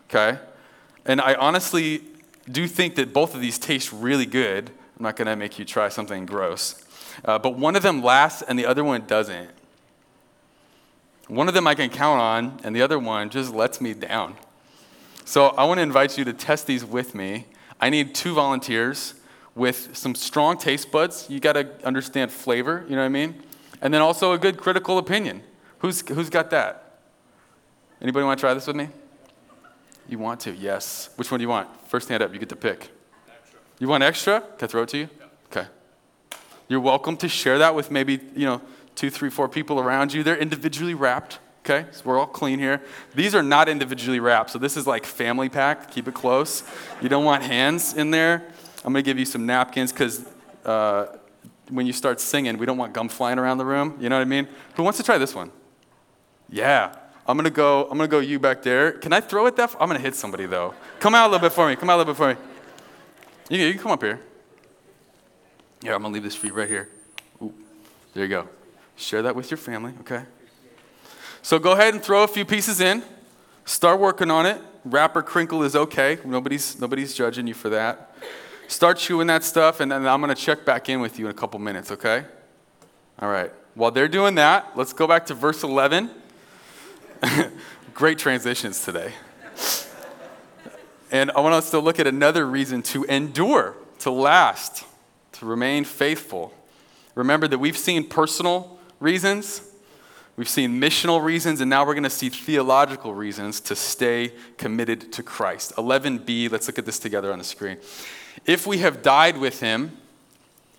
Okay? 0.08 0.38
And 1.04 1.20
I 1.20 1.34
honestly 1.34 2.02
do 2.50 2.68
think 2.68 2.94
that 2.94 3.12
both 3.12 3.34
of 3.34 3.40
these 3.40 3.58
taste 3.58 3.92
really 3.92 4.26
good. 4.26 4.70
I'm 4.96 5.02
not 5.02 5.16
going 5.16 5.26
to 5.26 5.36
make 5.36 5.58
you 5.58 5.64
try 5.64 5.88
something 5.88 6.24
gross. 6.24 6.84
Uh, 7.24 7.38
but 7.38 7.56
one 7.56 7.74
of 7.74 7.82
them 7.82 8.02
lasts 8.02 8.42
and 8.42 8.56
the 8.56 8.64
other 8.64 8.84
one 8.84 9.04
doesn't. 9.06 9.50
One 11.26 11.48
of 11.48 11.54
them 11.54 11.66
I 11.66 11.74
can 11.74 11.90
count 11.90 12.20
on, 12.20 12.60
and 12.64 12.74
the 12.74 12.80
other 12.80 12.98
one 12.98 13.28
just 13.28 13.52
lets 13.52 13.80
me 13.80 13.92
down. 13.92 14.36
So 15.24 15.48
I 15.48 15.64
want 15.64 15.78
to 15.78 15.82
invite 15.82 16.16
you 16.16 16.24
to 16.24 16.32
test 16.32 16.66
these 16.66 16.84
with 16.84 17.14
me. 17.14 17.46
I 17.80 17.90
need 17.90 18.14
two 18.14 18.34
volunteers 18.34 19.14
with 19.58 19.96
some 19.96 20.14
strong 20.14 20.56
taste 20.56 20.90
buds. 20.90 21.26
You 21.28 21.40
got 21.40 21.54
to 21.54 21.68
understand 21.84 22.30
flavor, 22.30 22.84
you 22.88 22.94
know 22.94 23.02
what 23.02 23.06
I 23.06 23.10
mean? 23.10 23.42
And 23.82 23.92
then 23.92 24.00
also 24.00 24.32
a 24.32 24.38
good 24.38 24.56
critical 24.56 24.98
opinion. 24.98 25.42
Who's, 25.80 26.08
who's 26.08 26.30
got 26.30 26.50
that? 26.50 27.00
Anybody 28.00 28.24
want 28.24 28.38
to 28.38 28.40
try 28.40 28.54
this 28.54 28.66
with 28.66 28.76
me? 28.76 28.88
You 30.08 30.18
want 30.18 30.40
to? 30.40 30.54
Yes. 30.54 31.10
Which 31.16 31.30
one 31.30 31.38
do 31.38 31.42
you 31.42 31.48
want? 31.48 31.68
First 31.88 32.08
hand 32.08 32.22
up, 32.22 32.32
you 32.32 32.38
get 32.38 32.48
to 32.48 32.56
pick. 32.56 32.88
Extra. 33.28 33.60
You 33.78 33.88
want 33.88 34.02
extra? 34.02 34.40
Can 34.40 34.64
I 34.64 34.66
throw 34.66 34.82
it 34.82 34.88
to 34.90 34.98
you? 34.98 35.08
Yeah. 35.18 35.26
Okay. 35.50 35.68
You're 36.68 36.80
welcome 36.80 37.16
to 37.18 37.28
share 37.28 37.58
that 37.58 37.74
with 37.74 37.90
maybe, 37.90 38.20
you 38.34 38.46
know, 38.46 38.62
two, 38.94 39.10
three, 39.10 39.30
four 39.30 39.48
people 39.48 39.78
around 39.78 40.12
you. 40.12 40.22
They're 40.22 40.38
individually 40.38 40.94
wrapped. 40.94 41.40
Okay, 41.64 41.86
so 41.92 42.02
we're 42.04 42.18
all 42.18 42.26
clean 42.26 42.58
here. 42.58 42.80
These 43.14 43.34
are 43.34 43.42
not 43.42 43.68
individually 43.68 44.20
wrapped, 44.20 44.50
so 44.50 44.58
this 44.58 44.74
is 44.74 44.86
like 44.86 45.04
family 45.04 45.50
pack. 45.50 45.90
Keep 45.90 46.08
it 46.08 46.14
close. 46.14 46.62
You 47.02 47.10
don't 47.10 47.24
want 47.24 47.42
hands 47.42 47.92
in 47.92 48.10
there. 48.10 48.44
I'm 48.84 48.92
gonna 48.92 49.02
give 49.02 49.18
you 49.18 49.24
some 49.24 49.46
napkins 49.46 49.92
because 49.92 50.24
uh, 50.64 51.06
when 51.68 51.86
you 51.86 51.92
start 51.92 52.20
singing, 52.20 52.58
we 52.58 52.66
don't 52.66 52.78
want 52.78 52.92
gum 52.92 53.08
flying 53.08 53.38
around 53.38 53.58
the 53.58 53.64
room. 53.64 53.96
You 54.00 54.08
know 54.08 54.16
what 54.16 54.22
I 54.22 54.26
mean? 54.26 54.48
Who 54.74 54.82
wants 54.82 54.98
to 54.98 55.04
try 55.04 55.18
this 55.18 55.34
one? 55.34 55.50
Yeah. 56.48 56.94
I'm 57.26 57.36
gonna 57.36 57.50
go, 57.50 57.82
I'm 57.90 57.98
gonna 57.98 58.08
go 58.08 58.20
you 58.20 58.38
back 58.38 58.62
there. 58.62 58.92
Can 58.92 59.12
I 59.12 59.20
throw 59.20 59.46
it 59.46 59.56
that? 59.56 59.74
I'm 59.78 59.88
gonna 59.88 59.98
hit 59.98 60.14
somebody 60.14 60.46
though. 60.46 60.74
Come 60.98 61.14
out 61.14 61.28
a 61.28 61.30
little 61.30 61.46
bit 61.46 61.52
for 61.52 61.68
me. 61.68 61.76
Come 61.76 61.90
out 61.90 61.96
a 61.96 61.98
little 61.98 62.14
bit 62.14 62.16
for 62.16 62.28
me. 62.28 62.36
You 63.50 63.58
can, 63.58 63.66
you 63.66 63.72
can 63.74 63.82
come 63.82 63.92
up 63.92 64.02
here. 64.02 64.20
Yeah, 65.82 65.94
I'm 65.94 66.02
gonna 66.02 66.14
leave 66.14 66.22
this 66.22 66.34
for 66.34 66.46
you 66.46 66.54
right 66.54 66.68
here. 66.68 66.88
Ooh, 67.42 67.52
there 68.14 68.24
you 68.24 68.30
go. 68.30 68.48
Share 68.96 69.22
that 69.22 69.36
with 69.36 69.50
your 69.50 69.58
family, 69.58 69.92
okay? 70.00 70.24
So 71.42 71.58
go 71.58 71.72
ahead 71.72 71.94
and 71.94 72.02
throw 72.02 72.24
a 72.24 72.28
few 72.28 72.44
pieces 72.44 72.80
in. 72.80 73.02
Start 73.64 74.00
working 74.00 74.30
on 74.30 74.46
it. 74.46 74.60
Wrapper 74.84 75.22
crinkle 75.22 75.62
is 75.62 75.76
okay. 75.76 76.18
Nobody's, 76.24 76.80
nobody's 76.80 77.14
judging 77.14 77.46
you 77.46 77.54
for 77.54 77.68
that. 77.68 78.14
Start 78.68 78.98
chewing 78.98 79.28
that 79.28 79.44
stuff, 79.44 79.80
and 79.80 79.90
then 79.90 80.06
I'm 80.06 80.20
going 80.20 80.34
to 80.34 80.40
check 80.40 80.66
back 80.66 80.90
in 80.90 81.00
with 81.00 81.18
you 81.18 81.24
in 81.24 81.30
a 81.30 81.34
couple 81.34 81.58
minutes, 81.58 81.90
okay? 81.90 82.26
All 83.18 83.30
right. 83.30 83.50
While 83.74 83.90
they're 83.90 84.08
doing 84.08 84.34
that, 84.34 84.76
let's 84.76 84.92
go 84.92 85.06
back 85.06 85.24
to 85.26 85.34
verse 85.34 85.62
11. 85.62 86.10
Great 87.94 88.18
transitions 88.18 88.84
today. 88.84 89.14
And 91.10 91.30
I 91.30 91.40
want 91.40 91.54
us 91.54 91.70
to 91.70 91.78
look 91.78 91.98
at 91.98 92.06
another 92.06 92.46
reason 92.46 92.82
to 92.82 93.04
endure, 93.04 93.74
to 94.00 94.10
last, 94.10 94.84
to 95.32 95.46
remain 95.46 95.84
faithful. 95.84 96.52
Remember 97.14 97.48
that 97.48 97.58
we've 97.58 97.78
seen 97.78 98.06
personal 98.06 98.78
reasons, 99.00 99.62
we've 100.36 100.46
seen 100.48 100.78
missional 100.78 101.24
reasons, 101.24 101.62
and 101.62 101.70
now 101.70 101.86
we're 101.86 101.94
going 101.94 102.04
to 102.04 102.10
see 102.10 102.28
theological 102.28 103.14
reasons 103.14 103.60
to 103.60 103.74
stay 103.74 104.34
committed 104.58 105.10
to 105.14 105.22
Christ. 105.22 105.72
11b, 105.76 106.52
let's 106.52 106.66
look 106.66 106.78
at 106.78 106.84
this 106.84 106.98
together 106.98 107.32
on 107.32 107.38
the 107.38 107.44
screen. 107.44 107.78
If 108.46 108.66
we 108.66 108.78
have 108.78 109.02
died 109.02 109.38
with 109.38 109.60
him, 109.60 109.96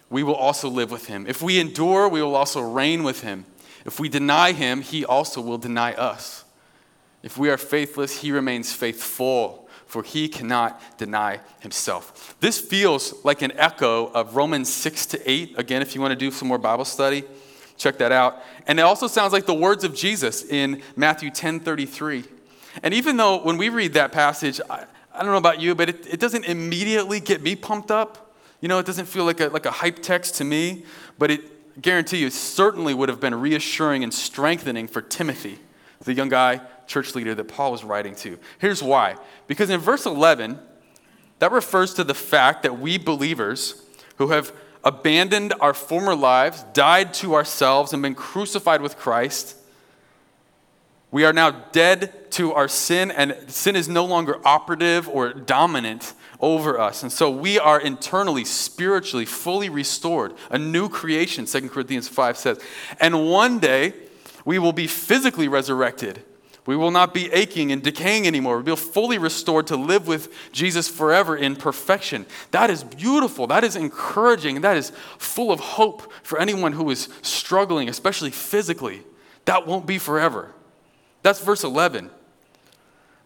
we 0.10 0.24
will 0.24 0.36
also 0.36 0.70
live 0.70 0.92
with 0.92 1.06
him. 1.06 1.28
If 1.28 1.42
we 1.42 1.60
endure, 1.60 2.08
we 2.08 2.22
will 2.22 2.36
also 2.36 2.62
reign 2.62 3.04
with 3.04 3.22
him. 3.22 3.46
If 3.86 4.00
we 4.00 4.10
deny 4.10 4.52
him, 4.52 4.82
he 4.82 5.06
also 5.06 5.42
will 5.42 5.58
deny 5.58 5.94
us. 5.94 6.44
If 7.22 7.38
we 7.38 7.50
are 7.50 7.58
faithless, 7.58 8.22
he 8.22 8.32
remains 8.32 8.74
faithful, 8.74 9.70
for 9.86 10.04
he 10.04 10.28
cannot 10.30 10.98
deny 10.98 11.40
himself. 11.60 12.36
This 12.40 12.60
feels 12.60 13.24
like 13.26 13.42
an 13.42 13.52
echo 13.56 14.08
of 14.08 14.36
Romans 14.36 14.72
6 14.72 15.06
to 15.08 15.32
8. 15.32 15.56
Again, 15.58 15.82
if 15.82 15.96
you 15.96 16.02
want 16.02 16.12
to 16.12 16.16
do 16.16 16.32
some 16.32 16.48
more 16.48 16.58
Bible 16.58 16.86
study, 16.86 17.24
check 17.78 17.98
that 17.98 18.12
out. 18.12 18.42
And 18.68 18.80
it 18.80 18.84
also 18.84 19.08
sounds 19.08 19.34
like 19.34 19.46
the 19.46 19.54
words 19.54 19.84
of 19.84 19.94
Jesus 19.94 20.44
in 20.44 20.82
Matthew 20.96 21.30
10 21.30 21.60
33. 21.60 22.24
And 22.84 22.94
even 22.94 23.18
though 23.18 23.42
when 23.44 23.58
we 23.58 23.70
read 23.70 23.94
that 23.94 24.12
passage, 24.12 24.62
I, 24.70 24.86
I 25.20 25.24
don't 25.24 25.34
know 25.34 25.38
about 25.38 25.60
you, 25.60 25.76
but 25.76 25.90
it, 25.90 26.08
it 26.14 26.20
doesn't 26.22 26.46
immediately 26.46 27.20
get 27.20 27.42
me 27.42 27.54
pumped 27.54 27.92
up. 27.92 28.34
You 28.62 28.70
know, 28.70 28.80
it 28.80 28.86
doesn't 28.86 29.06
feel 29.06 29.26
like 29.26 29.42
a, 29.42 29.48
like 29.48 29.66
a 29.66 29.72
hype 29.72 30.00
text 30.00 30.36
to 30.36 30.46
me, 30.46 30.86
but 31.18 31.30
it 31.30 31.82
guarantee 31.82 32.20
you, 32.20 32.30
certainly 32.30 32.94
would 32.94 33.10
have 33.10 33.20
been 33.20 33.36
reassuring 33.36 34.02
and 34.02 34.14
strengthening 34.14 34.88
for 34.88 35.02
Timothy, 35.02 35.60
the 36.06 36.14
young 36.14 36.30
guy, 36.30 36.62
church 36.88 37.16
leader 37.16 37.36
that 37.36 37.50
Paul 37.50 37.74
was 37.74 37.84
writing 37.84 38.16
to. 38.16 38.40
Here's 38.60 38.82
why. 38.82 39.18
Because 39.48 39.70
in 39.70 39.82
verse 39.82 40.06
11, 40.06 40.58
that 41.40 41.52
refers 41.52 41.94
to 41.96 42.06
the 42.06 42.14
fact 42.14 42.64
that 42.64 42.80
we 42.80 42.98
believers 42.98 43.84
who 44.16 44.30
have 44.30 44.54
abandoned 44.86 45.54
our 45.60 45.74
former 45.74 46.16
lives, 46.16 46.64
died 46.72 47.14
to 47.16 47.36
ourselves, 47.36 47.92
and 47.92 48.02
been 48.02 48.16
crucified 48.16 48.82
with 48.82 48.96
Christ, 48.96 49.58
we 51.12 51.26
are 51.26 51.34
now 51.34 51.52
dead 51.52 52.32
to 52.32 52.54
our 52.54 52.68
sin, 52.68 53.12
and 53.12 53.36
sin 53.48 53.76
is 53.76 53.90
no 53.90 54.06
longer 54.06 54.40
operative 54.46 55.10
or 55.10 55.34
dominant 55.34 56.14
over 56.40 56.80
us. 56.80 57.04
And 57.04 57.12
so 57.12 57.30
we 57.30 57.60
are 57.60 57.80
internally, 57.80 58.46
spiritually, 58.46 59.26
fully 59.26 59.70
restored, 59.70 60.34
a 60.50 60.58
new 60.58 60.88
creation, 60.88 61.46
2 61.46 61.70
Corinthians 61.70 62.08
5 62.08 62.38
says. 62.38 62.60
And 63.00 63.30
one 63.30 63.60
day, 63.60 63.94
we 64.46 64.60
will 64.60 64.72
be 64.72 64.88
physically 64.88 65.48
resurrected. 65.48 66.24
We 66.66 66.76
will 66.76 66.92
not 66.92 67.16
be 67.16 67.32
aching 67.32 67.72
and 67.72 67.82
decaying 67.82 68.28
anymore. 68.28 68.58
We'll 68.60 68.76
be 68.76 68.82
fully 68.82 69.18
restored 69.18 69.66
to 69.68 69.76
live 69.76 70.08
with 70.08 70.32
Jesus 70.52 70.88
forever 70.88 71.36
in 71.36 71.56
perfection. 71.56 72.28
That 72.52 72.70
is 72.70 72.84
beautiful. 72.84 73.48
That 73.48 73.64
is 73.64 73.76
encouraging. 73.76 74.62
That 74.62 74.78
is 74.78 74.92
full 75.18 75.52
of 75.52 75.60
hope 75.60 76.14
for 76.22 76.40
anyone 76.40 76.74
who 76.74 76.92
is 76.92 77.10
struggling, 77.24 77.90
especially 77.90 78.30
physically. 78.30 79.02
That 79.46 79.66
won't 79.66 79.88
be 79.88 79.98
forever. 79.98 80.54
That's 81.22 81.42
verse 81.42 81.64
11. 81.64 82.10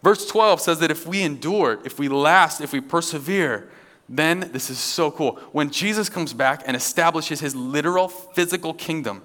Verse 0.02 0.26
12 0.26 0.60
says 0.60 0.78
that 0.80 0.90
if 0.90 1.06
we 1.06 1.22
endure, 1.22 1.78
if 1.84 1.98
we 1.98 2.08
last, 2.08 2.60
if 2.60 2.72
we 2.72 2.80
persevere, 2.80 3.70
then 4.08 4.50
this 4.52 4.68
is 4.68 4.78
so 4.78 5.10
cool. 5.10 5.36
When 5.52 5.70
Jesus 5.70 6.08
comes 6.08 6.34
back 6.34 6.62
and 6.66 6.76
establishes 6.76 7.40
his 7.40 7.56
literal 7.56 8.08
physical 8.08 8.74
kingdom 8.74 9.22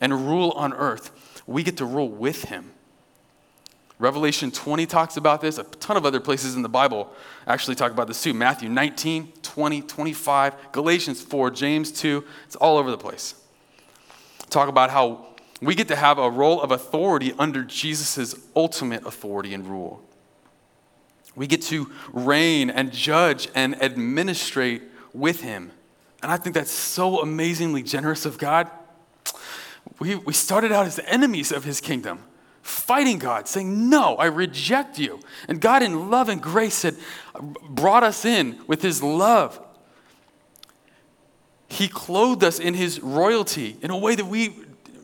and 0.00 0.28
rule 0.28 0.50
on 0.50 0.74
earth, 0.74 1.40
we 1.46 1.62
get 1.62 1.78
to 1.78 1.86
rule 1.86 2.10
with 2.10 2.44
him. 2.44 2.72
Revelation 3.98 4.50
20 4.50 4.86
talks 4.86 5.16
about 5.16 5.40
this. 5.40 5.58
A 5.58 5.64
ton 5.64 5.96
of 5.96 6.06
other 6.06 6.20
places 6.20 6.54
in 6.54 6.62
the 6.62 6.68
Bible 6.68 7.12
actually 7.46 7.74
talk 7.74 7.90
about 7.90 8.06
this 8.06 8.22
too. 8.22 8.32
Matthew 8.32 8.68
19, 8.68 9.32
20, 9.42 9.82
25, 9.82 10.72
Galatians 10.72 11.20
4, 11.22 11.50
James 11.50 11.90
2. 11.90 12.24
It's 12.44 12.56
all 12.56 12.78
over 12.78 12.90
the 12.90 12.98
place. 12.98 13.34
Talk 14.50 14.68
about 14.68 14.90
how 14.90 15.26
we 15.60 15.74
get 15.74 15.88
to 15.88 15.96
have 15.96 16.18
a 16.18 16.30
role 16.30 16.60
of 16.60 16.70
authority 16.70 17.32
under 17.38 17.64
Jesus' 17.64 18.34
ultimate 18.54 19.04
authority 19.04 19.54
and 19.54 19.66
rule. 19.66 20.02
We 21.34 21.46
get 21.46 21.62
to 21.62 21.90
reign 22.12 22.70
and 22.70 22.92
judge 22.92 23.48
and 23.54 23.80
administrate 23.82 24.82
with 25.12 25.42
him. 25.42 25.72
And 26.22 26.32
I 26.32 26.36
think 26.36 26.54
that's 26.54 26.70
so 26.70 27.20
amazingly 27.20 27.82
generous 27.82 28.26
of 28.26 28.38
God. 28.38 28.70
We, 29.98 30.16
we 30.16 30.32
started 30.32 30.72
out 30.72 30.86
as 30.86 31.00
enemies 31.06 31.52
of 31.52 31.64
his 31.64 31.80
kingdom, 31.80 32.20
fighting 32.62 33.18
God, 33.18 33.48
saying, 33.48 33.88
No, 33.88 34.16
I 34.16 34.26
reject 34.26 34.98
you. 34.98 35.20
And 35.48 35.60
God, 35.60 35.82
in 35.82 36.10
love 36.10 36.28
and 36.28 36.42
grace, 36.42 36.82
had 36.82 36.96
brought 37.68 38.02
us 38.02 38.24
in 38.24 38.60
with 38.66 38.82
his 38.82 39.02
love. 39.02 39.60
He 41.68 41.86
clothed 41.88 42.42
us 42.42 42.58
in 42.58 42.74
his 42.74 43.00
royalty 43.00 43.76
in 43.82 43.90
a 43.90 43.98
way 43.98 44.14
that 44.14 44.26
we 44.26 44.54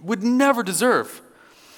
would 0.05 0.23
never 0.23 0.63
deserve. 0.63 1.23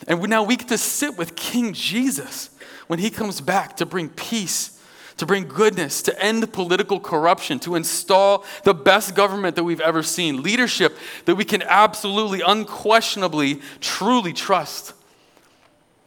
And 0.07 0.21
now 0.29 0.43
we 0.43 0.57
get 0.57 0.69
to 0.69 0.79
sit 0.79 1.17
with 1.17 1.37
King 1.37 1.73
Jesus 1.73 2.51
when 2.87 2.99
he 2.99 3.11
comes 3.11 3.41
back 3.41 3.77
to 3.79 3.87
bring 3.87 4.09
peace, 4.11 4.81
to 5.17 5.27
bring 5.27 5.49
goodness, 5.49 6.03
to 6.03 6.23
end 6.23 6.53
political 6.53 7.01
corruption, 7.01 7.59
to 7.61 7.75
install 7.75 8.45
the 8.65 8.75
best 8.75 9.15
government 9.15 9.57
that 9.57 9.65
we've 9.65 9.81
ever 9.81 10.03
seen, 10.03 10.43
leadership 10.43 10.97
that 11.25 11.35
we 11.35 11.45
can 11.45 11.63
absolutely, 11.63 12.43
unquestionably, 12.43 13.61
truly 13.81 14.33
trust. 14.33 14.93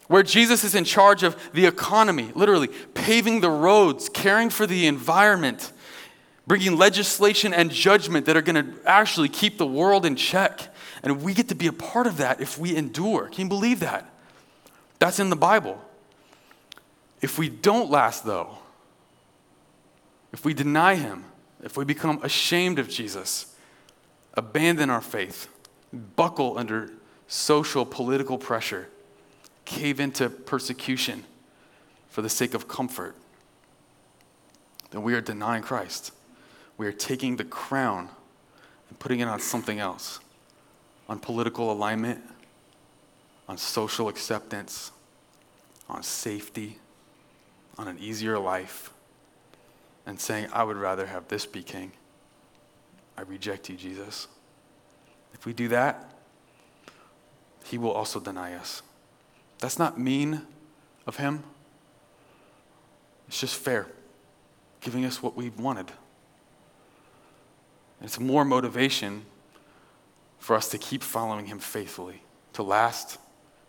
Where 0.07 0.23
Jesus 0.23 0.63
is 0.63 0.75
in 0.75 0.85
charge 0.85 1.23
of 1.23 1.35
the 1.53 1.65
economy, 1.65 2.31
literally 2.35 2.69
paving 2.93 3.41
the 3.41 3.49
roads, 3.51 4.09
caring 4.09 4.49
for 4.49 4.65
the 4.65 4.87
environment, 4.87 5.71
bringing 6.47 6.77
legislation 6.77 7.53
and 7.53 7.69
judgment 7.69 8.25
that 8.25 8.35
are 8.35 8.41
going 8.41 8.55
to 8.55 8.73
actually 8.87 9.29
keep 9.29 9.57
the 9.57 9.67
world 9.67 10.05
in 10.05 10.15
check. 10.15 10.73
And 11.03 11.21
we 11.21 11.33
get 11.33 11.47
to 11.49 11.55
be 11.55 11.67
a 11.67 11.73
part 11.73 12.07
of 12.07 12.17
that 12.17 12.41
if 12.41 12.57
we 12.57 12.75
endure. 12.75 13.27
Can 13.29 13.43
you 13.43 13.49
believe 13.49 13.79
that? 13.79 14.05
That's 14.99 15.19
in 15.19 15.29
the 15.29 15.35
Bible. 15.35 15.81
If 17.21 17.37
we 17.37 17.49
don't 17.49 17.89
last, 17.89 18.25
though, 18.25 18.57
if 20.31 20.45
we 20.45 20.53
deny 20.53 20.95
Him, 20.95 21.25
if 21.63 21.77
we 21.77 21.85
become 21.85 22.19
ashamed 22.23 22.79
of 22.79 22.89
Jesus, 22.89 23.55
abandon 24.33 24.89
our 24.89 25.01
faith, 25.01 25.47
buckle 25.93 26.57
under 26.57 26.91
social, 27.27 27.85
political 27.85 28.37
pressure, 28.37 28.87
cave 29.65 29.99
into 29.99 30.29
persecution 30.29 31.23
for 32.09 32.21
the 32.21 32.29
sake 32.29 32.53
of 32.53 32.67
comfort, 32.67 33.15
then 34.91 35.03
we 35.03 35.13
are 35.13 35.21
denying 35.21 35.61
Christ. 35.61 36.11
We 36.77 36.87
are 36.87 36.91
taking 36.91 37.35
the 37.35 37.43
crown 37.43 38.09
and 38.89 38.99
putting 38.99 39.19
it 39.19 39.27
on 39.27 39.39
something 39.39 39.79
else 39.79 40.19
on 41.09 41.19
political 41.19 41.71
alignment, 41.71 42.23
on 43.49 43.57
social 43.57 44.07
acceptance, 44.07 44.91
on 45.89 46.03
safety 46.03 46.77
on 47.79 47.87
an 47.87 47.97
easier 47.97 48.37
life 48.37 48.91
and 50.05 50.19
saying, 50.19 50.47
I 50.51 50.63
would 50.63 50.75
rather 50.75 51.05
have 51.05 51.29
this 51.29 51.45
be 51.45 51.63
king. 51.63 51.93
I 53.17 53.21
reject 53.21 53.69
you, 53.69 53.77
Jesus. 53.77 54.27
If 55.33 55.45
we 55.45 55.53
do 55.53 55.69
that, 55.69 56.13
he 57.63 57.77
will 57.77 57.91
also 57.91 58.19
deny 58.19 58.53
us. 58.53 58.81
That's 59.59 59.79
not 59.79 59.97
mean 59.97 60.41
of 61.07 61.15
him. 61.15 61.43
It's 63.29 63.39
just 63.39 63.55
fair, 63.55 63.87
giving 64.81 65.05
us 65.05 65.23
what 65.23 65.37
we 65.37 65.49
wanted. 65.51 65.93
It's 68.01 68.19
more 68.19 68.43
motivation 68.43 69.25
for 70.39 70.55
us 70.55 70.69
to 70.69 70.77
keep 70.77 71.03
following 71.03 71.45
him 71.45 71.59
faithfully, 71.59 72.23
to 72.53 72.63
last 72.63 73.17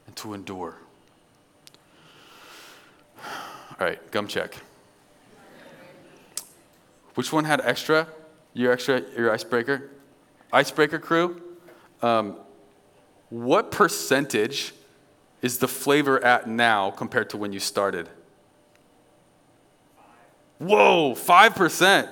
and 0.07 0.17
to 0.17 0.35
endure. 0.35 0.77
All 3.19 3.87
right, 3.87 4.11
gum 4.11 4.27
check. 4.27 4.57
Which 7.15 7.33
one 7.33 7.45
had 7.45 7.61
extra? 7.61 8.07
Your 8.55 8.73
extra, 8.73 9.03
your 9.17 9.33
icebreaker? 9.33 9.91
icebreaker 10.53 10.99
crew, 10.99 11.41
um, 12.03 12.37
what 13.29 13.71
percentage 13.71 14.73
is 15.43 15.59
the 15.59 15.69
flavor 15.69 16.23
at 16.25 16.49
now 16.49 16.91
compared 16.91 17.31
to 17.31 17.37
when 17.37 17.53
you 17.53 17.61
started? 17.61 18.09
Whoa, 20.59 21.15
5%. 21.15 22.09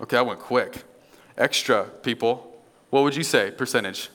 Okay, 0.00 0.16
I 0.16 0.22
went 0.22 0.40
quick. 0.40 0.84
Extra 1.36 1.84
people, 1.84 2.49
what 2.90 3.02
would 3.04 3.16
you 3.16 3.22
say, 3.22 3.50
percentage? 3.50 4.10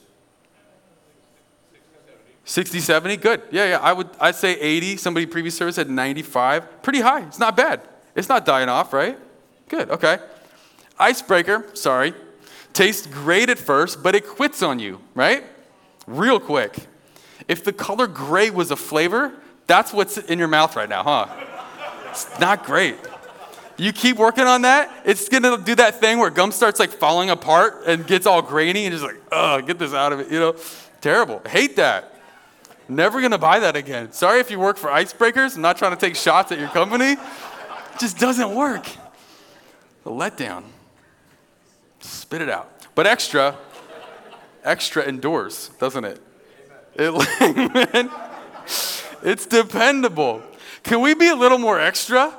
60, 2.46 2.80
70? 2.80 3.18
Good. 3.18 3.42
Yeah, 3.52 3.66
yeah. 3.66 3.80
I 3.80 3.92
would 3.92 4.10
I'd 4.20 4.36
say 4.36 4.60
80. 4.60 4.98
Somebody 4.98 5.26
previous 5.26 5.58
service 5.58 5.76
said 5.76 5.90
95. 5.90 6.84
Pretty 6.84 7.02
high. 7.02 7.26
It's 7.26 7.40
not 7.40 7.58
bad. 7.58 7.82
It's 8.16 8.30
not 8.30 8.46
dying 8.46 8.70
off, 8.70 8.94
right? 8.94 9.18
Good. 9.68 9.90
Okay. 9.90 10.20
Icebreaker, 11.00 11.66
sorry. 11.74 12.14
Tastes 12.72 13.08
great 13.08 13.50
at 13.50 13.58
first, 13.58 14.04
but 14.04 14.16
it 14.16 14.28
quits 14.28 14.62
on 14.62 14.80
you, 14.80 15.02
right? 15.16 15.44
Real 16.08 16.40
quick. 16.40 16.78
If 17.48 17.64
the 17.64 17.74
color 17.74 18.08
gray 18.08 18.50
was 18.50 18.70
a 18.72 18.76
flavor, 18.76 19.34
that's 19.68 19.92
what's 19.92 20.18
in 20.18 20.40
your 20.40 20.48
mouth 20.48 20.76
right 20.76 20.88
now, 20.88 21.04
huh? 21.04 21.28
It's 22.10 22.40
not 22.40 22.66
great. 22.66 22.96
You 23.78 23.92
keep 23.92 24.18
working 24.18 24.46
on 24.46 24.62
that, 24.62 24.92
it's 25.04 25.28
gonna 25.28 25.58
do 25.58 25.76
that 25.76 26.00
thing 26.00 26.20
where 26.20 26.30
gum 26.30 26.52
starts 26.52 26.80
like 26.80 26.92
falling 26.92 27.30
apart 27.30 27.84
and 27.86 28.08
gets 28.08 28.26
all 28.26 28.42
grainy 28.42 28.86
and 28.86 28.94
just 28.94 29.04
like, 29.04 29.22
oh, 29.32 29.62
get 29.62 29.80
this 29.80 29.94
out 29.94 30.14
of 30.14 30.22
it, 30.22 30.32
you 30.32 30.40
know? 30.40 30.56
Terrible. 31.02 31.42
Hate 31.48 31.76
that. 31.76 32.14
Never 32.88 33.22
gonna 33.22 33.38
buy 33.38 33.60
that 33.60 33.76
again. 33.76 34.12
Sorry 34.12 34.40
if 34.40 34.50
you 34.50 34.60
work 34.60 34.78
for 34.78 34.90
Icebreakers. 34.90 35.56
I'm 35.56 35.62
not 35.62 35.78
trying 35.78 35.92
to 35.92 35.98
take 35.98 36.16
shots 36.16 36.52
at 36.52 36.60
your 36.60 36.70
company. 36.70 37.14
It 37.14 38.00
just 38.00 38.18
doesn't 38.18 38.56
work. 38.56 38.88
A 40.06 40.10
letdown. 40.10 40.64
Spit 42.00 42.42
it 42.42 42.50
out. 42.50 42.72
But 42.94 43.08
extra, 43.08 43.58
extra 44.64 45.04
endures, 45.04 45.70
doesn't 45.80 46.06
it? 46.06 46.22
it 46.96 48.12
it's 49.24 49.46
dependable. 49.48 50.42
Can 50.84 51.02
we 51.02 51.14
be 51.14 51.28
a 51.30 51.36
little 51.36 51.58
more 51.58 51.80
extra? 51.80 52.34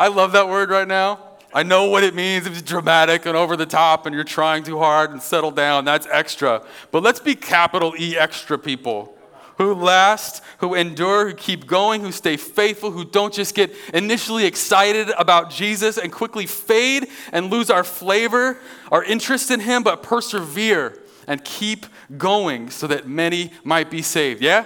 I 0.00 0.08
love 0.08 0.32
that 0.32 0.48
word 0.48 0.70
right 0.70 0.88
now. 0.88 1.20
I 1.52 1.62
know 1.62 1.90
what 1.90 2.04
it 2.04 2.14
means 2.14 2.46
it's 2.46 2.62
dramatic 2.62 3.26
and 3.26 3.36
over 3.36 3.54
the 3.54 3.66
top 3.66 4.06
and 4.06 4.14
you're 4.14 4.24
trying 4.24 4.62
too 4.62 4.78
hard 4.78 5.10
and 5.10 5.20
settle 5.20 5.50
down. 5.50 5.84
That's 5.84 6.06
extra. 6.10 6.64
But 6.90 7.02
let's 7.02 7.20
be 7.20 7.34
capital 7.34 7.92
E 7.98 8.16
extra 8.16 8.58
people 8.58 9.14
who 9.58 9.74
last, 9.74 10.42
who 10.60 10.74
endure, 10.74 11.28
who 11.28 11.34
keep 11.34 11.66
going, 11.66 12.00
who 12.00 12.12
stay 12.12 12.38
faithful, 12.38 12.92
who 12.92 13.04
don't 13.04 13.34
just 13.34 13.54
get 13.54 13.74
initially 13.92 14.46
excited 14.46 15.10
about 15.18 15.50
Jesus 15.50 15.98
and 15.98 16.10
quickly 16.10 16.46
fade 16.46 17.06
and 17.30 17.50
lose 17.50 17.68
our 17.68 17.84
flavor, 17.84 18.56
our 18.90 19.04
interest 19.04 19.50
in 19.50 19.60
Him, 19.60 19.82
but 19.82 20.02
persevere 20.02 20.98
and 21.26 21.44
keep 21.44 21.84
going 22.16 22.70
so 22.70 22.86
that 22.86 23.06
many 23.06 23.52
might 23.64 23.90
be 23.90 24.00
saved. 24.00 24.40
Yeah? 24.40 24.64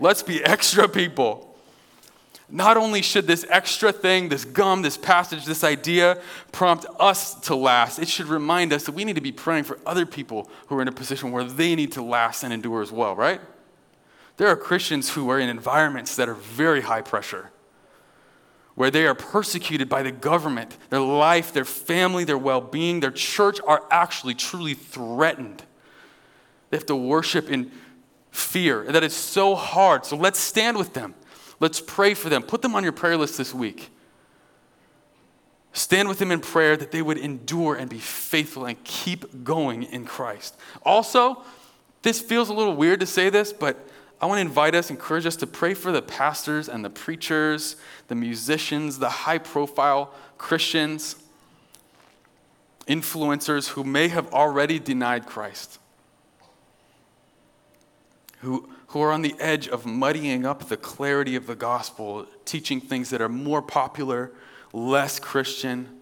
Let's 0.00 0.24
be 0.24 0.42
extra 0.44 0.88
people. 0.88 1.45
Not 2.48 2.76
only 2.76 3.02
should 3.02 3.26
this 3.26 3.44
extra 3.48 3.92
thing, 3.92 4.28
this 4.28 4.44
gum, 4.44 4.82
this 4.82 4.96
passage, 4.96 5.44
this 5.44 5.64
idea 5.64 6.20
prompt 6.52 6.86
us 7.00 7.34
to 7.40 7.56
last, 7.56 7.98
it 7.98 8.08
should 8.08 8.26
remind 8.26 8.72
us 8.72 8.84
that 8.84 8.92
we 8.92 9.04
need 9.04 9.16
to 9.16 9.20
be 9.20 9.32
praying 9.32 9.64
for 9.64 9.78
other 9.84 10.06
people 10.06 10.48
who 10.68 10.78
are 10.78 10.82
in 10.82 10.88
a 10.88 10.92
position 10.92 11.32
where 11.32 11.42
they 11.42 11.74
need 11.74 11.92
to 11.92 12.02
last 12.02 12.44
and 12.44 12.52
endure 12.52 12.82
as 12.82 12.92
well, 12.92 13.16
right? 13.16 13.40
There 14.36 14.48
are 14.48 14.56
Christians 14.56 15.10
who 15.10 15.28
are 15.30 15.40
in 15.40 15.48
environments 15.48 16.14
that 16.16 16.28
are 16.28 16.34
very 16.34 16.82
high 16.82 17.00
pressure, 17.00 17.50
where 18.76 18.92
they 18.92 19.06
are 19.06 19.14
persecuted 19.14 19.88
by 19.88 20.04
the 20.04 20.12
government, 20.12 20.76
their 20.90 21.00
life, 21.00 21.52
their 21.52 21.64
family, 21.64 22.22
their 22.22 22.38
well 22.38 22.60
being, 22.60 23.00
their 23.00 23.10
church 23.10 23.58
are 23.66 23.82
actually 23.90 24.34
truly 24.34 24.74
threatened. 24.74 25.64
They 26.70 26.76
have 26.76 26.86
to 26.86 26.96
worship 26.96 27.50
in 27.50 27.72
fear, 28.30 28.84
that 28.84 29.02
is 29.02 29.16
so 29.16 29.56
hard. 29.56 30.04
So 30.04 30.16
let's 30.16 30.38
stand 30.38 30.76
with 30.76 30.92
them. 30.92 31.14
Let's 31.60 31.80
pray 31.80 32.14
for 32.14 32.28
them. 32.28 32.42
Put 32.42 32.62
them 32.62 32.74
on 32.74 32.82
your 32.82 32.92
prayer 32.92 33.16
list 33.16 33.38
this 33.38 33.54
week. 33.54 33.90
Stand 35.72 36.08
with 36.08 36.18
them 36.18 36.30
in 36.30 36.40
prayer 36.40 36.76
that 36.76 36.90
they 36.90 37.02
would 37.02 37.18
endure 37.18 37.74
and 37.74 37.90
be 37.90 37.98
faithful 37.98 38.64
and 38.64 38.82
keep 38.84 39.44
going 39.44 39.82
in 39.82 40.06
Christ. 40.06 40.56
Also, 40.82 41.42
this 42.02 42.20
feels 42.20 42.48
a 42.48 42.54
little 42.54 42.74
weird 42.74 43.00
to 43.00 43.06
say 43.06 43.28
this, 43.28 43.52
but 43.52 43.88
I 44.20 44.26
want 44.26 44.38
to 44.38 44.42
invite 44.42 44.74
us, 44.74 44.88
encourage 44.88 45.26
us 45.26 45.36
to 45.36 45.46
pray 45.46 45.74
for 45.74 45.92
the 45.92 46.00
pastors 46.00 46.68
and 46.68 46.84
the 46.84 46.88
preachers, 46.90 47.76
the 48.08 48.14
musicians, 48.14 48.98
the 48.98 49.10
high 49.10 49.38
profile 49.38 50.14
Christians, 50.38 51.16
influencers 52.88 53.68
who 53.68 53.84
may 53.84 54.08
have 54.08 54.32
already 54.32 54.78
denied 54.78 55.26
Christ, 55.26 55.78
who 58.40 58.70
who 58.96 59.02
are 59.02 59.12
on 59.12 59.20
the 59.20 59.34
edge 59.38 59.68
of 59.68 59.84
muddying 59.84 60.46
up 60.46 60.70
the 60.70 60.76
clarity 60.78 61.36
of 61.36 61.46
the 61.46 61.54
gospel, 61.54 62.24
teaching 62.46 62.80
things 62.80 63.10
that 63.10 63.20
are 63.20 63.28
more 63.28 63.60
popular, 63.60 64.32
less 64.72 65.18
Christian. 65.18 66.00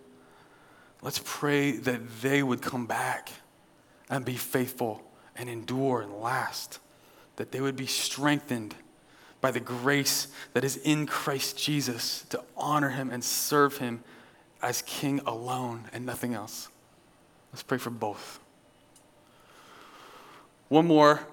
Let's 1.03 1.21
pray 1.25 1.73
that 1.73 2.21
they 2.23 2.41
would 2.41 2.63
come 2.63 2.87
back 2.87 3.31
and 4.09 4.25
be 4.25 4.37
faithful 4.37 5.03
and 5.35 5.49
endure 5.49 6.03
and 6.03 6.21
last, 6.21 6.79
that 7.35 7.51
they 7.51 7.61
would 7.61 7.75
be 7.75 7.87
strengthened 7.89 8.77
by 9.41 9.51
the 9.51 9.59
grace 9.59 10.29
that 10.53 10.63
is 10.63 10.77
in 10.77 11.05
Christ 11.05 11.59
Jesus 11.59 12.25
to 12.29 12.45
honor 12.57 12.91
him 12.91 13.11
and 13.11 13.25
serve 13.25 13.79
him 13.79 14.05
as 14.63 14.83
king 14.83 15.21
alone 15.27 15.87
and 15.93 16.07
nothing 16.07 16.33
else. 16.33 16.69
Let's 17.53 17.65
pray 17.65 17.79
for 17.79 17.91
both. 17.91 18.39
One 20.69 20.87
more 20.87 21.27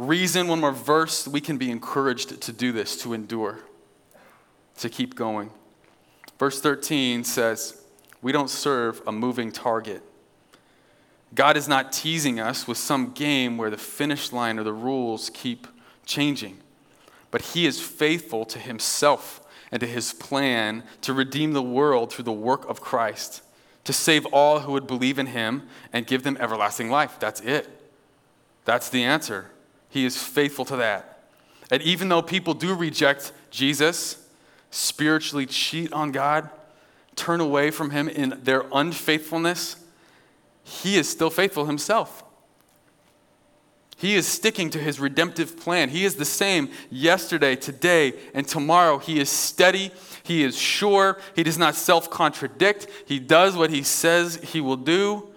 reason, 0.00 0.48
one 0.48 0.60
more 0.60 0.72
verse, 0.72 1.28
we 1.28 1.40
can 1.40 1.58
be 1.58 1.70
encouraged 1.70 2.40
to 2.40 2.52
do 2.52 2.72
this, 2.72 3.00
to 3.02 3.12
endure, 3.12 3.60
to 4.78 4.88
keep 4.88 5.14
going. 5.14 5.50
Verse 6.38 6.60
13 6.60 7.22
says, 7.22 7.82
We 8.22 8.32
don't 8.32 8.48
serve 8.48 9.02
a 9.06 9.12
moving 9.12 9.52
target. 9.52 10.02
God 11.34 11.56
is 11.56 11.68
not 11.68 11.92
teasing 11.92 12.40
us 12.40 12.66
with 12.66 12.78
some 12.78 13.12
game 13.12 13.58
where 13.58 13.70
the 13.70 13.76
finish 13.76 14.32
line 14.32 14.58
or 14.58 14.64
the 14.64 14.72
rules 14.72 15.30
keep 15.30 15.66
changing, 16.06 16.58
but 17.30 17.42
He 17.42 17.66
is 17.66 17.80
faithful 17.80 18.44
to 18.46 18.58
Himself 18.58 19.46
and 19.70 19.80
to 19.80 19.86
His 19.86 20.14
plan 20.14 20.82
to 21.02 21.12
redeem 21.12 21.52
the 21.52 21.62
world 21.62 22.12
through 22.12 22.24
the 22.24 22.32
work 22.32 22.68
of 22.68 22.80
Christ, 22.80 23.42
to 23.84 23.92
save 23.92 24.24
all 24.26 24.60
who 24.60 24.72
would 24.72 24.86
believe 24.86 25.18
in 25.18 25.26
Him 25.26 25.68
and 25.92 26.06
give 26.06 26.22
them 26.22 26.38
everlasting 26.40 26.90
life. 26.90 27.18
That's 27.20 27.42
it. 27.42 27.68
That's 28.64 28.88
the 28.88 29.04
answer. 29.04 29.50
He 29.90 30.04
is 30.04 30.20
faithful 30.20 30.64
to 30.66 30.76
that. 30.76 31.24
And 31.70 31.82
even 31.82 32.08
though 32.08 32.22
people 32.22 32.54
do 32.54 32.74
reject 32.74 33.32
Jesus, 33.50 34.26
spiritually 34.70 35.46
cheat 35.46 35.92
on 35.92 36.12
God, 36.12 36.48
turn 37.16 37.40
away 37.40 37.70
from 37.70 37.90
Him 37.90 38.08
in 38.08 38.40
their 38.42 38.64
unfaithfulness, 38.72 39.76
He 40.64 40.96
is 40.96 41.08
still 41.08 41.30
faithful 41.30 41.66
Himself. 41.66 42.24
He 44.00 44.14
is 44.14 44.26
sticking 44.26 44.70
to 44.70 44.78
his 44.78 44.98
redemptive 44.98 45.58
plan. 45.58 45.90
He 45.90 46.06
is 46.06 46.14
the 46.14 46.24
same 46.24 46.70
yesterday, 46.88 47.54
today, 47.54 48.14
and 48.32 48.48
tomorrow. 48.48 48.96
He 48.96 49.20
is 49.20 49.28
steady. 49.28 49.90
He 50.22 50.42
is 50.42 50.56
sure. 50.56 51.18
He 51.36 51.42
does 51.42 51.58
not 51.58 51.74
self 51.74 52.08
contradict. 52.08 52.86
He 53.04 53.20
does 53.20 53.58
what 53.58 53.68
he 53.68 53.82
says 53.82 54.36
he 54.36 54.62
will 54.62 54.78
do. 54.78 55.28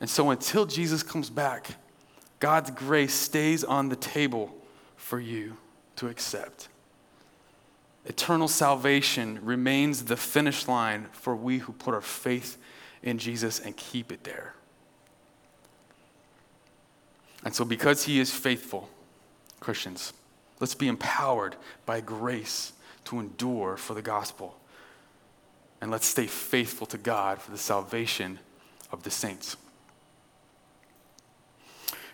And 0.00 0.10
so 0.10 0.30
until 0.30 0.66
Jesus 0.66 1.04
comes 1.04 1.30
back, 1.30 1.76
God's 2.40 2.70
grace 2.70 3.14
stays 3.14 3.64
on 3.64 3.88
the 3.88 3.96
table 3.96 4.54
for 4.96 5.18
you 5.18 5.56
to 5.96 6.08
accept. 6.08 6.68
Eternal 8.06 8.48
salvation 8.48 9.38
remains 9.44 10.04
the 10.04 10.16
finish 10.16 10.68
line 10.68 11.06
for 11.12 11.34
we 11.34 11.58
who 11.58 11.72
put 11.72 11.94
our 11.94 12.00
faith 12.00 12.56
in 13.02 13.18
Jesus 13.18 13.60
and 13.60 13.76
keep 13.76 14.12
it 14.12 14.24
there. 14.24 14.54
And 17.44 17.54
so, 17.54 17.64
because 17.64 18.04
He 18.04 18.18
is 18.18 18.32
faithful, 18.32 18.88
Christians, 19.60 20.12
let's 20.60 20.74
be 20.74 20.88
empowered 20.88 21.56
by 21.86 22.00
grace 22.00 22.72
to 23.06 23.20
endure 23.20 23.76
for 23.76 23.94
the 23.94 24.02
gospel. 24.02 24.56
And 25.80 25.90
let's 25.90 26.06
stay 26.06 26.26
faithful 26.26 26.86
to 26.88 26.98
God 26.98 27.40
for 27.40 27.50
the 27.50 27.58
salvation 27.58 28.38
of 28.90 29.02
the 29.02 29.10
saints. 29.10 29.56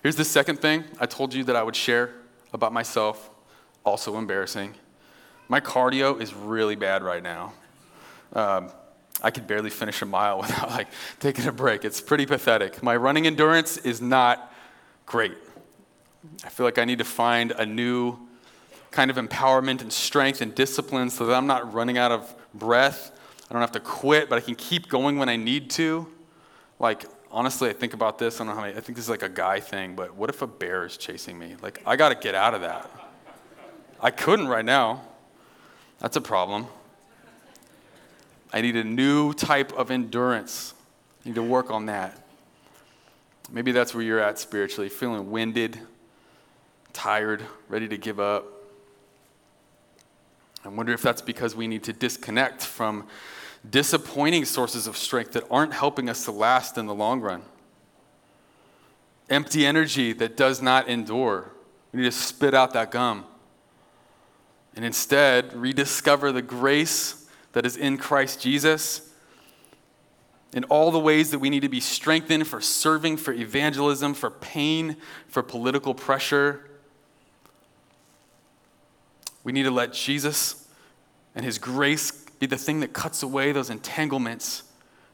Here's 0.04 0.16
the 0.16 0.24
second 0.26 0.60
thing 0.60 0.84
I 1.00 1.06
told 1.06 1.32
you 1.32 1.44
that 1.44 1.56
I 1.56 1.62
would 1.62 1.74
share 1.74 2.10
about 2.52 2.74
myself, 2.74 3.30
also 3.86 4.18
embarrassing. 4.18 4.74
My 5.48 5.60
cardio 5.60 6.20
is 6.20 6.34
really 6.34 6.76
bad 6.76 7.02
right 7.02 7.22
now. 7.22 7.54
Um, 8.34 8.70
I 9.22 9.30
could 9.30 9.46
barely 9.46 9.70
finish 9.70 10.02
a 10.02 10.04
mile 10.04 10.38
without 10.42 10.68
like 10.68 10.88
taking 11.20 11.46
a 11.46 11.52
break. 11.52 11.86
It's 11.86 12.02
pretty 12.02 12.26
pathetic. 12.26 12.82
My 12.82 12.94
running 12.96 13.26
endurance 13.26 13.78
is 13.78 14.02
not 14.02 14.52
great. 15.06 15.38
I 16.44 16.50
feel 16.50 16.66
like 16.66 16.76
I 16.76 16.84
need 16.84 16.98
to 16.98 17.04
find 17.04 17.52
a 17.52 17.64
new 17.64 18.18
kind 18.90 19.10
of 19.10 19.16
empowerment 19.16 19.80
and 19.80 19.90
strength 19.90 20.42
and 20.42 20.54
discipline 20.54 21.08
so 21.08 21.24
that 21.24 21.34
I'm 21.34 21.46
not 21.46 21.72
running 21.72 21.96
out 21.96 22.12
of 22.12 22.34
breath. 22.52 23.18
I 23.48 23.54
don't 23.54 23.62
have 23.62 23.72
to 23.72 23.80
quit, 23.80 24.28
but 24.28 24.36
I 24.36 24.42
can 24.42 24.54
keep 24.54 24.90
going 24.90 25.16
when 25.16 25.30
I 25.30 25.36
need 25.36 25.70
to. 25.70 26.06
Like 26.78 27.06
honestly, 27.34 27.68
I 27.68 27.72
think 27.72 27.92
about 27.94 28.18
this. 28.18 28.36
I 28.36 28.38
don't 28.38 28.46
know 28.46 28.54
how 28.54 28.60
many, 28.62 28.76
I 28.78 28.80
think 28.80 28.96
this 28.96 29.06
is 29.06 29.10
like 29.10 29.24
a 29.24 29.28
guy 29.28 29.58
thing, 29.58 29.96
but 29.96 30.14
what 30.14 30.30
if 30.30 30.40
a 30.40 30.46
bear 30.46 30.86
is 30.86 30.96
chasing 30.96 31.36
me? 31.36 31.56
Like, 31.60 31.82
I 31.84 31.96
got 31.96 32.10
to 32.10 32.14
get 32.14 32.36
out 32.36 32.54
of 32.54 32.60
that. 32.60 32.88
I 34.00 34.12
couldn't 34.12 34.46
right 34.46 34.64
now. 34.64 35.02
That's 35.98 36.16
a 36.16 36.20
problem. 36.20 36.66
I 38.52 38.60
need 38.60 38.76
a 38.76 38.84
new 38.84 39.34
type 39.34 39.72
of 39.72 39.90
endurance. 39.90 40.74
I 41.24 41.28
need 41.28 41.34
to 41.34 41.42
work 41.42 41.72
on 41.72 41.86
that. 41.86 42.16
Maybe 43.50 43.72
that's 43.72 43.94
where 43.94 44.04
you're 44.04 44.20
at 44.20 44.38
spiritually, 44.38 44.88
feeling 44.88 45.30
winded, 45.30 45.80
tired, 46.92 47.44
ready 47.68 47.88
to 47.88 47.96
give 47.98 48.20
up. 48.20 48.46
I 50.64 50.68
wonder 50.68 50.92
if 50.92 51.02
that's 51.02 51.20
because 51.20 51.56
we 51.56 51.66
need 51.66 51.82
to 51.84 51.92
disconnect 51.92 52.64
from 52.64 53.06
disappointing 53.68 54.44
sources 54.44 54.86
of 54.86 54.96
strength 54.96 55.32
that 55.32 55.44
aren't 55.50 55.72
helping 55.72 56.08
us 56.08 56.24
to 56.24 56.32
last 56.32 56.76
in 56.76 56.86
the 56.86 56.94
long 56.94 57.20
run. 57.20 57.42
Empty 59.30 59.64
energy 59.64 60.12
that 60.12 60.36
does 60.36 60.60
not 60.60 60.88
endure. 60.88 61.50
We 61.92 62.00
need 62.00 62.06
to 62.06 62.12
spit 62.12 62.54
out 62.54 62.72
that 62.74 62.90
gum. 62.90 63.24
And 64.76 64.84
instead, 64.84 65.54
rediscover 65.54 66.32
the 66.32 66.42
grace 66.42 67.28
that 67.52 67.64
is 67.64 67.76
in 67.76 67.96
Christ 67.96 68.40
Jesus 68.40 69.12
in 70.52 70.64
all 70.64 70.90
the 70.92 71.00
ways 71.00 71.32
that 71.32 71.40
we 71.40 71.50
need 71.50 71.60
to 71.60 71.68
be 71.68 71.80
strengthened 71.80 72.46
for 72.46 72.60
serving, 72.60 73.16
for 73.16 73.32
evangelism, 73.32 74.14
for 74.14 74.30
pain, 74.30 74.96
for 75.26 75.42
political 75.42 75.94
pressure. 75.94 76.70
We 79.42 79.52
need 79.52 79.64
to 79.64 79.72
let 79.72 79.92
Jesus 79.92 80.68
and 81.34 81.44
his 81.44 81.58
grace 81.58 82.23
be 82.38 82.46
the 82.46 82.56
thing 82.56 82.80
that 82.80 82.92
cuts 82.92 83.22
away 83.22 83.52
those 83.52 83.70
entanglements 83.70 84.64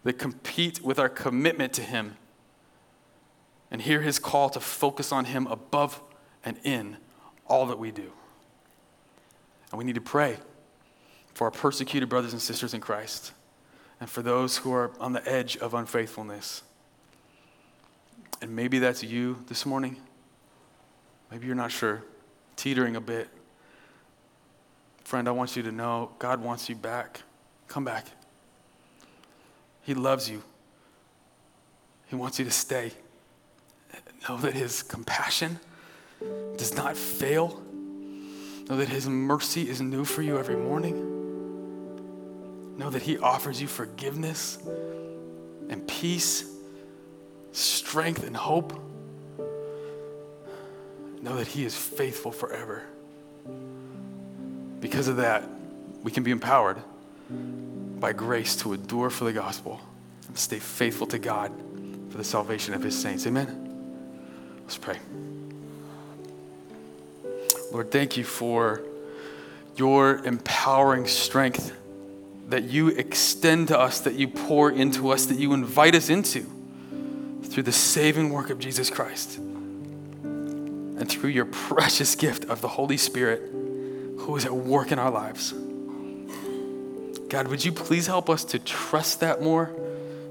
that 0.05 0.14
compete 0.14 0.83
with 0.83 0.99
our 0.99 1.09
commitment 1.09 1.73
to 1.75 1.83
Him. 1.83 2.16
And 3.71 3.83
hear 3.83 4.01
His 4.01 4.18
call 4.18 4.51
to 4.51 4.61
focus 4.61 5.12
on 5.12 5.27
Him 5.27 5.47
above 5.47 6.01
and 6.45 6.57
in 6.64 6.97
all 7.47 7.66
that 7.66 7.79
we 7.79 7.91
do. 7.91 8.11
And 9.71 9.79
we 9.79 9.85
need 9.85 9.95
to 9.95 10.01
pray 10.01 10.39
for 11.35 11.45
our 11.45 11.51
persecuted 11.51 12.09
brothers 12.09 12.33
and 12.33 12.43
sisters 12.43 12.75
in 12.75 12.81
Christ 12.81 13.33
and 14.01 14.09
for 14.09 14.23
those 14.23 14.59
who 14.59 14.73
are 14.73 14.91
on 14.99 15.12
the 15.12 15.27
edge 15.29 15.57
of 15.59 15.75
unfaithfulness. 15.75 16.62
And 18.43 18.57
maybe 18.57 18.79
that's 18.79 19.03
you 19.03 19.45
this 19.47 19.66
morning. 19.66 19.97
Maybe 21.31 21.47
you're 21.47 21.55
not 21.55 21.71
sure, 21.71 22.03
teetering 22.57 22.97
a 22.97 23.01
bit. 23.01 23.29
Friend, 25.11 25.26
I 25.26 25.32
want 25.32 25.56
you 25.56 25.64
to 25.64 25.72
know 25.72 26.12
God 26.20 26.40
wants 26.40 26.68
you 26.68 26.76
back. 26.76 27.22
Come 27.66 27.84
back. 27.84 28.06
He 29.82 29.92
loves 29.92 30.30
you. 30.30 30.40
He 32.06 32.14
wants 32.14 32.38
you 32.38 32.44
to 32.44 32.50
stay. 32.52 32.92
Know 34.28 34.36
that 34.36 34.54
His 34.54 34.84
compassion 34.84 35.58
does 36.56 36.76
not 36.76 36.96
fail. 36.96 37.61
Know 38.68 38.76
that 38.76 38.88
His 38.88 39.08
mercy 39.08 39.68
is 39.68 39.80
new 39.80 40.04
for 40.04 40.22
you 40.22 40.38
every 40.38 40.54
morning. 40.54 40.94
Know 42.78 42.90
that 42.90 43.02
He 43.02 43.18
offers 43.18 43.61
you 43.61 43.66
forgiveness 43.66 44.58
and 45.68 45.88
peace, 45.88 46.44
strength 47.50 48.22
and 48.24 48.36
hope. 48.36 48.80
Know 51.20 51.34
that 51.36 51.48
He 51.48 51.64
is 51.64 51.74
faithful 51.74 52.30
forever. 52.30 52.84
Because 54.91 55.07
of 55.07 55.18
that, 55.18 55.45
we 56.03 56.11
can 56.11 56.24
be 56.24 56.32
empowered 56.32 56.76
by 58.01 58.12
grace 58.12 58.57
to 58.57 58.72
endure 58.72 59.09
for 59.09 59.22
the 59.22 59.32
gospel 59.32 59.80
and 60.26 60.36
stay 60.36 60.59
faithful 60.59 61.07
to 61.07 61.18
God 61.20 61.53
for 62.11 62.18
the 62.18 62.24
salvation 62.24 62.74
of 62.74 62.82
his 62.82 63.01
saints. 63.01 63.24
Amen. 63.24 64.59
Let's 64.62 64.78
pray. 64.78 64.99
Lord, 67.70 67.93
thank 67.93 68.16
you 68.16 68.24
for 68.24 68.82
your 69.76 70.24
empowering 70.24 71.07
strength 71.07 71.72
that 72.49 72.64
you 72.64 72.88
extend 72.88 73.68
to 73.68 73.78
us, 73.78 74.01
that 74.01 74.14
you 74.14 74.26
pour 74.26 74.72
into 74.72 75.11
us, 75.11 75.26
that 75.26 75.38
you 75.38 75.53
invite 75.53 75.95
us 75.95 76.11
into 76.11 76.45
through 77.45 77.62
the 77.62 77.70
saving 77.70 78.30
work 78.30 78.51
of 78.51 78.59
Jesus 78.59 78.91
Christ 78.91 79.36
and 79.36 81.09
through 81.09 81.30
your 81.30 81.45
precious 81.68 82.16
gift 82.16 82.47
of 82.47 82.61
the 82.61 82.68
Holy 82.68 82.97
Spirit 82.97 83.59
who 84.21 84.37
is 84.37 84.45
at 84.45 84.55
work 84.55 84.93
in 84.93 84.99
our 84.99 85.11
lives. 85.11 85.53
God, 87.29 87.49
would 87.49 87.64
you 87.64 87.73
please 87.73 88.07
help 88.07 88.29
us 88.29 88.45
to 88.47 88.59
trust 88.59 89.21
that 89.21 89.41
more, 89.41 89.73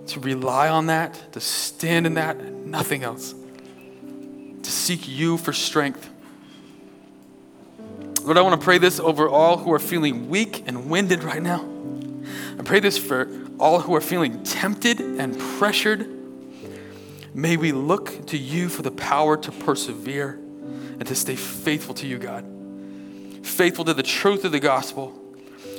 to 0.07 0.19
rely 0.19 0.69
on 0.69 0.87
that, 0.87 1.33
to 1.33 1.39
stand 1.39 2.05
in 2.05 2.15
that, 2.15 2.37
nothing 2.37 3.03
else, 3.03 3.33
to 3.33 4.69
seek 4.69 5.07
you 5.07 5.37
for 5.37 5.53
strength. 5.53 6.09
Lord, 8.21 8.37
I 8.37 8.41
want 8.41 8.59
to 8.59 8.63
pray 8.63 8.77
this 8.77 8.99
over 8.99 9.29
all 9.29 9.57
who 9.57 9.71
are 9.71 9.79
feeling 9.79 10.29
weak 10.29 10.63
and 10.67 10.89
winded 10.89 11.23
right 11.23 11.41
now. 11.41 11.67
I 12.59 12.63
pray 12.63 12.81
this 12.81 12.97
for 12.97 13.29
all 13.59 13.79
who 13.79 13.95
are 13.95 14.01
feeling 14.01 14.43
tempted 14.43 14.99
and 14.99 15.39
pressured. 15.57 16.07
May 17.33 17.55
we 17.57 17.71
look 17.71 18.27
to 18.27 18.37
you 18.37 18.67
for 18.67 18.81
the 18.81 18.91
power 18.91 19.37
to 19.37 19.51
persevere 19.51 20.33
and 20.33 21.07
to 21.07 21.15
stay 21.15 21.35
faithful 21.35 21.95
to 21.95 22.07
you, 22.07 22.17
God 22.17 22.58
faithful 23.49 23.85
to 23.85 23.93
the 23.93 24.03
truth 24.03 24.45
of 24.45 24.51
the 24.51 24.59
gospel, 24.59 25.13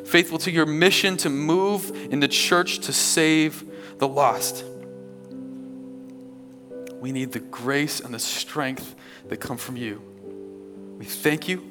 faithful 0.05 0.39
to 0.39 0.51
your 0.51 0.67
mission 0.67 1.17
to 1.19 1.31
move 1.31 1.91
in 2.13 2.21
the 2.21 2.29
church 2.29 2.81
to 2.81 2.93
save 2.93 3.65
the 3.99 4.09
lost. 4.09 4.65
We 7.01 7.13
need 7.13 7.33
the 7.33 7.41
grace 7.41 8.01
and 8.01 8.13
the 8.13 8.19
strength 8.19 8.95
that 9.29 9.39
come 9.39 9.57
from 9.57 9.77
you. 9.77 10.03
We 10.99 11.07
thank 11.07 11.49
you. 11.49 11.71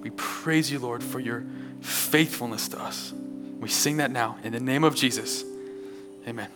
We 0.00 0.10
praise 0.10 0.70
you, 0.70 0.78
Lord, 0.78 1.02
for 1.02 1.18
your 1.18 1.44
faithfulness 1.80 2.68
to 2.68 2.80
us. 2.80 3.12
We 3.58 3.70
sing 3.70 3.96
that 3.98 4.10
now 4.10 4.36
in 4.44 4.52
the 4.52 4.60
name 4.60 4.84
of 4.84 4.94
Jesus. 4.94 5.44
Amen. 6.28 6.48